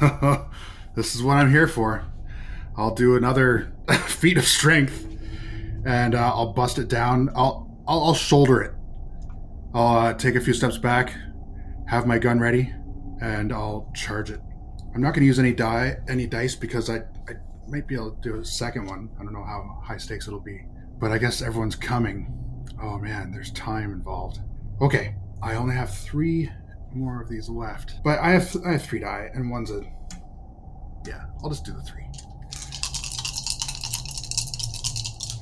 this 0.96 1.14
is 1.14 1.22
what 1.22 1.36
I'm 1.36 1.48
here 1.48 1.68
for. 1.68 2.04
I'll 2.76 2.92
do 2.92 3.14
another 3.14 3.72
feat 4.08 4.36
of 4.36 4.44
strength, 4.44 5.06
and 5.86 6.16
uh, 6.16 6.32
I'll 6.34 6.52
bust 6.52 6.80
it 6.80 6.88
down. 6.88 7.30
I'll 7.36 7.70
I'll, 7.86 8.06
I'll 8.06 8.14
shoulder 8.14 8.62
it. 8.62 8.72
I'll 9.72 9.98
uh, 9.98 10.14
take 10.14 10.34
a 10.34 10.40
few 10.40 10.52
steps 10.52 10.76
back, 10.76 11.14
have 11.86 12.08
my 12.08 12.18
gun 12.18 12.40
ready, 12.40 12.74
and 13.20 13.52
I'll 13.52 13.92
charge 13.94 14.32
it. 14.32 14.40
I'm 14.92 15.02
not 15.02 15.14
going 15.14 15.20
to 15.20 15.26
use 15.26 15.38
any 15.38 15.52
die 15.52 15.98
any 16.08 16.26
dice 16.26 16.56
because 16.56 16.90
I 16.90 16.96
I 17.28 17.34
might 17.68 17.86
be 17.86 17.94
able 17.94 18.10
to 18.10 18.20
do 18.20 18.40
a 18.40 18.44
second 18.44 18.86
one. 18.86 19.08
I 19.20 19.22
don't 19.22 19.32
know 19.32 19.44
how 19.44 19.82
high 19.84 19.98
stakes 19.98 20.26
it'll 20.26 20.40
be, 20.40 20.66
but 20.98 21.12
I 21.12 21.18
guess 21.18 21.42
everyone's 21.42 21.76
coming. 21.76 22.36
Oh 22.82 22.98
man, 22.98 23.30
there's 23.30 23.52
time 23.52 23.92
involved. 23.92 24.40
Okay, 24.80 25.14
I 25.44 25.54
only 25.54 25.76
have 25.76 25.96
three 25.96 26.50
more 26.96 27.20
of 27.20 27.28
these 27.28 27.48
left, 27.48 28.02
but 28.02 28.18
I 28.18 28.30
have 28.30 28.56
I 28.66 28.72
have 28.72 28.82
three 28.82 29.00
die, 29.00 29.30
and 29.34 29.50
one's 29.50 29.70
a 29.70 29.82
yeah. 31.06 31.24
I'll 31.42 31.50
just 31.50 31.64
do 31.64 31.72
the 31.72 31.82
three, 31.82 32.04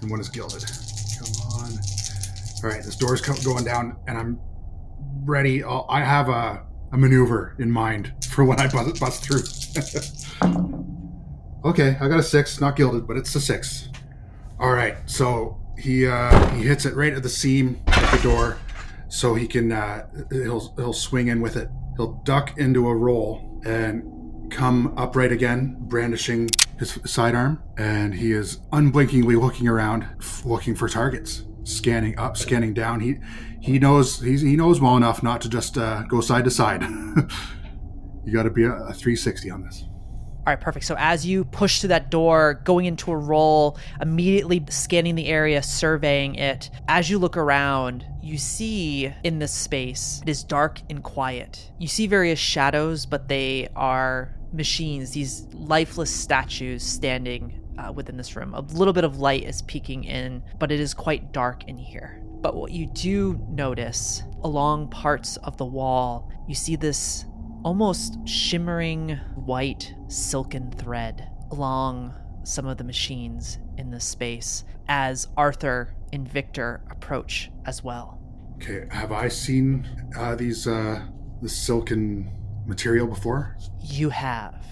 and 0.02 0.10
one 0.10 0.20
is 0.20 0.28
gilded. 0.28 0.64
Come 1.18 1.60
on. 1.60 1.72
All 2.62 2.70
right, 2.70 2.82
this 2.82 2.96
door's 2.96 3.20
co- 3.20 3.34
going 3.44 3.64
down, 3.64 3.96
and 4.06 4.18
I'm 4.18 4.40
ready. 5.24 5.62
I'll, 5.62 5.86
I 5.88 6.00
have 6.00 6.28
a, 6.28 6.64
a 6.92 6.96
maneuver 6.98 7.54
in 7.58 7.70
mind 7.70 8.12
for 8.30 8.44
when 8.44 8.58
I 8.58 8.68
bust, 8.68 9.00
bust 9.00 9.22
through. 9.22 9.42
okay, 11.70 11.96
I 12.00 12.08
got 12.08 12.18
a 12.18 12.22
six, 12.22 12.60
not 12.60 12.76
gilded, 12.76 13.06
but 13.06 13.16
it's 13.16 13.34
a 13.34 13.40
six. 13.40 13.88
All 14.58 14.72
right, 14.72 14.96
so 15.06 15.60
he 15.78 16.06
uh, 16.06 16.48
he 16.50 16.62
hits 16.62 16.84
it 16.86 16.94
right 16.94 17.12
at 17.12 17.22
the 17.22 17.28
seam 17.28 17.82
of 17.86 18.10
the 18.10 18.20
door, 18.22 18.56
so 19.08 19.34
he 19.34 19.46
can 19.46 19.72
uh, 19.72 20.06
he'll 20.30 20.74
he'll 20.76 20.92
swing 20.92 21.28
in 21.28 21.40
with 21.40 21.56
it. 21.56 21.68
He'll 21.96 22.14
duck 22.24 22.56
into 22.58 22.88
a 22.88 22.94
roll 22.94 23.60
and 23.64 24.50
come 24.50 24.94
upright 24.96 25.32
again, 25.32 25.76
brandishing 25.80 26.48
his 26.78 26.98
sidearm, 27.04 27.62
and 27.76 28.14
he 28.14 28.32
is 28.32 28.60
unblinkingly 28.72 29.36
looking 29.36 29.68
around, 29.68 30.06
looking 30.44 30.74
for 30.74 30.88
targets, 30.88 31.44
scanning 31.64 32.18
up, 32.18 32.36
scanning 32.36 32.74
down. 32.74 33.00
He 33.00 33.16
he 33.60 33.78
knows 33.78 34.20
he 34.20 34.56
knows 34.56 34.80
well 34.80 34.96
enough 34.96 35.22
not 35.22 35.40
to 35.42 35.48
just 35.48 35.78
uh, 35.78 36.02
go 36.02 36.20
side 36.20 36.44
to 36.44 36.50
side. 36.50 36.82
you 38.24 38.32
got 38.32 38.44
to 38.44 38.50
be 38.50 38.64
a, 38.64 38.72
a 38.72 38.92
360 38.92 39.50
on 39.50 39.64
this. 39.64 39.84
All 40.46 40.52
right, 40.52 40.60
perfect. 40.60 40.84
So 40.84 40.94
as 40.98 41.24
you 41.24 41.46
push 41.46 41.80
through 41.80 41.88
that 41.88 42.10
door, 42.10 42.60
going 42.64 42.84
into 42.84 43.10
a 43.10 43.16
roll, 43.16 43.78
immediately 44.02 44.62
scanning 44.68 45.14
the 45.14 45.26
area, 45.26 45.62
surveying 45.62 46.34
it, 46.34 46.68
as 46.86 47.08
you 47.08 47.18
look 47.18 47.38
around, 47.38 48.04
you 48.22 48.36
see 48.36 49.10
in 49.22 49.38
this 49.38 49.52
space, 49.52 50.20
it 50.22 50.28
is 50.28 50.44
dark 50.44 50.82
and 50.90 51.02
quiet. 51.02 51.70
You 51.78 51.88
see 51.88 52.06
various 52.06 52.38
shadows, 52.38 53.06
but 53.06 53.26
they 53.26 53.68
are 53.74 54.34
machines, 54.52 55.12
these 55.12 55.46
lifeless 55.54 56.14
statues 56.14 56.82
standing 56.82 57.62
uh, 57.78 57.92
within 57.92 58.18
this 58.18 58.36
room. 58.36 58.52
A 58.52 58.60
little 58.60 58.92
bit 58.92 59.04
of 59.04 59.18
light 59.18 59.44
is 59.44 59.62
peeking 59.62 60.04
in, 60.04 60.42
but 60.58 60.70
it 60.70 60.78
is 60.78 60.92
quite 60.92 61.32
dark 61.32 61.64
in 61.64 61.78
here. 61.78 62.20
But 62.42 62.54
what 62.54 62.70
you 62.70 62.84
do 62.84 63.40
notice 63.48 64.22
along 64.42 64.90
parts 64.90 65.38
of 65.38 65.56
the 65.56 65.64
wall, 65.64 66.30
you 66.46 66.54
see 66.54 66.76
this 66.76 67.24
almost 67.64 68.18
shimmering 68.28 69.18
white 69.34 69.94
silken 70.08 70.70
thread 70.72 71.28
along 71.50 72.14
some 72.44 72.66
of 72.66 72.76
the 72.76 72.84
machines 72.84 73.58
in 73.78 73.90
this 73.90 74.04
space 74.04 74.64
as 74.86 75.28
Arthur 75.36 75.94
and 76.12 76.28
Viktor 76.28 76.82
approach 76.90 77.50
as 77.64 77.82
well. 77.82 78.20
Okay, 78.56 78.86
have 78.90 79.12
I 79.12 79.28
seen 79.28 79.86
uh, 80.16 80.34
these 80.36 80.68
uh, 80.68 81.02
this 81.42 81.56
silken 81.56 82.30
material 82.66 83.06
before? 83.06 83.56
You 83.80 84.10
have. 84.10 84.64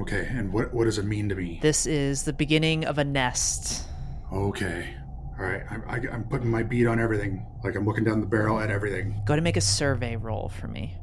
Okay, 0.00 0.26
and 0.30 0.52
what 0.52 0.72
what 0.72 0.84
does 0.84 0.98
it 0.98 1.04
mean 1.04 1.28
to 1.30 1.34
me? 1.34 1.58
This 1.62 1.86
is 1.86 2.24
the 2.24 2.32
beginning 2.32 2.84
of 2.84 2.98
a 2.98 3.04
nest. 3.04 3.86
Okay, 4.32 4.94
all 5.38 5.46
right. 5.46 5.62
I'm 5.70 5.82
I, 5.88 5.96
I'm 6.12 6.24
putting 6.24 6.48
my 6.48 6.62
bead 6.62 6.86
on 6.86 7.00
everything. 7.00 7.46
Like 7.64 7.74
I'm 7.74 7.86
looking 7.86 8.04
down 8.04 8.20
the 8.20 8.26
barrel 8.26 8.60
at 8.60 8.70
everything. 8.70 9.20
Go 9.24 9.34
to 9.34 9.42
make 9.42 9.56
a 9.56 9.62
survey 9.62 10.16
roll 10.16 10.48
for 10.48 10.68
me. 10.68 10.96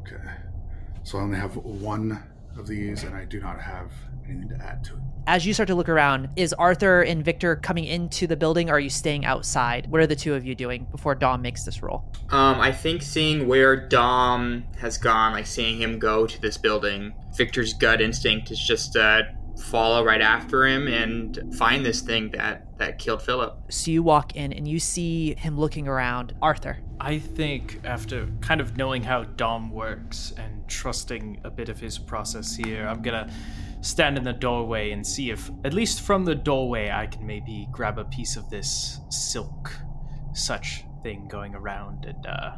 Okay, 0.00 0.22
so 1.06 1.18
I 1.18 1.22
only 1.22 1.38
have 1.38 1.54
one 1.54 2.20
of 2.58 2.66
these, 2.66 3.04
and 3.04 3.14
I 3.14 3.24
do 3.24 3.38
not 3.38 3.60
have 3.60 3.92
anything 4.28 4.48
to 4.48 4.56
add 4.56 4.82
to 4.86 4.94
it. 4.94 5.00
As 5.28 5.46
you 5.46 5.54
start 5.54 5.68
to 5.68 5.76
look 5.76 5.88
around, 5.88 6.30
is 6.34 6.52
Arthur 6.54 7.02
and 7.02 7.24
Viktor 7.24 7.54
coming 7.54 7.84
into 7.84 8.26
the 8.26 8.36
building 8.36 8.70
or 8.70 8.74
are 8.74 8.80
you 8.80 8.90
staying 8.90 9.24
outside? 9.24 9.88
What 9.88 10.00
are 10.00 10.06
the 10.08 10.16
two 10.16 10.34
of 10.34 10.44
you 10.44 10.56
doing 10.56 10.88
before 10.90 11.14
Dom 11.14 11.42
makes 11.42 11.64
this 11.64 11.80
roll? 11.80 12.12
Um, 12.30 12.60
I 12.60 12.72
think 12.72 13.02
seeing 13.02 13.46
where 13.46 13.76
Dom 13.88 14.64
has 14.80 14.98
gone, 14.98 15.32
like 15.32 15.46
seeing 15.46 15.80
him 15.80 16.00
go 16.00 16.26
to 16.26 16.40
this 16.40 16.58
building, 16.58 17.14
Viktor's 17.36 17.72
gut 17.72 18.00
instinct 18.00 18.50
is 18.50 18.58
just 18.58 18.96
uh, 18.96 19.22
follow 19.56 20.04
right 20.04 20.20
after 20.20 20.66
him 20.66 20.86
and 20.86 21.54
find 21.56 21.84
this 21.84 22.00
thing 22.00 22.30
that 22.32 22.78
that 22.78 22.98
killed 22.98 23.22
Philip. 23.22 23.58
So 23.70 23.90
you 23.90 24.02
walk 24.02 24.36
in 24.36 24.52
and 24.52 24.68
you 24.68 24.78
see 24.78 25.34
him 25.34 25.58
looking 25.58 25.88
around. 25.88 26.34
Arthur. 26.42 26.78
I 27.00 27.18
think 27.18 27.80
after 27.84 28.28
kind 28.40 28.60
of 28.60 28.76
knowing 28.76 29.02
how 29.02 29.24
Dom 29.24 29.70
works 29.70 30.32
and 30.36 30.66
trusting 30.68 31.40
a 31.44 31.50
bit 31.50 31.68
of 31.68 31.80
his 31.80 31.98
process 31.98 32.54
here, 32.54 32.86
I'm 32.86 33.02
gonna 33.02 33.32
stand 33.80 34.18
in 34.18 34.24
the 34.24 34.32
doorway 34.32 34.90
and 34.90 35.06
see 35.06 35.30
if, 35.30 35.50
at 35.64 35.72
least 35.72 36.00
from 36.02 36.24
the 36.24 36.34
doorway, 36.34 36.90
I 36.90 37.06
can 37.06 37.26
maybe 37.26 37.68
grab 37.70 37.98
a 37.98 38.04
piece 38.04 38.36
of 38.36 38.48
this 38.50 39.00
silk, 39.10 39.72
such 40.34 40.84
thing 41.02 41.28
going 41.28 41.54
around 41.54 42.04
and 42.04 42.26
uh, 42.26 42.56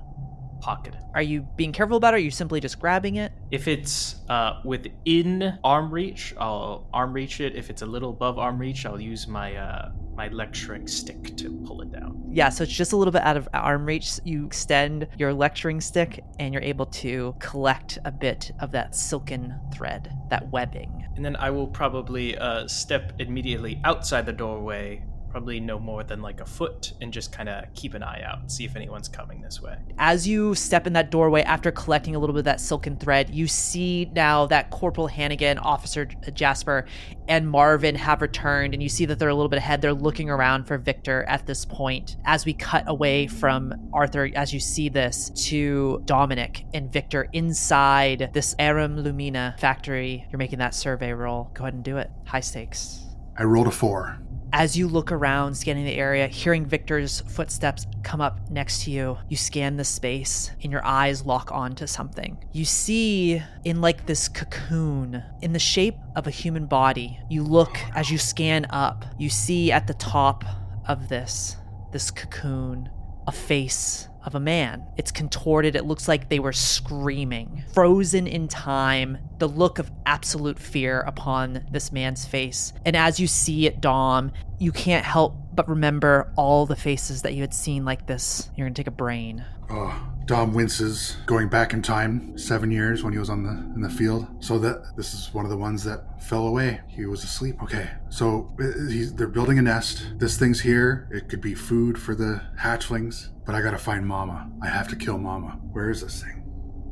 pocket 0.61 0.95
it. 0.95 1.03
Are 1.15 1.23
you 1.23 1.47
being 1.57 1.73
careful 1.73 1.97
about 1.97 2.15
it 2.15 2.17
or 2.17 2.21
are 2.21 2.21
you 2.21 2.31
simply 2.31 2.61
just 2.61 2.79
grabbing 2.79 3.17
it? 3.17 3.33
If 3.51 3.69
it's 3.69 4.17
uh, 4.29 4.61
within 4.65 5.59
arm 5.65 5.91
reach, 5.91 6.35
I'll 6.39 6.87
arm 6.93 7.13
reach 7.13 7.41
it. 7.41 7.57
If 7.57 7.71
it's 7.71 7.83
a 7.83 7.87
little 7.87 8.11
above 8.11 8.39
arm 8.39 8.59
reach, 8.59 8.87
I'll 8.87 9.01
use 9.01 9.27
my 9.27 9.57
uh, 9.57 9.91
my 10.19 10.29
lecturing 10.29 10.89
stick 10.89 11.37
to 11.37 11.51
pull 11.65 11.81
it 11.81 11.93
down. 11.93 12.21
Yeah, 12.29 12.49
so 12.49 12.65
it's 12.65 12.73
just 12.73 12.93
a 12.93 12.97
little 12.97 13.13
bit 13.13 13.23
out 13.23 13.37
of 13.37 13.49
arm 13.55 13.87
reach. 13.87 14.19
You 14.25 14.47
extend 14.47 15.07
your 15.17 15.33
lecturing 15.33 15.81
stick 15.81 16.25
and 16.41 16.53
you're 16.53 16.63
able 16.63 16.87
to 16.87 17.37
collect 17.39 17.99
a 18.05 18.11
bit 18.11 18.51
of 18.61 18.73
that 18.73 18.97
silken 18.97 19.55
thread, 19.73 20.13
that 20.29 20.51
webbing. 20.51 21.07
And 21.15 21.25
then 21.25 21.37
I 21.37 21.51
will 21.51 21.69
probably 21.69 22.37
uh, 22.37 22.67
step 22.67 23.13
immediately 23.21 23.81
outside 23.85 24.27
the 24.27 24.33
doorway, 24.33 25.05
probably 25.31 25.61
no 25.61 25.79
more 25.79 26.05
than 26.05 26.23
like 26.23 26.41
a 26.41 26.47
foot, 26.47 26.93
and 27.01 27.13
just 27.13 27.33
kind 27.33 27.49
of 27.49 27.65
keep 27.75 27.95
an 27.95 28.03
eye 28.03 28.23
out, 28.23 28.51
see 28.51 28.65
if 28.65 28.77
anyone's 28.77 29.09
coming 29.09 29.41
this 29.41 29.61
way. 29.63 29.77
As 29.99 30.27
you 30.27 30.55
step 30.55 30.87
in 30.87 30.93
that 30.95 31.11
doorway 31.11 31.43
after 31.43 31.71
collecting 31.71 32.15
a 32.15 32.19
little 32.19 32.35
bit 32.35 32.41
of 32.41 32.45
that 32.47 32.61
silken 32.61 32.97
thread, 32.97 33.35
you 33.35 33.47
see 33.47 34.11
now 34.15 34.47
that 34.47 34.71
Corporal 34.71 35.07
Hannigan, 35.07 35.59
Officer 35.59 36.07
Jasper, 36.33 36.87
and 37.29 37.49
Marvin 37.49 37.95
have 37.95 38.23
returned, 38.23 38.75
and 38.75 38.83
you 38.83 38.89
see 38.89 39.05
that 39.05 39.19
they're 39.19 39.29
a 39.29 39.35
little 39.35 39.49
bit 39.49 39.59
ahead. 39.59 39.83
They're 39.83 39.93
looking 39.93 40.31
around 40.31 40.65
for 40.65 40.79
Viktor 40.79 41.25
at 41.29 41.47
this 41.47 41.65
point. 41.65 42.17
As 42.25 42.45
we 42.45 42.55
cut 42.55 42.85
away 42.87 43.27
from 43.27 43.91
Arthur, 43.93 44.31
as 44.35 44.53
you 44.53 44.61
see 44.61 44.89
this, 44.89 45.31
to 45.49 46.03
Dominik 46.07 46.65
and 46.75 46.93
Viktor 46.93 47.29
inside 47.33 48.31
this 48.33 48.55
Aurum 48.59 48.97
Lumina 48.97 49.57
factory, 49.59 50.27
you're 50.31 50.39
making 50.39 50.59
that 50.61 50.75
survey 50.75 51.13
roll. 51.13 51.51
Go 51.55 51.65
ahead 51.65 51.75
and 51.75 51.85
do 51.85 51.99
it. 51.99 52.11
High 52.27 52.41
stakes. 52.41 53.05
I 53.37 53.45
rolled 53.45 53.69
a 53.69 53.71
four. 53.71 54.19
As 54.53 54.77
you 54.77 54.89
look 54.89 55.13
around, 55.13 55.55
scanning 55.55 55.85
the 55.85 55.97
area, 55.97 56.27
hearing 56.27 56.65
Viktor's 56.65 57.21
footsteps 57.21 57.87
come 58.03 58.21
up 58.21 58.51
next 58.51 58.85
to 58.85 58.91
you, 58.91 59.19
you 59.29 59.37
scan 59.37 59.77
the 59.77 59.85
space 59.85 60.51
and 60.63 60.73
your 60.73 60.85
eyes 60.85 61.27
lock 61.27 61.53
onto 61.53 61.87
something. 61.87 62.43
You 62.53 62.65
see 62.65 63.43
in 63.65 63.83
like 63.83 64.07
this 64.07 64.27
cocoon, 64.27 65.23
in 65.43 65.53
the 65.53 65.59
shape 65.59 65.97
of 66.17 66.27
a 66.27 66.31
human 66.31 66.67
body, 66.67 67.21
you 67.29 67.43
look 67.43 67.77
as 67.95 68.11
you 68.11 68.17
scan 68.17 68.67
up, 68.71 69.05
you 69.19 69.29
see 69.29 69.71
at 69.71 69.87
the 69.87 69.95
top 69.95 70.45
of 70.87 71.09
this, 71.09 71.57
this 71.93 72.11
cocoon, 72.11 72.89
a 73.27 73.33
face 73.33 74.08
of 74.25 74.35
a 74.35 74.41
man. 74.41 74.85
It's 74.97 75.11
contorted. 75.11 75.77
It 75.77 75.85
looks 75.85 76.09
like 76.09 76.29
they 76.29 76.39
were 76.39 76.53
screaming. 76.53 77.65
Frozen 77.73 78.27
in 78.27 78.49
time, 78.49 79.19
the 79.39 79.49
look 79.49 79.79
of 79.79 79.91
absolute 80.07 80.59
fear 80.59 81.01
upon 81.01 81.67
this 81.71 81.93
man's 81.93 82.27
face. 82.27 82.73
And 82.85 82.97
as 82.97 83.21
you 83.21 83.27
see 83.27 83.67
it, 83.67 83.81
Dom, 83.81 84.33
you 84.59 84.73
can't 84.73 85.05
help 85.05 85.37
but 85.59 85.69
remember 85.69 86.33
all 86.37 86.67
the 86.67 86.77
faces 86.77 87.23
that 87.23 87.35
you 87.35 87.41
had 87.41 87.53
seen 87.53 87.85
like 87.85 88.07
this. 88.07 88.49
You're 88.55 88.69
gonna 88.69 88.77
take 88.77 88.87
a 88.87 88.93
brain. 88.93 89.45
Oh, 89.69 90.09
Dom 90.25 90.55
winces, 90.55 91.17
going 91.27 91.49
back 91.49 91.73
in 91.73 91.83
time 91.83 92.39
seven 92.39 92.71
years 92.71 93.03
when 93.03 93.13
he 93.13 93.19
was 93.19 93.29
on 93.29 93.43
the 93.43 93.51
in 93.75 93.81
the 93.81 93.91
field. 93.91 94.29
So 94.39 94.57
that 94.61 94.97
this 94.97 95.15
is 95.15 95.35
one 95.35 95.45
of 95.45 95.51
the 95.51 95.57
ones 95.57 95.83
that 95.83 96.23
fell 96.23 96.47
away. 96.47 96.81
He 96.87 97.07
was 97.07 97.25
asleep. 97.25 97.61
Okay, 97.61 97.91
so 98.09 98.55
uh, 98.61 98.89
he's, 98.89 99.13
they're 99.13 99.27
building 99.27 99.59
a 99.59 99.63
nest. 99.63 100.07
This 100.19 100.39
thing's 100.39 100.61
here. 100.61 101.09
It 101.11 101.29
could 101.29 101.41
be 101.41 101.57
food 101.57 102.01
for 102.01 102.15
the 102.15 102.41
hatchlings. 102.57 103.31
But 103.45 103.57
I 103.57 103.61
gotta 103.61 103.79
find 103.79 104.07
Mama. 104.07 104.49
I 104.63 104.69
have 104.69 104.87
to 104.91 104.97
kill 104.97 105.19
Mama. 105.19 105.59
Where 105.73 105.91
is 105.91 106.03
this 106.03 106.23
thing? 106.23 106.45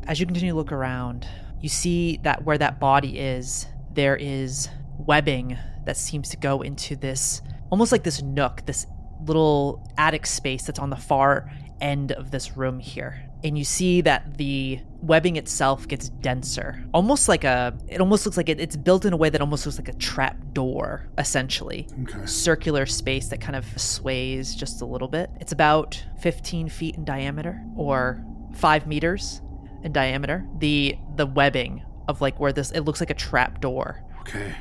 As 0.09 0.19
you 0.19 0.27
continue 0.27 0.51
to 0.51 0.57
look 0.57 0.73
around, 0.73 1.29
you 1.61 1.69
see 1.69 2.19
that 2.25 2.45
where 2.45 2.59
that 2.59 2.81
body 2.81 3.17
is, 3.21 3.69
there 3.93 4.17
is 4.17 4.69
webbing 4.99 5.57
that 5.85 5.97
seems 5.97 6.31
to 6.31 6.37
go 6.37 6.63
into 6.63 6.97
this 6.97 7.43
almost 7.71 7.93
like 7.93 8.05
this 8.05 8.23
nook, 8.23 8.65
this 8.67 8.87
little 9.25 9.87
attic 9.97 10.27
space 10.27 10.65
that's 10.65 10.79
on 10.79 10.91
the 10.91 10.97
far 10.97 11.51
end 11.81 12.13
of 12.13 12.31
this 12.31 12.57
room 12.57 12.79
here. 12.79 13.23
And 13.45 13.57
you 13.57 13.65
see 13.65 14.01
that 14.01 14.39
the 14.39 14.81
webbing 15.03 15.37
itself 15.37 15.87
gets 15.87 16.09
denser. 16.09 16.85
Almost 16.93 17.29
like 17.29 17.45
a 17.45 17.77
it 17.87 18.01
almost 18.01 18.25
looks 18.25 18.37
like 18.37 18.49
it, 18.49 18.61
it's 18.61 18.77
built 18.77 19.05
in 19.05 19.13
a 19.13 19.17
way 19.17 19.31
that 19.31 19.41
almost 19.41 19.67
looks 19.67 19.79
like 19.79 19.89
a 19.89 19.95
trap 19.95 20.37
door, 20.53 21.09
essentially. 21.19 21.87
Okay. 22.03 22.27
Circular 22.27 22.87
space 22.87 23.29
that 23.29 23.41
kind 23.41 23.55
of 23.55 23.67
sways 23.81 24.55
just 24.55 24.81
a 24.81 24.87
little 24.87 25.09
bit. 25.09 25.31
It's 25.39 25.53
about 25.53 26.03
15 26.21 26.69
feet 26.69 26.97
in 26.97 27.05
diameter 27.05 27.63
or 27.77 28.25
five 28.55 28.87
meters 28.87 29.43
in 29.83 29.93
diameter. 29.93 30.47
The 30.59 30.97
the 31.17 31.27
webbing 31.27 31.85
of 32.09 32.21
like 32.21 32.41
where 32.41 32.53
this 32.53 32.71
it 32.73 32.81
looks 32.81 33.01
like 33.01 33.11
a 33.11 33.15
trap 33.15 33.61
door. 33.61 34.03
Okay. 34.21 34.55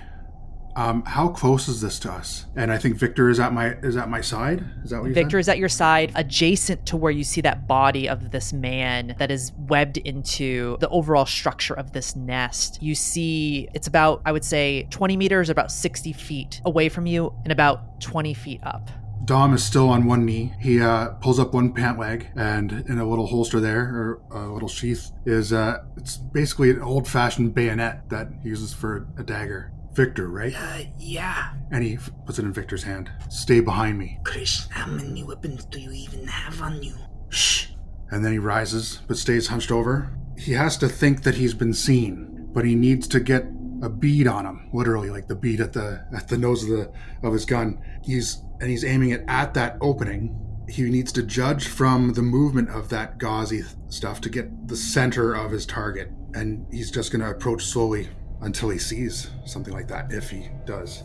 Um, 0.76 1.04
how 1.04 1.30
close 1.30 1.68
is 1.70 1.80
this 1.80 2.00
to 2.00 2.12
us? 2.12 2.46
And 2.56 2.72
I 2.72 2.78
think 2.78 2.98
Viktor 2.98 3.30
is 3.30 3.40
at 3.40 3.54
my 3.54 3.70
is 3.76 3.96
at 3.96 4.10
my 4.10 4.22
side. 4.22 4.66
Is 4.84 4.90
that 4.90 5.00
what 5.00 5.08
you 5.08 5.14
Viktor 5.14 5.38
said? 5.38 5.40
is 5.40 5.50
at 5.50 5.58
your 5.58 5.70
side, 5.70 6.12
adjacent 6.16 6.86
to 6.88 6.98
where 6.98 7.12
you 7.12 7.24
see 7.24 7.42
that 7.42 7.68
body 7.68 8.10
of 8.10 8.32
this 8.32 8.52
man 8.52 9.16
that 9.18 9.32
is 9.32 9.54
webbed 9.58 9.98
into 9.98 10.78
the 10.80 10.90
overall 10.90 11.26
structure 11.26 11.74
of 11.74 11.94
this 11.94 12.16
nest. 12.16 12.82
You 12.82 12.94
see 12.94 13.70
it's 13.74 13.88
about, 13.88 14.22
I 14.26 14.32
would 14.34 14.44
say, 14.44 14.88
20 14.90 15.16
meters, 15.16 15.50
about 15.50 15.72
60 15.72 16.12
feet 16.12 16.62
away 16.66 16.90
from 16.90 17.06
you, 17.06 17.34
and 17.44 17.52
about 17.54 18.02
20 18.02 18.34
feet 18.34 18.60
up. 18.64 18.90
Dom 19.24 19.56
is 19.56 19.64
still 19.64 19.90
on 19.90 20.06
one 20.06 20.24
knee. 20.24 20.54
He 20.60 20.80
uh, 20.80 21.10
pulls 21.16 21.40
up 21.40 21.54
one 21.54 21.74
pant 21.74 21.98
leg, 21.98 22.28
and 22.36 22.72
in 22.88 23.00
a 23.00 23.08
little 23.08 23.26
holster 23.26 23.60
there, 23.60 23.82
or 23.82 24.22
a 24.32 24.54
little 24.54 24.70
sheath, 24.70 25.12
is 25.26 25.52
uh, 25.52 25.80
it's 25.98 26.18
basically 26.18 26.70
an 26.70 26.82
old-fashioned 26.82 27.56
bayonet 27.56 28.10
that 28.10 28.28
he 28.44 28.50
uses 28.50 28.74
for 28.74 29.08
a 29.18 29.24
dagger. 29.24 29.72
Viktor, 29.96 30.28
right? 30.28 30.54
Uh, 30.56 30.84
yeah. 31.00 31.54
And 31.72 31.84
he 31.84 31.96
f- 31.96 32.12
puts 32.26 32.38
it 32.38 32.46
in 32.46 32.52
Viktor's 32.54 32.84
hand. 32.84 33.10
Stay 33.30 33.62
behind 33.62 33.98
me. 33.98 34.20
Chris, 34.24 34.68
how 34.70 34.88
many 34.88 35.24
weapons 35.24 35.66
do 35.66 35.80
you 35.80 35.92
even 35.92 36.28
have 36.28 36.62
on 36.62 36.84
you? 36.84 36.96
Shh. 37.30 37.68
And 38.12 38.24
then 38.24 38.34
he 38.34 38.40
rises, 38.40 39.02
but 39.08 39.18
stays 39.18 39.48
hunched 39.48 39.72
over. 39.72 40.12
He 40.38 40.52
has 40.54 40.78
to 40.78 40.90
think 40.90 41.24
that 41.24 41.36
he's 41.36 41.54
been 41.54 41.74
seen, 41.74 42.50
but 42.54 42.66
he 42.66 42.76
needs 42.76 43.08
to 43.08 43.20
get 43.20 43.46
a 43.82 43.90
bead 43.90 44.28
on 44.28 44.46
him, 44.46 44.70
literally, 44.74 45.10
like 45.10 45.28
the 45.28 45.36
bead 45.36 45.62
at 45.62 45.74
the 45.74 46.06
at 46.16 46.28
the 46.28 46.38
nose 46.38 46.64
of 46.64 46.70
the 46.70 46.92
of 47.24 47.34
his 47.34 47.46
gun. 47.46 47.80
He's 48.04 48.42
and 48.60 48.70
he's 48.70 48.84
aiming 48.84 49.10
it 49.12 49.24
at 49.28 49.54
that 49.54 49.78
opening. 49.82 50.42
He 50.68 50.84
needs 50.84 51.12
to 51.14 51.24
judge 51.24 51.68
from 51.68 52.14
the 52.14 52.22
movement 52.22 52.70
of 52.70 52.90
that 52.90 53.18
gauzy 53.18 53.62
th- 53.62 53.70
stuff 53.90 54.20
to 54.22 54.30
get 54.30 54.68
the 54.68 54.76
center 54.76 55.34
of 55.34 55.52
his 55.52 55.66
target, 55.66 56.10
and 56.34 56.66
he's 56.72 56.92
just 56.92 57.12
going 57.12 57.22
to 57.22 57.30
approach 57.30 57.64
slowly 57.66 58.10
until 58.42 58.70
he 58.70 58.78
sees 58.78 59.30
something 59.46 59.74
like 59.74 59.88
that. 59.88 60.12
If 60.12 60.30
he 60.30 60.50
does, 60.66 61.04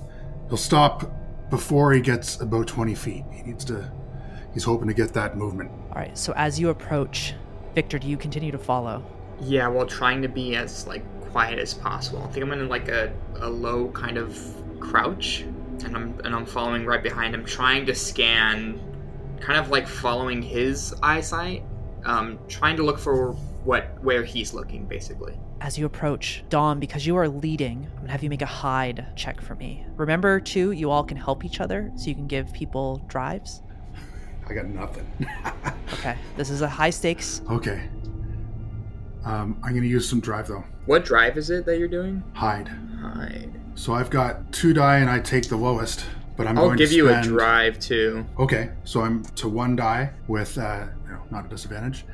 he'll 0.49 0.57
stop 0.57 1.11
before 1.51 1.93
he 1.93 2.01
gets 2.01 2.41
about 2.41 2.66
twenty 2.66 2.95
feet. 2.95 3.24
He 3.33 3.43
needs 3.43 3.64
to. 3.66 3.91
He's 4.53 4.64
hoping 4.64 4.89
to 4.89 4.95
get 4.95 5.12
that 5.14 5.37
movement. 5.37 5.70
All 5.91 5.97
right, 5.97 6.16
so 6.18 6.33
as 6.37 6.59
you 6.59 6.70
approach, 6.70 7.35
Viktor, 7.74 7.99
do 8.01 8.09
you 8.09 8.16
continue 8.16 8.51
to 8.51 8.59
follow? 8.59 9.05
Yeah, 9.41 9.68
while 9.68 9.87
trying 9.87 10.22
to 10.22 10.28
be 10.28 10.57
as 10.57 10.87
like 10.87 11.05
quiet 11.31 11.59
as 11.59 11.72
possible. 11.74 12.22
I 12.22 12.26
think 12.28 12.45
I'm 12.45 12.53
in 12.53 12.68
like 12.68 12.89
a, 12.89 13.12
a 13.37 13.49
low 13.49 13.89
kind 13.93 14.18
of 14.18 14.37
crouch 14.81 15.43
and 15.85 15.97
I'm 15.97 16.20
and 16.24 16.35
I'm 16.35 16.47
following 16.47 16.85
right 16.85 17.03
behind 17.03 17.35
him, 17.35 17.45
trying 17.45 17.87
to 17.87 17.95
scan, 17.95 18.81
kind 19.41 19.59
of 19.59 19.70
like 19.70 19.87
following 19.87 20.43
his 20.43 20.95
eyesight, 21.03 21.62
um, 22.05 22.39
trying 22.49 22.76
to 22.76 22.83
look 22.83 22.99
for 22.99 23.33
what 23.64 24.03
where 24.03 24.24
he's 24.24 24.53
looking, 24.53 24.85
basically. 24.87 25.39
As 25.61 25.79
you 25.79 25.85
approach, 25.85 26.43
Dom, 26.49 26.81
because 26.81 27.07
you 27.07 27.17
are 27.17 27.29
leading, 27.29 27.87
I'm 27.95 28.01
gonna 28.01 28.13
have 28.13 28.23
you 28.23 28.31
make 28.31 28.41
a 28.43 28.47
hide 28.47 29.07
check 29.15 29.41
for 29.43 29.55
me. 29.57 29.85
Remember, 29.97 30.41
too, 30.41 30.71
you 30.73 30.91
all 30.91 31.05
can 31.05 31.19
help 31.19 31.45
each 31.45 31.61
other, 31.61 31.93
so 31.97 32.07
you 32.07 32.15
can 32.15 32.27
give 32.27 32.51
people 32.55 33.05
drives. 33.09 33.61
I 34.49 34.55
got 34.55 34.67
nothing. 34.67 35.07
Okay, 35.95 36.17
this 36.37 36.51
is 36.51 36.63
a 36.63 36.69
high 36.69 36.91
stakes. 36.91 37.43
okay. 37.51 37.89
Um, 39.25 39.59
I'm 39.63 39.75
gonna 39.75 39.87
use 39.87 40.09
some 40.09 40.21
drive 40.21 40.47
though. 40.47 40.65
What 40.87 41.05
drive 41.05 41.37
is 41.37 41.51
it 41.51 41.67
that 41.67 41.79
you're 41.79 41.89
doing? 41.89 42.23
Hide. 42.33 42.69
Hide. 43.03 43.51
So 43.75 43.93
I've 43.93 44.09
got 44.09 44.51
two 44.53 44.73
die 44.73 44.99
and 44.99 45.11
I 45.11 45.19
take 45.19 45.49
the 45.49 45.57
lowest, 45.57 46.07
but 46.37 46.47
I'm 46.47 46.57
I'll 46.57 46.67
going 46.67 46.79
give 46.79 46.91
to 46.91 46.95
you 46.97 47.09
a 47.13 47.21
drive 47.23 47.81
too. 47.81 48.25
Okay, 48.39 48.71
so 48.85 49.03
I'm 49.03 49.25
to 49.25 49.49
one 49.49 49.75
die 49.77 50.11
with 50.29 50.57
uh, 50.57 50.87
you 51.07 51.13
know, 51.13 51.23
not 51.31 51.45
a 51.45 51.49
disadvantage, 51.49 52.05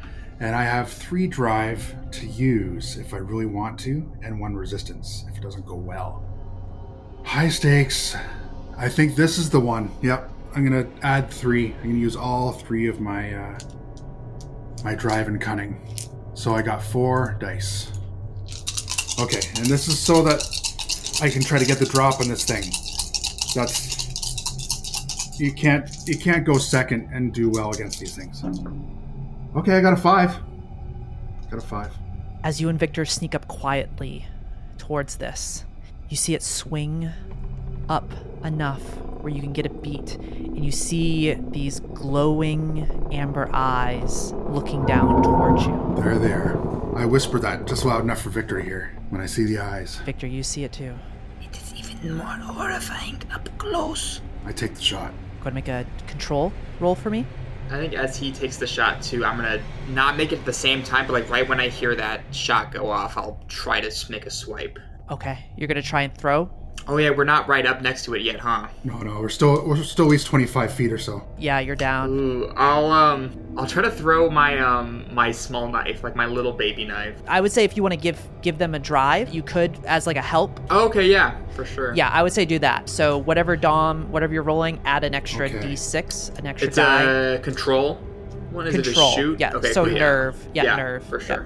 and 0.41 0.55
I 0.55 0.65
have 0.65 0.91
three 0.91 1.27
drive 1.27 1.95
to 2.13 2.27
use 2.27 2.97
if 2.97 3.15
I 3.15 3.19
really 3.19 3.47
want 3.47 3.79
to, 3.81 4.11
and 4.23 4.39
one 4.39 4.55
resistance 4.55 5.25
if 5.31 5.37
it 5.37 5.43
doesn't 5.43 5.67
go 5.67 5.75
well. 5.75 6.23
High 7.25 7.49
stakes. 7.49 8.17
I 8.77 8.89
think 8.89 9.17
this 9.17 9.39
is 9.39 9.51
the 9.51 9.61
one. 9.61 9.91
Yep, 10.03 10.31
I'm 10.55 10.65
gonna 10.65 10.87
add 11.03 11.31
three. 11.31 11.73
I'm 11.75 11.91
gonna 11.91 11.95
use 11.95 12.17
all 12.17 12.53
three 12.53 12.87
of 12.87 13.01
my 13.01 13.35
uh, 13.35 13.59
my 14.85 14.95
drive 14.95 15.29
and 15.29 15.41
cunning. 15.41 15.81
So 16.35 16.55
I 16.55 16.63
got 16.63 16.83
four 16.83 17.37
dice. 17.41 17.93
Okay, 19.19 19.41
and 19.57 19.67
this 19.67 19.89
is 19.89 19.99
so 19.99 20.23
that 20.23 20.43
I 21.23 21.31
can 21.31 21.43
try 21.43 21.59
to 21.59 21.65
get 21.65 21.79
the 21.79 21.87
drop 21.87 22.21
on 22.21 22.29
this 22.29 22.45
thing. 22.45 22.65
That's 23.55 23.97
you 25.41 25.53
can't 25.53 25.91
you 26.07 26.19
can't 26.19 26.45
go 26.45 26.59
second 26.59 27.09
and 27.13 27.33
do 27.33 27.49
well 27.49 27.71
against 27.71 27.99
these 28.01 28.15
things. 28.15 28.43
Okay, 29.57 29.73
I 29.73 29.81
got 29.81 29.95
a 29.95 29.97
five. 29.97 30.37
Got 31.51 31.63
a 31.63 31.67
five. 31.67 31.91
As 32.45 32.61
you 32.61 32.69
and 32.69 32.79
Viktor 32.79 33.07
sneak 33.07 33.35
up 33.35 33.49
quietly 33.49 34.27
towards 34.77 35.17
this, 35.17 35.65
you 36.11 36.17
see 36.17 36.35
it 36.35 36.43
swing 36.43 37.11
up 37.89 38.11
enough 38.45 38.83
where 39.23 39.33
you 39.33 39.41
can 39.41 39.55
get 39.55 39.65
a 39.65 39.71
beat, 39.71 40.17
and 40.17 40.63
you 40.63 40.71
see 40.71 41.33
these 41.51 41.81
glowing 41.81 43.09
amber 43.11 43.49
eyes 43.53 44.33
looking 44.49 44.85
down 44.85 45.23
towards 45.23 45.65
you. 45.65 45.95
There, 45.97 46.19
there. 46.19 46.59
I 46.95 47.07
whisper 47.07 47.39
that 47.39 47.67
just 47.67 47.87
loud 47.87 48.03
enough 48.03 48.21
for 48.21 48.29
Viktor 48.29 48.59
to 48.59 48.63
hear 48.63 48.97
when 49.09 49.23
I 49.23 49.27
see 49.27 49.45
the 49.45 49.59
eyes. 49.59 49.97
Viktor, 50.05 50.27
you 50.27 50.43
see 50.43 50.65
it 50.65 50.73
too. 50.73 50.95
It 51.41 51.57
is 51.57 51.75
even 51.75 52.19
more 52.19 52.27
horrifying 52.27 53.23
up 53.33 53.49
close. 53.57 54.21
I 54.45 54.53
take 54.53 54.75
the 54.75 54.83
shot. 54.83 55.13
Go 55.41 55.41
ahead 55.41 55.47
and 55.47 55.55
make 55.55 55.69
a 55.69 55.87
control 56.07 56.53
roll 56.79 56.95
for 56.95 57.09
me. 57.09 57.25
I 57.71 57.79
think 57.79 57.95
as 57.95 58.17
he 58.17 58.31
takes 58.33 58.59
the 58.59 58.67
shot 58.67 59.03
too, 59.03 59.25
I'm 59.25 59.37
gonna 59.37 59.61
not 59.89 60.17
make 60.17 60.33
it 60.33 60.39
at 60.39 60.45
the 60.45 60.53
same 60.53 60.83
time, 60.83 61.07
but 61.07 61.15
like 61.15 61.29
right 61.29 61.49
when 61.49 61.61
I 61.61 61.69
hear 61.69 61.95
that 61.97 62.23
shot 62.35 62.73
go 62.73 62.89
off, 62.89 63.17
I'll 63.17 63.41
try 63.49 63.81
to 63.81 64.11
make 64.11 64.27
a 64.27 64.31
swipe. 64.31 64.79
Okay, 65.11 65.45
you're 65.57 65.69
gonna 65.69 65.83
try 65.83 66.03
and 66.03 66.17
throw. 66.17 66.51
Oh 66.89 66.99
yeah, 66.99 67.11
we're 67.11 67.25
not 67.25 67.49
right 67.49 67.67
up 67.67 67.83
next 67.83 68.05
to 68.05 68.15
it 68.15 68.23
yet, 68.23 68.39
huh? 68.39 68.69
No, 68.85 68.99
no, 68.99 69.21
we're 69.21 69.29
still 69.29 69.67
we're 69.67 69.83
still 69.83 70.05
at 70.05 70.11
least 70.11 70.27
twenty 70.27 70.47
five 70.47 70.73
feet 70.73 70.93
or 70.93 70.99
so. 70.99 71.27
Yeah, 71.37 71.59
you're 71.59 71.75
down. 71.75 72.11
Ooh, 72.11 72.53
I'll 72.57 72.87
um, 72.93 73.33
I'll 73.57 73.67
try 73.67 73.83
to 73.83 73.91
throw 73.91 74.31
my 74.31 74.59
um, 74.59 75.05
my 75.13 75.33
small 75.33 75.69
knife, 75.69 76.05
like 76.05 76.15
my 76.15 76.27
little 76.27 76.53
baby 76.53 76.85
knife. 76.85 77.21
I 77.27 77.41
would 77.41 77.51
say 77.51 77.65
if 77.65 77.77
you 77.77 77.83
want 77.83 77.93
to 77.95 77.99
give 78.01 78.21
give 78.41 78.59
them 78.59 78.75
a 78.77 78.79
drive, 78.79 79.35
you 79.35 79.43
could 79.43 79.77
as 79.85 80.07
like 80.07 80.17
a 80.17 80.23
help. 80.23 80.61
Okay, 80.71 81.09
yeah, 81.09 81.37
for 81.57 81.65
sure. 81.65 81.93
Yeah, 81.95 82.09
I 82.11 82.23
would 82.23 82.33
say 82.33 82.45
do 82.45 82.61
that. 82.61 82.89
So 82.89 83.19
whatever 83.19 83.57
Dom, 83.57 84.11
whatever 84.13 84.33
you're 84.33 84.45
rolling, 84.45 84.81
add 84.85 85.03
an 85.03 85.15
extra 85.15 85.47
Okay. 85.47 85.59
d6, 85.59 86.39
an 86.39 86.47
extra 86.47 86.69
it's 86.69 86.77
die. 86.77 87.03
a 87.03 87.39
control. 87.41 87.97
What 88.53 88.69
is 88.69 88.75
Control. 88.77 89.09
it? 89.11 89.13
A 89.13 89.17
shoot? 89.17 89.41
Yeah. 89.41 89.53
Okay. 89.55 89.73
so 89.73 89.85
cool, 89.85 89.95
nerve. 89.99 90.49
Yeah, 90.55 90.63
yeah, 90.65 90.77
nerve 90.77 91.05
for 91.05 91.21
Yeah. 91.21 91.45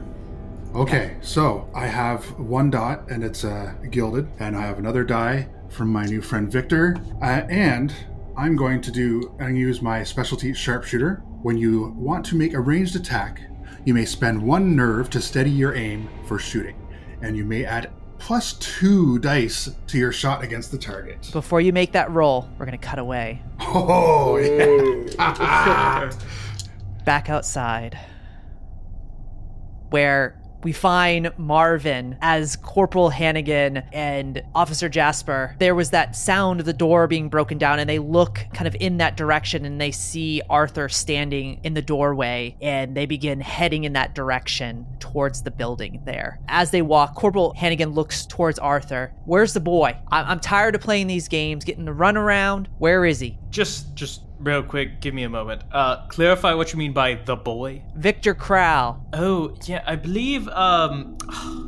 Sure. 0.73 0.83
Okay, 0.83 1.17
so 1.21 1.69
I 1.75 1.87
have 1.87 2.25
one 2.39 2.71
dot 2.71 3.11
and 3.11 3.25
it's 3.25 3.45
uh, 3.45 3.75
gilded, 3.91 4.29
and 4.39 4.57
I 4.57 4.63
have 4.63 4.79
another 4.79 5.05
die 5.05 5.49
from 5.69 5.89
my 5.89 6.05
new 6.05 6.23
friend 6.23 6.51
Viktor, 6.51 6.97
uh, 7.23 7.43
and 7.49 7.93
I'm 8.37 8.57
going 8.57 8.81
to 8.83 8.91
do 8.91 9.35
and 9.39 9.59
use 9.59 9.83
my 9.83 10.05
specialty 10.05 10.53
sharpshooter. 10.53 11.23
When 11.43 11.57
you 11.57 11.95
want 11.97 12.25
to 12.27 12.37
make 12.37 12.55
a 12.55 12.61
ranged 12.61 12.97
attack, 12.97 13.41
you 13.85 13.95
may 13.95 14.05
spend 14.05 14.41
one 14.41 14.77
nerve 14.77 15.11
to 15.11 15.21
steady 15.21 15.51
your 15.51 15.75
aim 15.75 16.09
for 16.27 16.39
shooting, 16.39 16.77
and 17.23 17.37
you 17.37 17.45
may 17.45 17.65
add 17.65 17.91
plus 18.19 18.53
two 18.55 19.19
dice 19.19 19.71
to 19.87 19.99
your 19.99 20.13
shot 20.13 20.45
against 20.45 20.71
the 20.71 20.79
target. 20.79 21.31
Before 21.33 21.61
you 21.61 21.73
make 21.73 21.93
that 21.93 22.11
roll, 22.11 22.49
we're 22.59 22.67
gonna 22.67 22.79
cut 22.79 22.99
away. 22.99 23.43
Oh 23.61 24.37
yeah! 24.37 26.13
back 27.05 27.31
outside 27.31 27.99
where 29.91 30.40
we 30.63 30.73
find 30.73 31.33
Marvin 31.39 32.17
as 32.21 32.57
Corporal 32.57 33.11
Hannigan 33.11 33.79
and 33.93 34.43
Officer 34.55 34.89
Jasper. 34.89 35.57
There 35.59 35.75
was 35.75 35.91
that 35.91 36.17
sound 36.17 36.61
of 36.61 36.67
the 36.67 36.73
door 36.73 37.07
being 37.07 37.29
broken 37.29 37.59
down, 37.59 37.79
and 37.79 37.89
they 37.89 37.99
look 37.99 38.45
kind 38.53 38.67
of 38.67 38.77
in 38.81 38.99
that 38.99 39.17
direction 39.17 39.65
and 39.65 39.81
they 39.81 39.91
see 39.91 40.43
Arthur 40.51 40.89
standing 40.89 41.61
in 41.65 41.75
the 41.75 41.83
doorway 41.83 42.57
and 42.61 42.97
they 42.97 43.07
begin 43.07 43.41
heading 43.41 43.85
in 43.85 43.95
that 43.95 44.15
direction 44.15 44.87
towards 44.99 45.43
the 45.43 45.51
building 45.51 46.03
there. 46.05 46.41
As 46.49 46.71
they 46.71 46.83
walk, 46.83 47.15
Corporal 47.15 47.55
Hannigan 47.55 47.91
looks 47.91 48.27
towards 48.27 48.59
Arthur. 48.59 49.13
Where's 49.25 49.53
the 49.55 49.61
boy? 49.61 49.97
I- 50.11 50.23
I'm 50.23 50.41
tired 50.41 50.75
of 50.75 50.81
playing 50.81 51.07
these 51.07 51.29
games, 51.29 51.65
getting 51.65 51.87
to 51.87 51.93
run 51.93 52.17
around. 52.17 52.69
Where 52.79 53.05
is 53.05 53.21
he? 53.21 53.39
Just, 53.51 53.95
just 53.95 54.23
real 54.41 54.63
quick, 54.63 55.01
give 55.01 55.15
me 55.15 55.23
a 55.23 55.29
moment. 55.29 55.63
Uh, 55.71 56.07
clarify 56.09 56.55
what 56.55 56.73
you 56.73 56.79
mean 56.79 56.93
by 56.93 57.15
the 57.15 57.37
boy. 57.37 57.83
Viktor 57.95 58.35
Crowel. 58.35 59.07
Oh, 59.13 59.57
yeah, 59.67 59.83
I 59.87 59.97
believe, 59.97 60.49
um, 60.49 61.17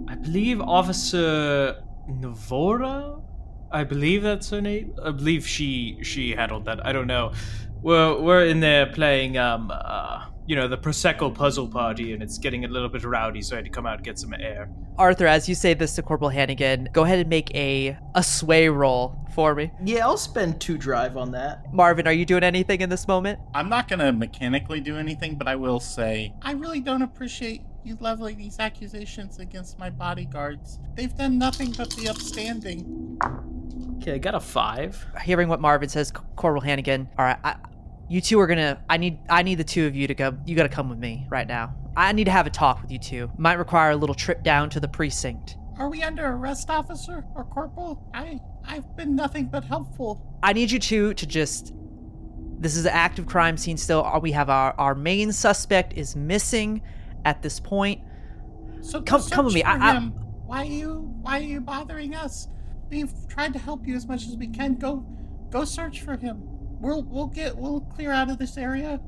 I 0.09 0.17
believe 0.17 0.61
Officer 0.61 1.83
Navora? 2.09 3.23
I 3.71 3.85
believe 3.85 4.23
that's 4.23 4.51
her 4.51 4.61
name. 4.61 4.95
I 5.03 5.11
believe 5.11 5.47
she, 5.47 5.99
she 6.03 6.33
handled 6.33 6.65
that. 6.65 6.85
I 6.85 6.93
don't 6.93 7.07
know. 7.07 7.33
We're, 7.83 8.21
we're 8.21 8.47
in 8.47 8.61
there 8.61 8.87
playing, 8.87 9.39
um, 9.39 9.71
uh, 9.73 10.27
you 10.47 10.57
know, 10.57 10.69
the 10.69 10.79
Prosecco 10.79 11.33
puzzle 11.35 11.69
party, 11.69 12.13
and 12.13 12.23
it's 12.23 12.39
getting 12.39 12.65
a 12.65 12.69
little 12.69 12.89
bit 12.89 13.05
rowdy, 13.05 13.43
so 13.43 13.55
I 13.55 13.59
had 13.59 13.65
to 13.65 13.71
come 13.71 13.87
out 13.87 13.97
and 13.97 14.05
get 14.05 14.19
some 14.19 14.35
air. 14.35 14.69
Arthur, 14.99 15.27
as 15.27 15.49
you 15.49 15.55
say 15.55 15.75
this 15.75 15.95
to 15.95 16.03
Corporal 16.03 16.31
Hannigan, 16.31 16.89
go 16.93 17.05
ahead 17.05 17.19
and 17.19 17.29
make 17.29 17.55
a 17.55 17.97
a 18.15 18.23
sway 18.23 18.69
roll 18.69 19.19
for 19.35 19.55
me. 19.55 19.71
Yeah, 19.85 20.07
I'll 20.07 20.17
spend 20.17 20.61
two 20.61 20.77
drive 20.77 21.17
on 21.17 21.31
that. 21.33 21.73
Marvin, 21.73 22.07
are 22.07 22.13
you 22.13 22.27
doing 22.27 22.43
anything 22.43 22.81
in 22.81 22.91
this 22.91 23.09
moment? 23.09 23.39
I'm 23.55 23.69
not 23.69 23.89
gonna 23.89 24.13
mechanically 24.13 24.81
do 24.81 24.97
anything, 24.97 25.37
but 25.37 25.49
I 25.49 25.57
will 25.57 25.81
say 25.81 26.35
I 26.43 26.53
really 26.53 26.81
don't 26.81 27.03
appreciate 27.03 27.63
you 27.85 27.97
leveling 28.01 28.39
these 28.39 28.59
accusations 28.59 29.39
against 29.39 29.79
my 29.79 29.91
bodyguards. 29.91 30.79
They've 30.95 31.15
done 31.17 31.39
nothing 31.39 31.73
but 31.73 31.97
be 31.97 32.09
upstanding. 32.09 33.19
Okay, 33.97 34.15
I 34.15 34.19
got 34.19 34.35
a 34.35 34.41
five. 34.41 35.05
Hearing 35.23 35.49
what 35.49 35.61
Marvin 35.61 35.89
says, 35.89 36.11
Corporal 36.11 36.61
Hannigan, 36.61 37.09
all 37.19 37.25
right, 37.25 37.39
I, 37.45 37.57
you 38.13 38.21
two 38.21 38.39
are 38.39 38.47
gonna. 38.47 38.79
I 38.91 38.99
need. 38.99 39.19
I 39.31 39.43
need 39.43 39.55
the 39.55 39.65
two 39.65 39.87
of 39.87 39.97
you 39.97 40.07
to 40.07 40.15
go. 40.15 40.37
You 40.45 40.55
got 40.55 40.65
to 40.65 40.69
come 40.69 40.91
with 40.91 40.99
me 40.99 41.27
right 41.31 41.49
now. 41.49 41.75
I 41.97 42.13
need 42.13 42.25
to 42.25 42.31
have 42.31 42.47
a 42.47 42.51
talk 42.51 42.83
with 42.83 42.93
you 42.93 42.99
two. 42.99 43.31
Might 43.39 43.55
require 43.55 43.93
a 43.93 43.97
little 43.97 44.15
trip 44.15 44.43
down 44.43 44.69
to 44.71 44.81
the 44.81 44.89
precinct. 44.89 45.57
Are 45.79 45.89
we 45.89 46.03
under 46.03 46.27
arrest, 46.27 46.69
officer 46.69 47.25
or 47.35 47.45
corporal? 47.45 48.07
I 48.13 48.39
I've 48.67 48.95
been 48.97 49.17
nothing 49.17 49.47
but 49.47 49.65
helpful. 49.65 50.39
I 50.43 50.53
need 50.53 50.71
you 50.71 50.79
two 50.79 51.15
to 51.15 51.27
just. 51.27 51.73
This 52.59 52.77
is 52.77 52.85
an 52.85 52.93
active 52.93 53.27
crime 53.27 53.57
scene 53.57 53.79
still. 53.79 54.07
We 54.21 54.33
have 54.33 54.51
our 54.51 54.75
our 54.77 54.95
main 54.95 55.33
suspect 55.33 55.95
is 55.95 56.15
missing 56.15 56.83
at 57.25 57.41
this 57.41 57.59
point. 57.61 58.03
So 58.83 59.01
Come- 59.01 59.23
come 59.23 59.47
with 59.47 59.55
me. 59.55 59.63
I- 59.63 59.93
I-. 59.97 60.01
Why 60.45 60.59
are 60.59 60.65
you 60.67 61.15
Why 61.23 61.39
are 61.39 61.43
you 61.43 61.63
bothering 61.63 62.15
us? 62.15 62.49
We've 62.91 63.13
tried 63.29 63.55
to 63.55 63.59
help 63.59 63.87
you 63.87 63.97
as 63.97 64.07
much 64.07 64.27
as 64.27 64.37
we 64.37 64.49
can. 64.49 64.75
Go 64.75 65.07
Go 65.51 65.65
search 65.65 66.03
for 66.03 66.17
him. 66.17 66.52
We'll 66.83 67.05
we'll 67.05 67.29
get 67.29 67.57
we'll 67.57 67.81
clear 67.81 68.11
out 68.11 68.29
of 68.29 68.39
this 68.39 68.59
area. 68.59 69.01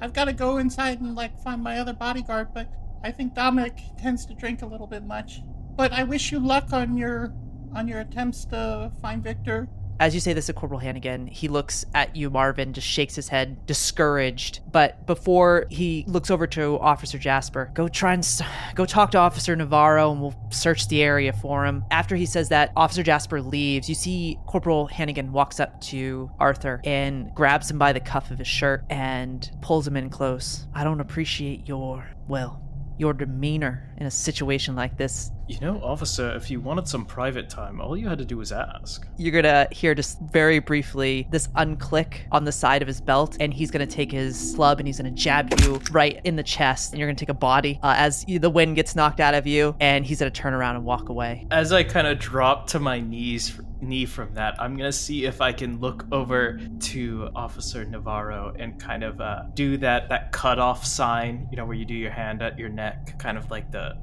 I've 0.00 0.14
got 0.14 0.24
to 0.24 0.32
go 0.32 0.56
inside 0.56 1.00
and 1.00 1.14
like 1.14 1.38
find 1.42 1.62
my 1.62 1.78
other 1.78 1.92
bodyguard, 1.92 2.54
but 2.54 2.68
I 3.04 3.12
think 3.12 3.34
Dominik 3.34 3.98
tends 4.00 4.24
to 4.26 4.34
drink 4.34 4.62
a 4.62 4.66
little 4.66 4.86
bit 4.86 5.04
much. 5.04 5.42
But 5.76 5.92
I 5.92 6.04
wish 6.04 6.32
you 6.32 6.40
luck 6.40 6.72
on 6.72 6.96
your 6.96 7.34
on 7.74 7.86
your 7.86 8.00
attempts 8.00 8.46
to 8.46 8.90
find 9.02 9.22
Viktor. 9.22 9.68
As 10.00 10.14
you 10.14 10.20
say 10.20 10.32
this 10.32 10.46
to 10.46 10.52
Corporal 10.52 10.78
Hannigan, 10.78 11.26
he 11.26 11.48
looks 11.48 11.84
at 11.92 12.14
you, 12.14 12.30
Marvin, 12.30 12.72
just 12.72 12.86
shakes 12.86 13.16
his 13.16 13.28
head, 13.28 13.66
discouraged. 13.66 14.60
But 14.70 15.06
before 15.06 15.66
he 15.70 16.04
looks 16.06 16.30
over 16.30 16.46
to 16.48 16.78
Officer 16.78 17.18
Jasper, 17.18 17.72
go 17.74 17.88
try 17.88 18.12
and 18.12 18.22
s- 18.22 18.40
go 18.76 18.84
talk 18.86 19.10
to 19.12 19.18
Officer 19.18 19.56
Navarro, 19.56 20.12
and 20.12 20.20
we'll 20.20 20.36
search 20.50 20.86
the 20.86 21.02
area 21.02 21.32
for 21.32 21.66
him. 21.66 21.84
After 21.90 22.14
he 22.14 22.26
says 22.26 22.48
that, 22.50 22.70
Officer 22.76 23.02
Jasper 23.02 23.42
leaves. 23.42 23.88
You 23.88 23.96
see 23.96 24.38
Corporal 24.46 24.86
Hannigan 24.86 25.32
walks 25.32 25.58
up 25.58 25.80
to 25.82 26.30
Arthur 26.38 26.80
and 26.84 27.34
grabs 27.34 27.68
him 27.68 27.78
by 27.78 27.92
the 27.92 28.00
cuff 28.00 28.30
of 28.30 28.38
his 28.38 28.46
shirt 28.48 28.84
and 28.88 29.50
pulls 29.62 29.86
him 29.86 29.96
in 29.96 30.10
close. 30.10 30.66
I 30.74 30.84
don't 30.84 31.00
appreciate 31.00 31.66
your 31.66 32.08
well, 32.28 32.62
your 32.98 33.14
demeanor 33.14 33.94
in 33.96 34.06
a 34.06 34.10
situation 34.12 34.76
like 34.76 34.96
this. 34.96 35.32
You 35.48 35.58
know, 35.60 35.80
officer, 35.82 36.30
if 36.36 36.50
you 36.50 36.60
wanted 36.60 36.86
some 36.86 37.06
private 37.06 37.48
time, 37.48 37.80
all 37.80 37.96
you 37.96 38.06
had 38.06 38.18
to 38.18 38.24
do 38.26 38.36
was 38.36 38.52
ask. 38.52 39.08
You're 39.16 39.40
gonna 39.40 39.66
hear 39.72 39.94
just 39.94 40.20
very 40.30 40.58
briefly 40.58 41.26
this 41.30 41.48
unclick 41.48 42.18
on 42.30 42.44
the 42.44 42.52
side 42.52 42.82
of 42.82 42.88
his 42.88 43.00
belt, 43.00 43.38
and 43.40 43.52
he's 43.52 43.70
gonna 43.70 43.86
take 43.86 44.12
his 44.12 44.52
club 44.54 44.78
and 44.78 44.86
he's 44.86 44.98
gonna 44.98 45.10
jab 45.10 45.58
you 45.60 45.80
right 45.90 46.20
in 46.24 46.36
the 46.36 46.42
chest, 46.42 46.92
and 46.92 46.98
you're 46.98 47.08
gonna 47.08 47.16
take 47.16 47.30
a 47.30 47.34
body 47.34 47.80
uh, 47.82 47.94
as 47.96 48.26
the 48.26 48.50
wind 48.50 48.76
gets 48.76 48.94
knocked 48.94 49.20
out 49.20 49.32
of 49.32 49.46
you, 49.46 49.74
and 49.80 50.04
he's 50.04 50.18
gonna 50.18 50.30
turn 50.30 50.52
around 50.52 50.76
and 50.76 50.84
walk 50.84 51.08
away. 51.08 51.46
As 51.50 51.72
I 51.72 51.82
kind 51.82 52.06
of 52.06 52.18
drop 52.18 52.66
to 52.68 52.78
my 52.78 53.00
knees, 53.00 53.58
knee 53.80 54.04
from 54.04 54.34
that, 54.34 54.60
I'm 54.60 54.76
gonna 54.76 54.92
see 54.92 55.24
if 55.24 55.40
I 55.40 55.52
can 55.52 55.80
look 55.80 56.04
over 56.12 56.60
to 56.80 57.30
Officer 57.34 57.86
Navarro 57.86 58.54
and 58.58 58.78
kind 58.78 59.02
of 59.02 59.18
uh, 59.18 59.44
do 59.54 59.78
that 59.78 60.10
that 60.10 60.30
cutoff 60.30 60.84
sign, 60.84 61.48
you 61.50 61.56
know, 61.56 61.64
where 61.64 61.76
you 61.76 61.86
do 61.86 61.94
your 61.94 62.10
hand 62.10 62.42
at 62.42 62.58
your 62.58 62.68
neck, 62.68 63.18
kind 63.18 63.38
of 63.38 63.50
like 63.50 63.72
the 63.72 63.96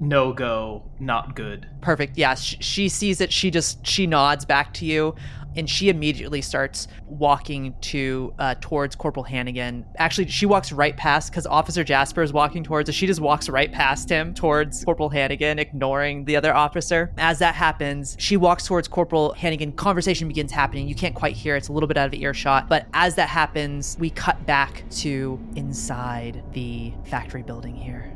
no 0.00 0.32
go, 0.32 0.82
not 0.98 1.36
good. 1.36 1.68
Perfect. 1.82 2.16
Yeah, 2.16 2.34
sh- 2.34 2.56
she 2.60 2.88
sees 2.88 3.20
it. 3.20 3.32
She 3.32 3.50
just 3.50 3.86
she 3.86 4.06
nods 4.06 4.44
back 4.44 4.72
to 4.74 4.86
you, 4.86 5.14
and 5.56 5.68
she 5.68 5.88
immediately 5.88 6.40
starts 6.40 6.88
walking 7.06 7.74
to 7.82 8.32
uh, 8.38 8.54
towards 8.60 8.96
Corporal 8.96 9.24
Hannigan. 9.24 9.84
Actually, 9.98 10.28
she 10.28 10.46
walks 10.46 10.72
right 10.72 10.96
past 10.96 11.30
because 11.30 11.46
Officer 11.46 11.84
Jasper 11.84 12.22
is 12.22 12.32
walking 12.32 12.64
towards 12.64 12.88
her. 12.88 12.92
She 12.92 13.06
just 13.06 13.20
walks 13.20 13.48
right 13.48 13.70
past 13.70 14.08
him 14.08 14.32
towards 14.32 14.84
Corporal 14.84 15.10
Hannigan, 15.10 15.58
ignoring 15.58 16.24
the 16.24 16.36
other 16.36 16.54
officer. 16.54 17.12
As 17.18 17.38
that 17.40 17.54
happens, 17.54 18.16
she 18.18 18.36
walks 18.36 18.66
towards 18.66 18.88
Corporal 18.88 19.34
Hannigan. 19.34 19.72
Conversation 19.72 20.28
begins 20.28 20.50
happening. 20.50 20.88
You 20.88 20.94
can't 20.94 21.14
quite 21.14 21.36
hear; 21.36 21.56
it's 21.56 21.68
a 21.68 21.72
little 21.72 21.88
bit 21.88 21.98
out 21.98 22.06
of 22.06 22.14
earshot. 22.14 22.68
But 22.68 22.86
as 22.94 23.16
that 23.16 23.28
happens, 23.28 23.96
we 23.98 24.10
cut 24.10 24.44
back 24.46 24.84
to 24.92 25.38
inside 25.56 26.42
the 26.52 26.92
factory 27.04 27.42
building 27.42 27.76
here. 27.76 28.12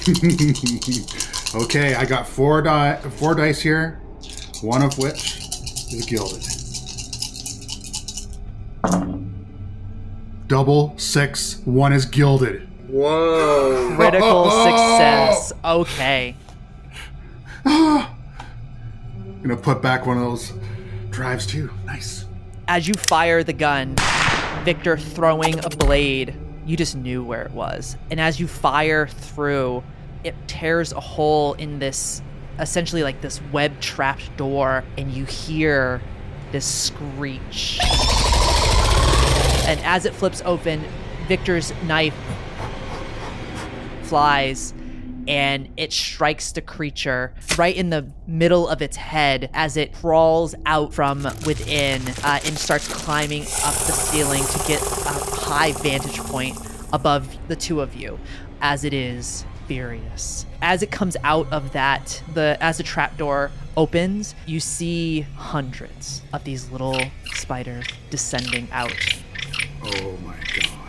okay, 1.54 1.94
I 1.94 2.06
got 2.06 2.26
four 2.26 2.62
die, 2.62 2.96
four 2.96 3.34
dice 3.34 3.60
here, 3.60 4.00
one 4.62 4.82
of 4.82 4.96
which 4.96 5.38
is 5.92 6.06
gilded. 6.06 6.42
Double 10.48 10.94
six, 10.98 11.60
one 11.64 11.92
is 11.92 12.06
gilded. 12.06 12.66
Whoa. 12.88 13.94
Critical 13.94 14.50
success. 14.50 15.52
Okay. 15.64 16.34
Gonna 17.64 18.08
put 19.60 19.82
back 19.82 20.06
one 20.06 20.16
of 20.16 20.24
those 20.24 20.52
drives 21.10 21.46
too. 21.46 21.70
Nice. 21.84 22.24
As 22.68 22.88
you 22.88 22.94
fire 22.94 23.44
the 23.44 23.52
gun, 23.52 23.96
Viktor 24.64 24.96
throwing 24.96 25.64
a 25.64 25.68
blade, 25.68 26.34
you 26.70 26.76
just 26.76 26.94
knew 26.94 27.24
where 27.24 27.42
it 27.42 27.50
was. 27.50 27.96
And 28.12 28.20
as 28.20 28.38
you 28.38 28.46
fire 28.46 29.08
through, 29.08 29.82
it 30.22 30.36
tears 30.46 30.92
a 30.92 31.00
hole 31.00 31.54
in 31.54 31.80
this 31.80 32.22
essentially 32.60 33.02
like 33.02 33.20
this 33.22 33.40
web 33.52 33.80
trapped 33.80 34.36
door, 34.36 34.84
and 34.96 35.10
you 35.10 35.24
hear 35.24 36.00
this 36.52 36.64
screech. 36.64 37.80
And 39.66 39.80
as 39.80 40.04
it 40.04 40.14
flips 40.14 40.42
open, 40.44 40.84
Viktor's 41.26 41.72
knife 41.84 42.14
flies 44.02 44.72
and 45.30 45.68
it 45.76 45.92
strikes 45.92 46.50
the 46.50 46.60
creature 46.60 47.32
right 47.56 47.76
in 47.76 47.90
the 47.90 48.04
middle 48.26 48.68
of 48.68 48.82
its 48.82 48.96
head 48.96 49.48
as 49.54 49.76
it 49.76 49.94
crawls 49.94 50.56
out 50.66 50.92
from 50.92 51.22
within 51.46 52.02
uh, 52.24 52.40
and 52.44 52.58
starts 52.58 52.88
climbing 52.88 53.42
up 53.42 53.74
the 53.74 53.92
ceiling 53.92 54.42
to 54.42 54.58
get 54.66 54.82
a 54.82 55.12
high 55.40 55.70
vantage 55.70 56.18
point 56.18 56.58
above 56.92 57.38
the 57.46 57.54
two 57.54 57.80
of 57.80 57.94
you 57.94 58.18
as 58.60 58.82
it 58.84 58.92
is 58.92 59.44
furious. 59.68 60.46
As 60.62 60.82
it 60.82 60.90
comes 60.90 61.16
out 61.22 61.50
of 61.52 61.72
that, 61.74 62.20
the 62.34 62.58
as 62.60 62.78
the 62.78 62.82
trapdoor 62.82 63.52
opens, 63.76 64.34
you 64.46 64.58
see 64.58 65.20
hundreds 65.36 66.22
of 66.32 66.42
these 66.42 66.68
little 66.70 67.00
spiders 67.34 67.86
descending 68.10 68.68
out. 68.72 68.92
Oh 69.84 70.16
my 70.24 70.34
god. 70.56 70.79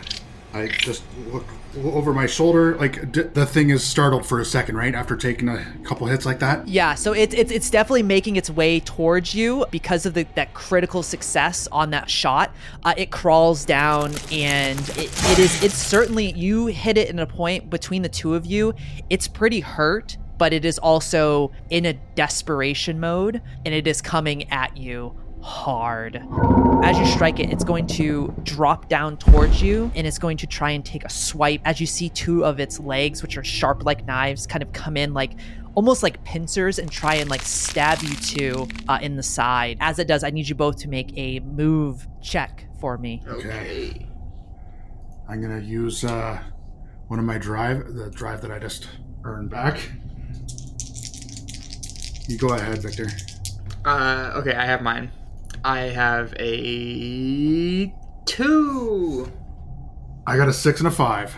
I 0.54 0.68
just 0.68 1.02
look 1.30 1.44
over 1.76 2.12
my 2.12 2.26
shoulder. 2.26 2.76
Like, 2.76 3.10
d- 3.12 3.22
the 3.22 3.46
thing 3.46 3.70
is 3.70 3.82
startled 3.82 4.26
for 4.26 4.40
a 4.40 4.44
second, 4.44 4.76
right? 4.76 4.94
After 4.94 5.16
taking 5.16 5.48
a 5.48 5.64
couple 5.84 6.06
hits 6.06 6.26
like 6.26 6.38
that. 6.40 6.68
Yeah, 6.68 6.94
so 6.94 7.12
it's 7.12 7.34
it's 7.34 7.50
it's 7.50 7.70
definitely 7.70 8.02
making 8.02 8.36
its 8.36 8.50
way 8.50 8.80
towards 8.80 9.34
you 9.34 9.64
because 9.70 10.04
of 10.04 10.14
the 10.14 10.26
that 10.34 10.52
critical 10.54 11.02
success 11.02 11.68
on 11.72 11.90
that 11.90 12.10
shot. 12.10 12.54
Uh, 12.84 12.94
it 12.96 13.10
crawls 13.10 13.64
down 13.64 14.12
and 14.30 14.78
it, 14.90 15.10
it 15.30 15.38
is 15.38 15.62
it's 15.64 15.76
certainly 15.76 16.32
you 16.32 16.66
hit 16.66 16.98
it 16.98 17.08
in 17.08 17.18
a 17.18 17.26
point 17.26 17.70
between 17.70 18.02
the 18.02 18.08
two 18.08 18.34
of 18.34 18.44
you. 18.44 18.74
It's 19.08 19.26
pretty 19.26 19.60
hurt, 19.60 20.18
but 20.36 20.52
it 20.52 20.64
is 20.64 20.78
also 20.78 21.52
in 21.70 21.86
a 21.86 21.94
desperation 22.14 23.00
mode 23.00 23.40
and 23.64 23.74
it 23.74 23.86
is 23.86 24.02
coming 24.02 24.50
at 24.50 24.76
you 24.76 25.16
hard. 25.42 26.22
As 26.84 26.98
you 26.98 27.06
strike 27.06 27.40
it, 27.40 27.50
it's 27.50 27.64
going 27.64 27.86
to 27.88 28.34
drop 28.44 28.88
down 28.88 29.16
towards 29.16 29.60
you 29.60 29.90
and 29.94 30.06
it's 30.06 30.18
going 30.18 30.36
to 30.38 30.46
try 30.46 30.70
and 30.70 30.84
take 30.84 31.04
a 31.04 31.10
swipe. 31.10 31.60
As 31.64 31.80
you 31.80 31.86
see 31.86 32.08
two 32.08 32.44
of 32.44 32.60
its 32.60 32.80
legs, 32.80 33.22
which 33.22 33.36
are 33.36 33.44
sharp 33.44 33.84
like 33.84 34.06
knives, 34.06 34.46
kind 34.46 34.62
of 34.62 34.72
come 34.72 34.96
in 34.96 35.12
like 35.12 35.32
almost 35.74 36.02
like 36.02 36.22
pincers 36.24 36.78
and 36.78 36.90
try 36.90 37.14
and 37.16 37.30
like 37.30 37.42
stab 37.42 38.02
you 38.02 38.14
two 38.16 38.68
uh, 38.88 38.98
in 39.02 39.16
the 39.16 39.22
side. 39.22 39.76
As 39.80 39.98
it 39.98 40.06
does, 40.06 40.24
I 40.24 40.30
need 40.30 40.48
you 40.48 40.54
both 40.54 40.76
to 40.78 40.88
make 40.88 41.16
a 41.16 41.40
move 41.40 42.06
check 42.20 42.66
for 42.80 42.98
me. 42.98 43.22
Okay. 43.26 44.06
I'm 45.28 45.40
gonna 45.40 45.60
use 45.60 46.04
uh, 46.04 46.42
one 47.08 47.18
of 47.18 47.24
my 47.24 47.38
drive, 47.38 47.94
the 47.94 48.10
drive 48.10 48.42
that 48.42 48.50
I 48.50 48.58
just 48.58 48.88
earned 49.24 49.50
back. 49.50 49.90
You 52.28 52.38
go 52.38 52.54
ahead, 52.54 52.78
Viktor. 52.82 53.08
Uh, 53.84 54.32
okay, 54.36 54.54
I 54.54 54.64
have 54.64 54.82
mine. 54.82 55.10
I 55.64 55.80
have 55.80 56.34
a 56.38 57.94
two. 58.24 59.30
I 60.26 60.36
got 60.36 60.48
a 60.48 60.52
six 60.52 60.80
and 60.80 60.88
a 60.88 60.90
five. 60.90 61.34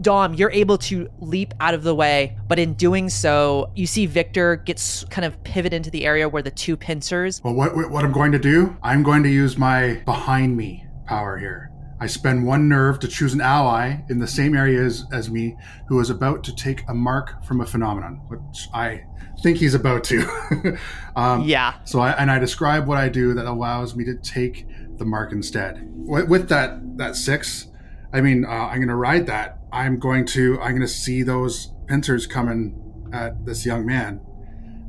Dom, 0.00 0.34
you're 0.34 0.50
able 0.50 0.78
to 0.78 1.08
leap 1.18 1.54
out 1.58 1.74
of 1.74 1.82
the 1.82 1.94
way, 1.94 2.36
but 2.48 2.58
in 2.58 2.74
doing 2.74 3.08
so, 3.08 3.70
you 3.74 3.86
see 3.86 4.06
Viktor 4.06 4.56
gets 4.56 5.04
kind 5.04 5.24
of 5.24 5.42
pivot 5.42 5.72
into 5.72 5.90
the 5.90 6.06
area 6.06 6.28
where 6.28 6.42
the 6.42 6.50
two 6.50 6.76
pincers. 6.76 7.42
Well, 7.42 7.54
what 7.54 7.74
what 7.90 8.04
I'm 8.04 8.12
going 8.12 8.32
to 8.32 8.38
do? 8.38 8.76
I'm 8.82 9.02
going 9.02 9.22
to 9.22 9.28
use 9.28 9.58
my 9.58 9.94
behind 10.04 10.56
me 10.56 10.86
power 11.06 11.38
here. 11.38 11.70
I 11.98 12.06
spend 12.06 12.46
one 12.46 12.68
nerve 12.68 12.98
to 13.00 13.08
choose 13.08 13.32
an 13.32 13.40
ally 13.40 13.98
in 14.10 14.18
the 14.18 14.26
same 14.26 14.54
area 14.54 14.82
as, 14.82 15.06
as 15.12 15.30
me 15.30 15.56
who 15.88 15.98
is 16.00 16.10
about 16.10 16.44
to 16.44 16.54
take 16.54 16.82
a 16.88 16.94
mark 16.94 17.42
from 17.44 17.60
a 17.60 17.66
phenomenon, 17.66 18.20
which 18.28 18.68
I 18.74 19.04
think 19.42 19.58
he's 19.58 19.74
about 19.74 20.04
to. 20.04 20.78
um, 21.16 21.42
Yeah. 21.42 21.74
So 21.84 22.00
I 22.00 22.12
and 22.12 22.30
I 22.30 22.38
describe 22.38 22.86
what 22.86 22.98
I 22.98 23.08
do 23.08 23.32
that 23.34 23.46
allows 23.46 23.96
me 23.96 24.04
to 24.04 24.14
take 24.14 24.66
the 24.98 25.06
mark 25.06 25.32
instead. 25.32 25.80
With, 25.94 26.28
with 26.28 26.48
that 26.50 26.98
that 26.98 27.16
six, 27.16 27.68
I 28.12 28.20
mean 28.20 28.44
uh, 28.44 28.48
I'm 28.48 28.76
going 28.76 28.88
to 28.88 28.94
ride 28.94 29.26
that. 29.26 29.58
I'm 29.72 29.98
going 29.98 30.26
to 30.26 30.60
I'm 30.60 30.72
going 30.72 30.80
to 30.82 30.88
see 30.88 31.22
those 31.22 31.72
pincers 31.86 32.26
coming 32.26 33.10
at 33.12 33.46
this 33.46 33.64
young 33.64 33.86
man 33.86 34.20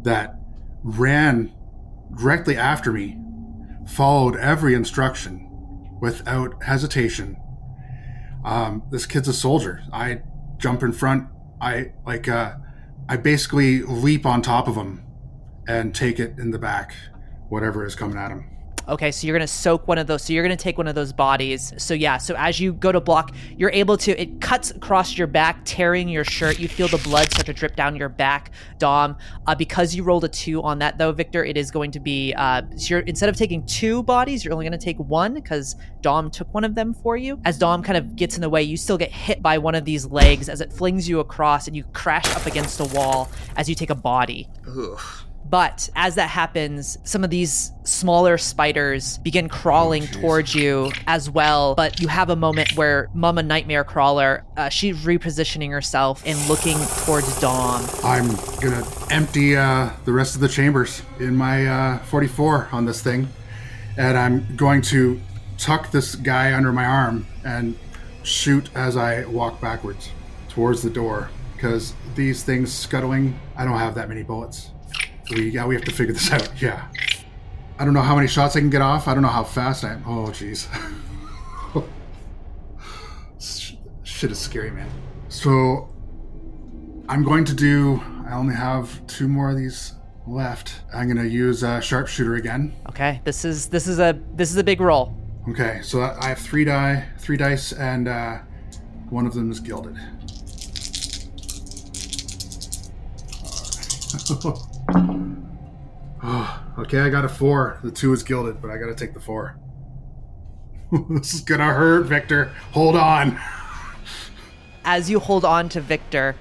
that 0.04 0.40
ran 0.84 1.54
directly 2.18 2.58
after 2.58 2.92
me, 2.92 3.18
followed 3.86 4.36
every 4.38 4.74
instruction 4.74 5.47
without 6.00 6.64
hesitation. 6.64 7.38
Um, 8.46 8.84
this 8.92 9.06
kid's 9.06 9.28
a 9.28 9.34
soldier. 9.34 9.84
I 9.92 10.22
jump 10.58 10.84
in 10.84 10.92
front. 10.94 11.30
I 11.62 11.92
like 12.06 12.28
uh, 12.28 12.56
I 13.10 13.18
basically 13.18 13.82
leap 13.82 14.26
on 14.26 14.42
top 14.42 14.68
of 14.68 14.76
him 14.76 15.04
and 15.68 15.94
take 15.94 16.20
it 16.20 16.38
in 16.38 16.52
the 16.52 16.60
back, 16.60 16.96
whatever 17.50 17.86
is 17.86 17.96
coming 17.96 18.18
at 18.18 18.32
him. 18.32 18.57
Okay, 18.90 19.12
so 19.12 19.28
you're 19.28 19.38
gonna 19.38 19.48
soak 19.48 19.88
one 19.88 19.98
of 19.98 20.08
those. 20.08 20.24
So 20.24 20.34
you're 20.34 20.44
gonna 20.44 20.56
take 20.56 20.78
one 20.78 20.88
of 20.88 20.96
those 20.96 21.12
bodies. 21.12 21.74
So 21.78 21.94
yeah, 21.94 22.18
so 22.18 22.36
as 22.38 22.60
you 22.60 22.74
go 22.74 22.92
to 22.92 23.02
block, 23.02 23.34
you're 23.58 23.72
able 23.72 23.98
to. 23.98 24.20
It 24.20 24.40
cuts 24.40 24.72
across 24.72 25.18
your 25.18 25.28
back, 25.28 25.62
tearing 25.66 26.08
your 26.08 26.24
shirt. 26.24 26.60
You 26.60 26.68
feel 26.68 26.88
the 26.88 26.98
blood 27.00 27.30
start 27.32 27.48
to 27.48 27.54
drip 27.54 27.76
down 27.76 27.96
your 27.96 28.10
back, 28.10 28.52
Dom. 28.78 29.18
Uh, 29.46 29.56
because 29.56 29.94
you 29.94 30.04
rolled 30.04 30.24
a 30.24 30.30
two 30.30 30.62
on 30.64 30.80
that 30.80 30.98
though, 30.98 31.12
Viktor, 31.12 31.44
it 31.44 31.58
is 31.58 31.70
going 31.70 31.92
to 31.92 32.00
be. 32.00 32.34
Uh, 32.34 32.62
so 32.78 32.96
you're 32.96 33.00
instead 33.02 33.28
of 33.28 33.36
taking 33.36 33.66
two 33.66 34.04
bodies, 34.04 34.46
you're 34.46 34.54
only 34.54 34.66
gonna 34.66 34.78
take 34.78 34.98
one 35.00 35.34
because 35.34 35.76
Dom 36.02 36.32
took 36.32 36.54
one 36.54 36.64
of 36.64 36.74
them 36.74 36.94
for 36.94 37.18
you. 37.18 37.40
As 37.44 37.58
Dom 37.58 37.84
kind 37.84 37.98
of 37.98 38.16
gets 38.16 38.36
in 38.36 38.42
the 38.42 38.50
way, 38.50 38.64
you 38.64 38.78
still 38.78 38.98
get 38.98 39.12
hit 39.12 39.42
by 39.42 39.58
one 39.58 39.76
of 39.76 39.84
these 39.84 40.06
legs 40.06 40.48
as 40.48 40.62
it 40.62 40.72
flings 40.72 41.10
you 41.10 41.20
across, 41.20 41.68
and 41.68 41.76
you 41.76 41.84
crash 41.92 42.34
up 42.36 42.46
against 42.46 42.80
a 42.80 42.86
wall 42.86 43.30
as 43.58 43.68
you 43.68 43.76
take 43.76 43.90
a 43.90 43.96
body. 43.96 44.48
But 45.50 45.90
as 45.96 46.16
that 46.16 46.30
happens, 46.30 46.98
some 47.04 47.24
of 47.24 47.30
these 47.30 47.72
smaller 47.84 48.38
spiders 48.38 49.18
begin 49.20 49.48
crawling 49.48 50.08
towards 50.08 50.54
you 50.54 50.92
as 51.08 51.30
well. 51.30 51.76
But 51.76 52.00
you 52.02 52.08
have 52.10 52.30
a 52.30 52.36
moment 52.36 52.76
where 52.76 53.10
Mama 53.14 53.44
Nightmare 53.44 53.84
Crawler, 53.84 54.44
uh, 54.58 54.70
she's 54.70 54.98
repositioning 55.06 55.72
herself 55.72 56.22
and 56.26 56.38
looking 56.50 56.78
towards 57.06 57.40
Dom. 57.40 57.86
I'm 58.04 58.28
gonna 58.60 58.86
empty 59.10 59.56
uh, 59.56 59.92
the 60.06 60.12
rest 60.12 60.36
of 60.36 60.42
the 60.42 60.50
chambers 60.50 61.02
in 61.20 61.36
my 61.36 61.66
uh, 61.66 62.00
44 62.00 62.70
on 62.72 62.86
this 62.86 63.02
thing, 63.02 63.28
and 63.98 64.18
I'm 64.18 64.56
going 64.56 64.82
to 64.84 65.22
tuck 65.58 65.92
this 65.92 66.16
guy 66.16 66.54
under 66.54 66.72
my 66.72 66.86
arm 66.86 67.26
and 67.44 67.78
shoot 68.24 68.70
as 68.76 68.98
I 68.98 69.26
walk 69.26 69.62
backwards 69.62 70.10
towards 70.50 70.82
the 70.82 70.90
door. 70.90 71.30
because 71.56 71.94
these 72.16 72.44
things 72.44 72.72
scuttling, 72.72 73.40
I 73.56 73.66
don't 73.66 73.80
have 73.80 73.96
that 73.96 74.10
many 74.10 74.22
bullets. 74.22 74.70
We 75.32 75.50
yeah, 75.50 75.66
we 75.66 75.76
have 75.76 75.84
to 75.86 75.92
figure 75.92 76.14
this 76.14 76.32
out. 76.32 76.50
Yeah. 76.62 76.88
I 77.80 77.86
don't 77.86 77.94
know 77.94 78.02
how 78.02 78.16
many 78.16 78.28
shots 78.28 78.56
I 78.56 78.60
can 78.60 78.70
get 78.70 78.82
off. 78.82 79.08
I 79.08 79.14
don't 79.14 79.22
know 79.22 79.30
how 79.30 79.44
fast 79.44 79.84
I 79.84 79.94
am. 79.94 80.04
Oh, 80.08 80.28
jeez. 80.30 80.68
Shit 84.04 84.32
is 84.32 84.40
scary, 84.40 84.72
man. 84.72 84.90
So, 85.30 85.94
I'm 87.08 87.24
going 87.24 87.46
to 87.46 87.54
do. 87.54 88.02
I 88.28 88.34
only 88.34 88.56
have 88.56 89.06
two 89.06 89.28
more 89.28 89.52
of 89.52 89.58
these 89.58 89.94
left. 90.26 90.82
I'm 90.94 91.08
gonna 91.08 91.24
use 91.26 91.64
uh, 91.64 91.80
sharpshooter 91.80 92.36
again. 92.36 92.76
Okay, 92.90 93.22
this 93.24 93.46
is 93.46 93.68
this 93.68 93.88
is 93.88 94.00
a 94.00 94.20
this 94.34 94.50
is 94.50 94.58
a 94.58 94.64
big 94.64 94.82
roll. 94.82 95.16
Okay, 95.50 95.80
so 95.84 96.02
I 96.02 96.30
have 96.30 96.40
three 96.40 96.66
die, 96.66 97.06
three 97.20 97.38
dice, 97.38 97.74
and 97.74 98.08
uh, 98.08 98.40
one 99.10 99.28
of 99.28 99.34
them 99.34 99.52
is 99.52 99.60
gilded. 99.60 99.98
okay, 106.80 107.00
I 107.00 107.10
got 107.10 107.26
a 107.26 107.30
four. 107.30 107.80
The 107.84 107.92
two 107.92 108.14
is 108.14 108.24
gilded, 108.24 108.62
but 108.62 108.72
I 108.72 108.78
gotta 108.78 108.96
take 108.96 109.14
the 109.14 109.20
four. 109.20 109.60
this 111.10 111.34
is 111.34 111.42
gonna 111.42 111.74
hurt, 111.74 112.06
Viktor. 112.06 112.52
Hold 112.72 112.96
on. 112.96 113.40
as 114.86 115.10
you 115.10 115.20
hold 115.20 115.44
on 115.44 115.68
to 115.70 115.82
Viktor, 115.82 116.36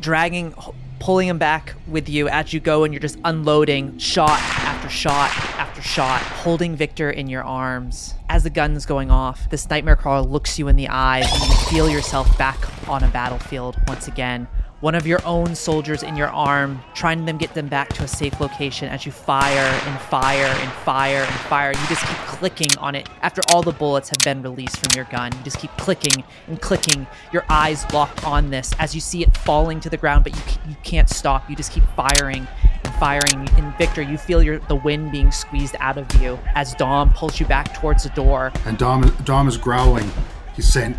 dragging, 0.00 0.54
pulling 0.98 1.28
him 1.28 1.38
back 1.38 1.74
with 1.86 2.08
you 2.08 2.28
as 2.28 2.52
you 2.52 2.60
go, 2.60 2.84
and 2.84 2.92
you're 2.92 3.00
just 3.00 3.18
unloading 3.24 3.96
shot 3.98 4.38
after 4.40 4.90
shot 4.90 5.30
after 5.58 5.80
shot, 5.80 6.20
holding 6.20 6.76
Viktor 6.76 7.10
in 7.10 7.28
your 7.28 7.42
arms. 7.42 8.14
As 8.28 8.42
the 8.42 8.50
gun's 8.50 8.84
going 8.84 9.10
off, 9.10 9.48
this 9.48 9.70
nightmare 9.70 9.96
crawler 9.96 10.26
looks 10.26 10.58
you 10.58 10.68
in 10.68 10.76
the 10.76 10.88
eyes, 10.88 11.26
and 11.32 11.42
you 11.42 11.56
feel 11.70 11.88
yourself 11.88 12.36
back 12.36 12.58
on 12.88 13.02
a 13.02 13.08
battlefield 13.08 13.78
once 13.88 14.08
again. 14.08 14.46
One 14.86 14.94
of 14.94 15.04
your 15.04 15.18
own 15.26 15.56
soldiers 15.56 16.04
in 16.04 16.14
your 16.14 16.28
arm, 16.28 16.80
trying 16.94 17.26
to 17.26 17.32
get 17.32 17.54
them 17.54 17.66
back 17.66 17.88
to 17.94 18.04
a 18.04 18.06
safe 18.06 18.38
location 18.40 18.88
as 18.88 19.04
you 19.04 19.10
fire 19.10 19.50
and 19.50 20.00
fire 20.02 20.46
and 20.46 20.70
fire 20.84 21.24
and 21.24 21.40
fire. 21.40 21.72
You 21.72 21.86
just 21.88 22.06
keep 22.06 22.16
clicking 22.18 22.68
on 22.78 22.94
it 22.94 23.08
after 23.20 23.42
all 23.50 23.62
the 23.62 23.72
bullets 23.72 24.10
have 24.10 24.18
been 24.22 24.42
released 24.42 24.78
from 24.78 24.94
your 24.94 25.06
gun. 25.06 25.32
You 25.32 25.42
just 25.42 25.58
keep 25.58 25.72
clicking 25.72 26.22
and 26.46 26.60
clicking, 26.60 27.04
your 27.32 27.44
eyes 27.48 27.84
locked 27.92 28.24
on 28.24 28.50
this 28.50 28.72
as 28.78 28.94
you 28.94 29.00
see 29.00 29.24
it 29.24 29.36
falling 29.38 29.80
to 29.80 29.90
the 29.90 29.96
ground, 29.96 30.22
but 30.22 30.36
you, 30.36 30.42
you 30.68 30.76
can't 30.84 31.10
stop. 31.10 31.50
You 31.50 31.56
just 31.56 31.72
keep 31.72 31.82
firing 31.96 32.46
and 32.84 32.94
firing. 33.00 33.48
And 33.58 33.76
Viktor, 33.78 34.02
you 34.02 34.16
feel 34.16 34.40
your, 34.40 34.60
the 34.60 34.76
wind 34.76 35.10
being 35.10 35.32
squeezed 35.32 35.74
out 35.80 35.98
of 35.98 36.06
you 36.22 36.38
as 36.54 36.76
Dom 36.76 37.12
pulls 37.12 37.40
you 37.40 37.46
back 37.46 37.74
towards 37.74 38.04
the 38.04 38.10
door. 38.10 38.52
And 38.64 38.78
Dom, 38.78 39.02
Dom 39.24 39.48
is 39.48 39.56
growling. 39.56 40.08
He's 40.54 40.68
saying, 40.68 40.96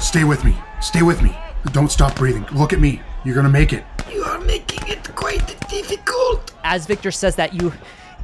"Stay 0.00 0.24
with 0.24 0.44
me. 0.44 0.56
Stay 0.80 1.02
with 1.02 1.22
me. 1.22 1.38
Don't 1.72 1.90
stop 1.90 2.16
breathing. 2.16 2.46
Look 2.52 2.72
at 2.72 2.80
me. 2.80 3.00
You're 3.24 3.34
gonna 3.34 3.48
make 3.48 3.72
it." 3.72 3.84
You 4.12 4.22
are 4.24 4.38
making 4.40 4.86
it 4.88 5.14
quite 5.14 5.46
difficult. 5.68 6.52
as 6.62 6.86
Viktor 6.86 7.10
says 7.10 7.36
that, 7.36 7.54
you 7.54 7.72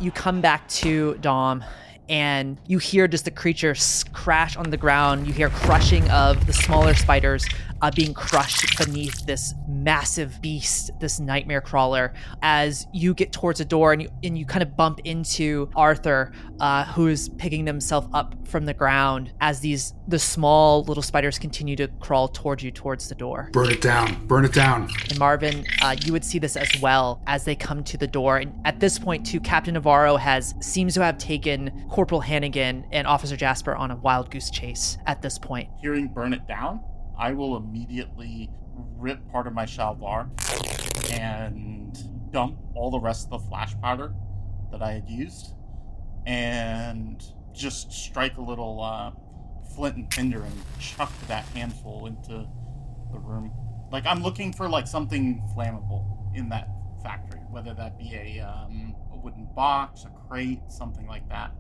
you 0.01 0.11
come 0.11 0.41
back 0.41 0.67
to 0.69 1.15
Dom, 1.21 1.63
and 2.09 2.59
you 2.67 2.79
hear 2.79 3.07
just 3.07 3.25
the 3.25 3.31
creature 3.31 3.75
crash 4.13 4.57
on 4.57 4.71
the 4.71 4.77
ground. 4.77 5.27
You 5.27 5.33
hear 5.33 5.51
crushing 5.51 6.09
of 6.11 6.47
the 6.47 6.53
smaller 6.53 6.95
spiders 6.95 7.47
uh, 7.83 7.91
being 7.95 8.15
crushed 8.15 8.79
beneath 8.79 9.27
this 9.27 9.55
massive 9.69 10.41
beast, 10.41 10.91
this 11.01 11.21
nightmare 11.21 11.61
crawler. 11.61 12.13
As 12.43 12.87
you 12.93 13.15
get 13.15 13.33
towards 13.33 13.61
a 13.61 13.65
door, 13.65 13.93
and 13.93 14.03
you 14.03 14.09
and 14.23 14.39
you 14.39 14.47
kind 14.47 14.63
of 14.63 14.77
bump 14.77 15.01
into 15.05 15.71
Arthur, 15.75 16.33
uh, 16.61 16.85
who 16.87 17.09
is 17.09 17.29
picking 17.31 17.67
himself 17.67 18.07
up 18.13 18.35
from 18.47 18.65
the 18.65 18.75
ground. 18.75 19.33
As 19.41 19.61
these 19.61 19.95
the 20.09 20.19
small 20.19 20.83
little 20.85 21.03
spiders 21.03 21.39
continue 21.39 21.77
to 21.77 21.89
crawl 22.01 22.29
towards 22.29 22.63
you 22.63 22.71
towards 22.71 23.09
the 23.09 23.15
door. 23.15 23.49
Burn 23.53 23.71
it 23.71 23.81
down. 23.81 24.27
Burn 24.27 24.45
it 24.45 24.53
down. 24.53 24.91
And 25.09 25.19
Marvin, 25.19 25.65
uh, 25.83 25.97
you 26.05 26.13
would 26.13 26.25
see 26.25 26.39
this 26.39 26.57
as 26.57 26.69
well 26.81 27.23
as 27.27 27.45
they 27.45 27.55
come 27.55 27.85
to 27.85 27.97
the 27.97 28.07
door. 28.07 28.39
And 28.39 28.55
at 28.65 28.81
this 28.81 28.99
point, 28.99 29.25
too, 29.25 29.41
Captain 29.41 29.75
Navarro 29.75 30.17
has 30.17 30.55
seems 30.61 30.95
to 30.95 31.03
have 31.03 31.19
taken 31.19 31.87
Corporal 31.89 32.21
Hannigan 32.21 32.85
and 32.93 33.07
Officer 33.07 33.37
Jasper 33.37 33.75
on 33.75 33.91
a 33.91 33.97
wild 33.97 34.31
goose 34.31 34.51
chase. 34.51 34.99
At 35.07 35.23
this 35.23 35.39
point, 35.39 35.69
Hearing 35.81 36.09
burn 36.09 36.33
it 36.33 36.47
down, 36.47 36.81
I 37.21 37.33
will 37.35 37.59
immediately 37.59 38.51
rip 38.97 39.21
part 39.31 39.47
of 39.47 39.53
my 39.53 39.67
shalvar 39.67 40.31
and 41.13 42.33
dump 42.33 42.57
all 42.75 42.91
the 42.91 42.99
rest 42.99 43.29
of 43.31 43.43
the 43.43 43.49
flash 43.49 43.79
powder 43.83 44.15
that 44.73 44.81
I 44.81 44.93
had 44.93 45.09
used 45.09 45.55
and 46.27 47.23
just 47.53 47.93
strike 47.93 48.39
a 48.39 48.41
little 48.41 48.83
uh, 48.83 49.11
flint 49.75 49.97
and 49.97 50.11
tinder 50.11 50.43
and 50.43 50.63
chuck 50.79 51.13
that 51.29 51.45
handful 51.49 52.07
into 52.07 52.47
the 53.13 53.19
room. 53.19 53.53
Like 53.93 54.07
I'm 54.07 54.23
looking 54.23 54.51
for 54.53 54.71
like 54.71 54.87
something 54.87 55.43
flammable 55.55 56.35
in 56.35 56.49
that 56.49 56.69
factory, 57.03 57.41
whether 57.51 57.75
that 57.75 57.99
be 57.99 58.15
a, 58.15 58.41
um, 58.41 58.95
a 59.13 59.19
wooden 59.19 59.47
box, 59.55 60.05
a 60.05 60.29
crate, 60.29 60.61
something 60.69 61.07
like 61.07 61.29
that. 61.29 61.53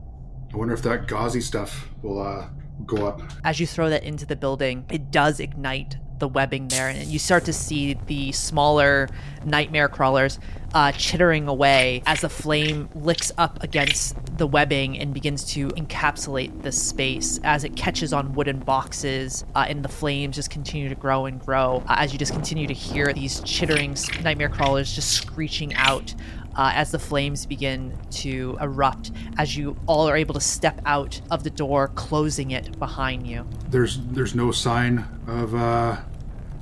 I 0.52 0.56
wonder 0.56 0.72
if 0.72 0.82
that 0.82 1.06
gauzy 1.06 1.42
stuff 1.42 1.88
will 2.02 2.22
uh, 2.22 2.48
go 2.86 3.06
up. 3.06 3.22
as 3.44 3.60
you 3.60 3.66
throw 3.66 3.90
that 3.90 4.04
into 4.04 4.26
the 4.26 4.36
building, 4.36 4.84
it 4.90 5.10
does 5.10 5.40
ignite 5.40 5.96
the 6.20 6.28
webbing 6.28 6.68
there, 6.68 6.88
and 6.88 7.06
you 7.06 7.18
start 7.18 7.46
to 7.46 7.52
see 7.52 7.94
the 8.06 8.30
smaller 8.32 9.08
nightmare 9.44 9.88
crawlers 9.88 10.38
uh, 10.74 10.92
chittering 10.92 11.48
away 11.48 12.02
as 12.06 12.20
the 12.20 12.28
flame 12.28 12.88
licks 12.94 13.32
up 13.38 13.62
against 13.64 14.14
the 14.36 14.46
webbing 14.46 14.98
and 14.98 15.12
begins 15.12 15.44
to 15.44 15.68
encapsulate 15.70 16.62
the 16.62 16.70
space 16.70 17.40
as 17.42 17.64
it 17.64 17.74
catches 17.74 18.12
on 18.12 18.34
wooden 18.34 18.60
boxes, 18.60 19.44
uh, 19.56 19.64
and 19.68 19.82
the 19.82 19.88
flames 19.88 20.36
just 20.36 20.50
continue 20.50 20.88
to 20.88 20.94
grow 20.94 21.26
and 21.26 21.40
grow 21.40 21.82
uh, 21.88 21.96
as 21.98 22.12
you 22.12 22.18
just 22.18 22.32
continue 22.32 22.66
to 22.66 22.74
hear 22.74 23.12
these 23.12 23.40
chittering 23.40 23.96
nightmare 24.22 24.50
crawlers 24.50 24.94
just 24.94 25.10
screeching 25.10 25.74
out 25.74 26.14
uh, 26.56 26.72
as 26.74 26.90
the 26.90 26.98
flames 26.98 27.46
begin 27.46 27.96
to 28.10 28.56
erupt, 28.60 29.12
as 29.38 29.56
you 29.56 29.76
all 29.86 30.08
are 30.08 30.16
able 30.16 30.34
to 30.34 30.40
step 30.40 30.80
out 30.84 31.20
of 31.30 31.44
the 31.44 31.50
door, 31.50 31.88
closing 31.88 32.50
it 32.50 32.78
behind 32.78 33.26
you. 33.26 33.46
There's 33.68 33.98
there's 34.06 34.34
no 34.34 34.50
sign 34.50 35.04
of 35.26 35.54
uh, 35.54 35.96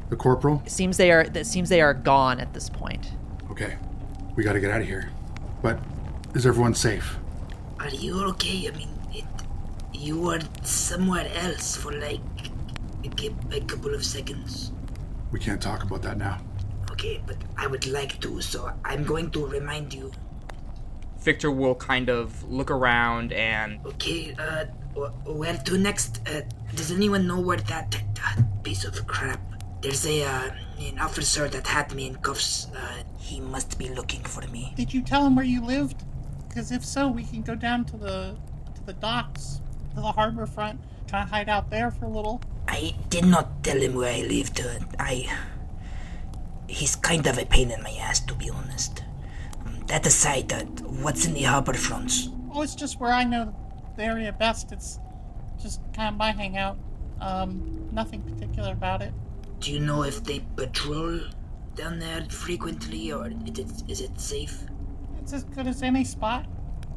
the 0.09 0.17
corporal. 0.17 0.63
It 0.67 0.71
seems 0.71 0.97
they 0.97 1.11
are. 1.11 1.23
It 1.23 1.47
seems 1.47 1.69
they 1.69 1.81
are 1.81 1.95
gone 1.95 2.41
at 2.41 2.53
this 2.55 2.69
point. 2.69 3.13
Okay, 3.51 3.77
we 4.37 4.45
got 4.45 4.55
to 4.55 4.61
get 4.61 4.71
out 4.71 4.81
of 4.81 4.87
here. 4.87 5.11
But 5.63 5.81
is 6.35 6.47
everyone 6.47 6.75
safe? 6.75 7.17
Are 7.81 7.89
you 7.89 8.25
okay? 8.31 8.69
I 8.69 8.77
mean, 8.77 8.91
it, 9.13 9.25
you 9.93 10.21
were 10.21 10.41
somewhere 10.63 11.31
else 11.35 11.77
for 11.77 11.93
like 11.93 12.21
a, 13.05 13.57
a 13.57 13.61
couple 13.63 13.95
of 13.95 14.05
seconds. 14.05 14.73
We 15.31 15.41
can't 15.41 15.61
talk 15.61 15.83
about 15.83 16.03
that 16.03 16.19
now. 16.19 16.41
Okay, 16.99 17.23
but 17.29 17.37
I 17.57 17.69
would 17.69 17.87
like 17.87 18.19
to, 18.23 18.41
so 18.41 18.73
I'm 18.85 19.05
going 19.05 19.31
to 19.31 19.47
remind 19.47 19.95
you. 19.95 20.11
Viktor 21.21 21.53
will 21.53 21.77
kind 21.77 22.09
of 22.11 22.43
look 22.51 22.73
around 22.73 23.33
and 23.33 23.79
Okay, 23.87 24.35
uh, 24.37 24.65
where 25.25 25.57
to 25.57 25.79
next? 25.79 26.21
Uh, 26.29 26.41
does 26.75 26.91
anyone 26.91 27.25
know 27.29 27.39
where 27.39 27.59
that, 27.71 27.93
that 27.93 28.65
piece 28.65 28.85
of 28.85 29.07
crap? 29.07 29.41
There's 29.81 30.05
a 30.07 30.25
uh, 30.25 30.51
an 30.81 30.99
officer 30.99 31.49
that 31.49 31.69
had 31.69 31.95
me 31.95 32.09
in 32.09 32.17
cuffs. 32.17 32.67
Uh, 32.75 33.05
he 33.21 33.41
must 33.41 33.79
be 33.79 33.91
looking 33.91 34.25
for 34.25 34.45
me. 34.49 34.73
Did 34.77 34.93
you 34.93 35.01
tell 35.01 35.25
him 35.25 35.37
where 35.37 35.45
you 35.45 35.65
lived? 35.65 36.03
Because 36.49 36.73
if 36.73 36.85
so, 36.85 37.07
we 37.07 37.23
can 37.23 37.43
go 37.43 37.55
down 37.55 37.85
to 37.85 37.97
the 37.97 38.35
to 38.75 38.83
the 38.87 38.95
docks, 38.95 39.61
to 39.95 40.01
the 40.01 40.13
harbor 40.19 40.47
front, 40.47 40.81
try 41.07 41.21
and 41.21 41.31
hide 41.31 41.49
out 41.49 41.71
there 41.71 41.93
for 41.93 42.07
a 42.07 42.11
little. 42.11 42.43
I 42.67 42.97
did 43.09 43.25
not 43.25 43.63
tell 43.63 43.79
him 43.81 43.95
where 43.95 44.13
I 44.13 44.23
lived. 44.23 44.61
Uh, 44.61 44.81
I. 44.99 45.31
He's 46.69 46.95
kind 46.97 47.27
of 47.27 47.39
a 47.39 47.47
pain 47.47 47.71
in 47.71 47.83
my 47.83 47.93
ass, 47.93 48.21
to 48.21 48.35
be 48.35 48.51
honest. 48.51 49.03
Um, 49.67 49.81
That 49.87 50.07
aside, 50.07 50.53
uh, 50.53 50.65
what's 51.03 51.25
in 51.27 51.35
the 51.35 51.43
harbor 51.45 51.75
fronts? 51.75 52.29
Oh, 52.53 52.63
it's 52.63 52.75
just 52.75 53.01
where 53.01 53.13
I 53.13 53.25
know 53.25 53.55
the 53.97 54.05
area 54.05 54.33
best. 54.33 54.71
It's 54.73 54.99
just 55.61 55.81
kind 55.95 56.09
of 56.11 56.17
my 56.17 56.33
hangout. 56.33 56.79
Um, 57.21 57.89
nothing 57.93 58.23
particular 58.23 58.73
about 58.73 59.03
it. 59.03 59.13
Do 59.61 59.73
you 59.73 59.81
know 59.81 60.03
if 60.05 60.23
they 60.23 60.41
patrol 60.57 61.21
down 61.75 61.99
there 61.99 62.25
frequently, 62.29 63.13
or 63.13 63.29
is 63.29 63.59
it, 63.59 63.83
is 63.89 64.01
it 64.01 64.21
safe? 64.21 64.63
It's 65.21 65.33
as 65.33 65.45
good 65.45 65.67
as 65.67 65.83
any 65.83 66.05
spot. 66.05 66.47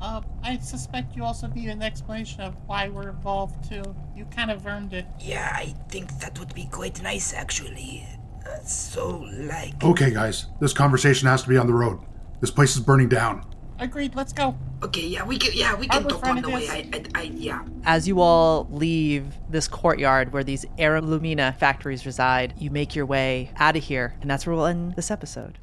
Uh, 0.02 0.22
I 0.44 0.58
suspect 0.58 1.16
you 1.16 1.24
also 1.24 1.48
need 1.48 1.70
an 1.70 1.82
explanation 1.82 2.42
of 2.42 2.56
why 2.66 2.90
we're 2.90 3.10
involved 3.10 3.70
too. 3.70 3.96
You 4.16 4.26
kind 4.26 4.50
of 4.52 4.66
earned 4.66 4.94
it. 4.94 5.06
Yeah, 5.20 5.52
I 5.54 5.76
think 5.90 6.20
that 6.20 6.40
would 6.40 6.54
be 6.56 6.66
quite 6.66 7.02
nice, 7.04 7.34
actually. 7.34 8.08
Uh, 8.46 8.60
so, 8.64 9.28
like. 9.32 9.84
Okay, 9.84 10.12
guys, 10.12 10.48
this 10.60 10.74
conversation 10.74 11.28
has 11.28 11.44
to 11.44 11.50
be 11.50 11.58
on 11.58 11.68
the 11.68 11.74
road. 11.74 12.00
This 12.40 12.52
place 12.52 12.76
is 12.76 12.82
burning 12.82 13.10
down. 13.10 13.46
Agreed. 13.82 14.14
Let's 14.16 14.32
go. 14.32 14.56
Okay, 14.84 15.08
yeah, 15.08 15.26
we 15.26 15.40
can. 15.40 15.52
Yeah, 15.56 15.76
we 15.76 15.88
can 15.88 16.04
Harbor 16.04 16.10
talk 16.10 16.26
on 16.28 16.42
the 16.42 16.50
way. 16.50 16.70
I, 16.70 16.90
I, 16.94 17.04
I, 17.16 17.22
yeah. 17.24 17.64
As 17.84 18.08
you 18.08 18.22
all 18.22 18.68
leave 18.70 19.26
this 19.50 19.68
courtyard 19.68 20.32
where 20.32 20.44
these 20.44 20.66
Aurum 20.78 21.10
Lumina 21.10 21.56
factories 21.60 22.06
reside, 22.06 22.54
you 22.60 22.70
make 22.70 22.96
your 22.96 23.08
way 23.08 23.52
out 23.58 23.76
of 23.76 23.84
here, 23.84 24.16
and 24.22 24.30
that's 24.30 24.46
where 24.46 24.56
we'll 24.56 24.68
end 24.68 24.96
this 24.96 25.10
episode. 25.10 25.58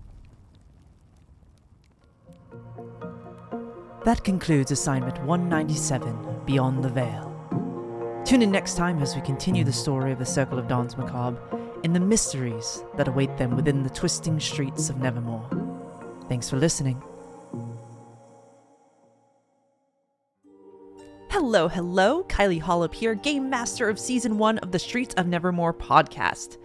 That 4.04 4.24
concludes 4.24 4.72
assignment 4.72 5.22
197 5.24 6.42
Beyond 6.44 6.82
the 6.82 6.88
Veil. 6.88 8.22
Tune 8.24 8.42
in 8.42 8.50
next 8.50 8.76
time 8.76 9.00
as 9.00 9.14
we 9.14 9.22
continue 9.22 9.62
the 9.62 9.72
story 9.72 10.10
of 10.10 10.18
the 10.18 10.26
Circle 10.26 10.58
of 10.58 10.66
Danse 10.66 10.96
Macabre 10.96 11.38
and 11.84 11.94
the 11.94 12.00
mysteries 12.00 12.82
that 12.96 13.08
await 13.08 13.36
them 13.36 13.56
within 13.56 13.82
the 13.82 13.90
twisting 13.90 14.40
streets 14.40 14.90
of 14.90 14.98
Nevermore. 14.98 15.48
Thanks 16.28 16.50
for 16.50 16.56
listening. 16.56 17.02
Hello, 21.30 21.68
hello, 21.68 22.24
Kylie 22.24 22.60
Holub 22.60 22.92
here, 22.92 23.14
Game 23.14 23.48
Master 23.48 23.88
of 23.88 23.98
Season 23.98 24.38
1 24.38 24.58
of 24.58 24.72
the 24.72 24.78
Streets 24.78 25.14
of 25.14 25.26
Nevermore 25.26 25.74
podcast. 25.74 26.56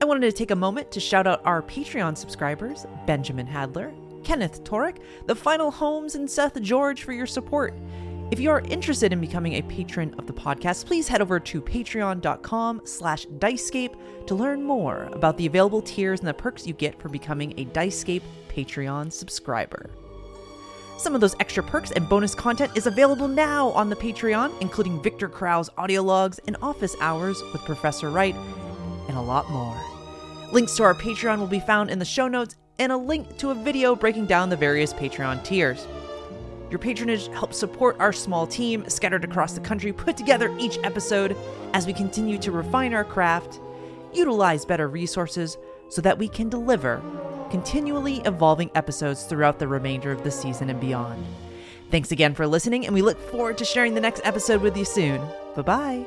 I 0.00 0.04
wanted 0.04 0.22
to 0.22 0.32
take 0.32 0.50
a 0.50 0.56
moment 0.56 0.90
to 0.92 1.00
shout 1.00 1.26
out 1.26 1.44
our 1.44 1.62
Patreon 1.62 2.16
subscribers 2.16 2.86
Benjamin 3.06 3.46
Hadler, 3.46 3.92
Kenneth 4.24 4.64
Torek, 4.64 4.98
The 5.26 5.34
Final 5.34 5.70
Holmes, 5.70 6.14
and 6.14 6.30
Seth 6.30 6.60
George 6.62 7.02
for 7.02 7.12
your 7.12 7.26
support. 7.26 7.74
If 8.32 8.40
you 8.40 8.48
are 8.50 8.60
interested 8.60 9.12
in 9.12 9.20
becoming 9.20 9.52
a 9.56 9.62
patron 9.62 10.14
of 10.16 10.26
the 10.26 10.32
podcast, 10.32 10.86
please 10.86 11.06
head 11.06 11.20
over 11.20 11.38
to 11.38 11.60
patreon.com 11.60 12.80
slash 12.84 13.26
dicescape 13.26 13.94
to 14.26 14.34
learn 14.34 14.62
more 14.62 15.10
about 15.12 15.36
the 15.36 15.44
available 15.44 15.82
tiers 15.82 16.20
and 16.20 16.26
the 16.26 16.32
perks 16.32 16.66
you 16.66 16.72
get 16.72 16.98
for 16.98 17.10
becoming 17.10 17.52
a 17.58 17.66
Dicescape 17.66 18.22
Patreon 18.48 19.12
subscriber. 19.12 19.90
Some 20.96 21.14
of 21.14 21.20
those 21.20 21.36
extra 21.40 21.62
perks 21.62 21.90
and 21.90 22.08
bonus 22.08 22.34
content 22.34 22.72
is 22.74 22.86
available 22.86 23.28
now 23.28 23.68
on 23.72 23.90
the 23.90 23.96
Patreon, 23.96 24.58
including 24.62 25.02
Viktor 25.02 25.28
Crowel's 25.28 25.68
audio 25.76 26.00
logs 26.00 26.40
and 26.46 26.56
office 26.62 26.96
hours 27.02 27.38
with 27.52 27.60
Professor 27.66 28.08
Wright, 28.08 28.34
and 29.08 29.18
a 29.18 29.20
lot 29.20 29.50
more. 29.50 29.78
Links 30.52 30.74
to 30.76 30.84
our 30.84 30.94
Patreon 30.94 31.38
will 31.38 31.46
be 31.46 31.60
found 31.60 31.90
in 31.90 31.98
the 31.98 32.06
show 32.06 32.28
notes 32.28 32.56
and 32.78 32.92
a 32.92 32.96
link 32.96 33.36
to 33.36 33.50
a 33.50 33.54
video 33.54 33.94
breaking 33.94 34.24
down 34.24 34.48
the 34.48 34.56
various 34.56 34.94
Patreon 34.94 35.44
tiers. 35.44 35.86
Your 36.72 36.78
patronage 36.78 37.28
helps 37.28 37.58
support 37.58 37.96
our 38.00 38.14
small 38.14 38.46
team 38.46 38.88
scattered 38.88 39.24
across 39.24 39.52
the 39.52 39.60
country 39.60 39.92
put 39.92 40.16
together 40.16 40.56
each 40.58 40.78
episode 40.84 41.36
as 41.74 41.86
we 41.86 41.92
continue 41.92 42.38
to 42.38 42.50
refine 42.50 42.94
our 42.94 43.04
craft, 43.04 43.60
utilize 44.14 44.64
better 44.64 44.88
resources 44.88 45.58
so 45.90 46.00
that 46.00 46.16
we 46.16 46.28
can 46.28 46.48
deliver 46.48 47.02
continually 47.50 48.22
evolving 48.24 48.70
episodes 48.74 49.24
throughout 49.24 49.58
the 49.58 49.68
remainder 49.68 50.12
of 50.12 50.24
the 50.24 50.30
season 50.30 50.70
and 50.70 50.80
beyond. 50.80 51.22
Thanks 51.90 52.10
again 52.10 52.34
for 52.34 52.46
listening, 52.46 52.86
and 52.86 52.94
we 52.94 53.02
look 53.02 53.20
forward 53.30 53.58
to 53.58 53.66
sharing 53.66 53.92
the 53.92 54.00
next 54.00 54.22
episode 54.24 54.62
with 54.62 54.74
you 54.74 54.86
soon. 54.86 55.20
Bye 55.54 56.06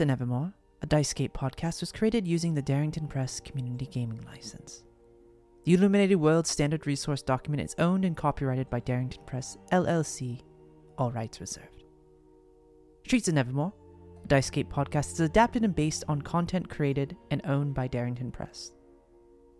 of 0.00 0.08
Nevermore, 0.08 0.52
a 0.82 0.86
Dicescape 0.86 1.32
podcast, 1.32 1.80
was 1.80 1.92
created 1.92 2.26
using 2.26 2.54
the 2.54 2.62
Darrington 2.62 3.06
Press 3.06 3.40
Community 3.40 3.86
Gaming 3.86 4.20
License. 4.26 4.82
The 5.64 5.74
Illuminated 5.74 6.16
World 6.16 6.46
Standard 6.46 6.86
Resource 6.86 7.22
document 7.22 7.62
is 7.62 7.74
owned 7.78 8.04
and 8.04 8.16
copyrighted 8.16 8.70
by 8.70 8.80
Darrington 8.80 9.22
Press, 9.26 9.58
LLC, 9.72 10.40
all 10.96 11.12
rights 11.12 11.40
reserved. 11.40 11.84
Streets 13.04 13.28
of 13.28 13.34
Nevermore, 13.34 13.72
a 14.24 14.28
Dicescape 14.28 14.68
podcast, 14.68 15.12
is 15.12 15.20
adapted 15.20 15.64
and 15.64 15.74
based 15.74 16.04
on 16.08 16.22
content 16.22 16.68
created 16.68 17.16
and 17.30 17.42
owned 17.44 17.74
by 17.74 17.86
Darrington 17.86 18.30
Press. 18.30 18.72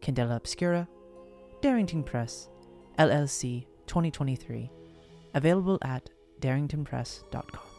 Candela 0.00 0.36
Obscura, 0.36 0.88
Darrington 1.60 2.02
Press, 2.02 2.48
LLC, 2.98 3.66
2023, 3.86 4.70
available 5.34 5.78
at 5.82 6.08
darringtonpress.com. 6.40 7.69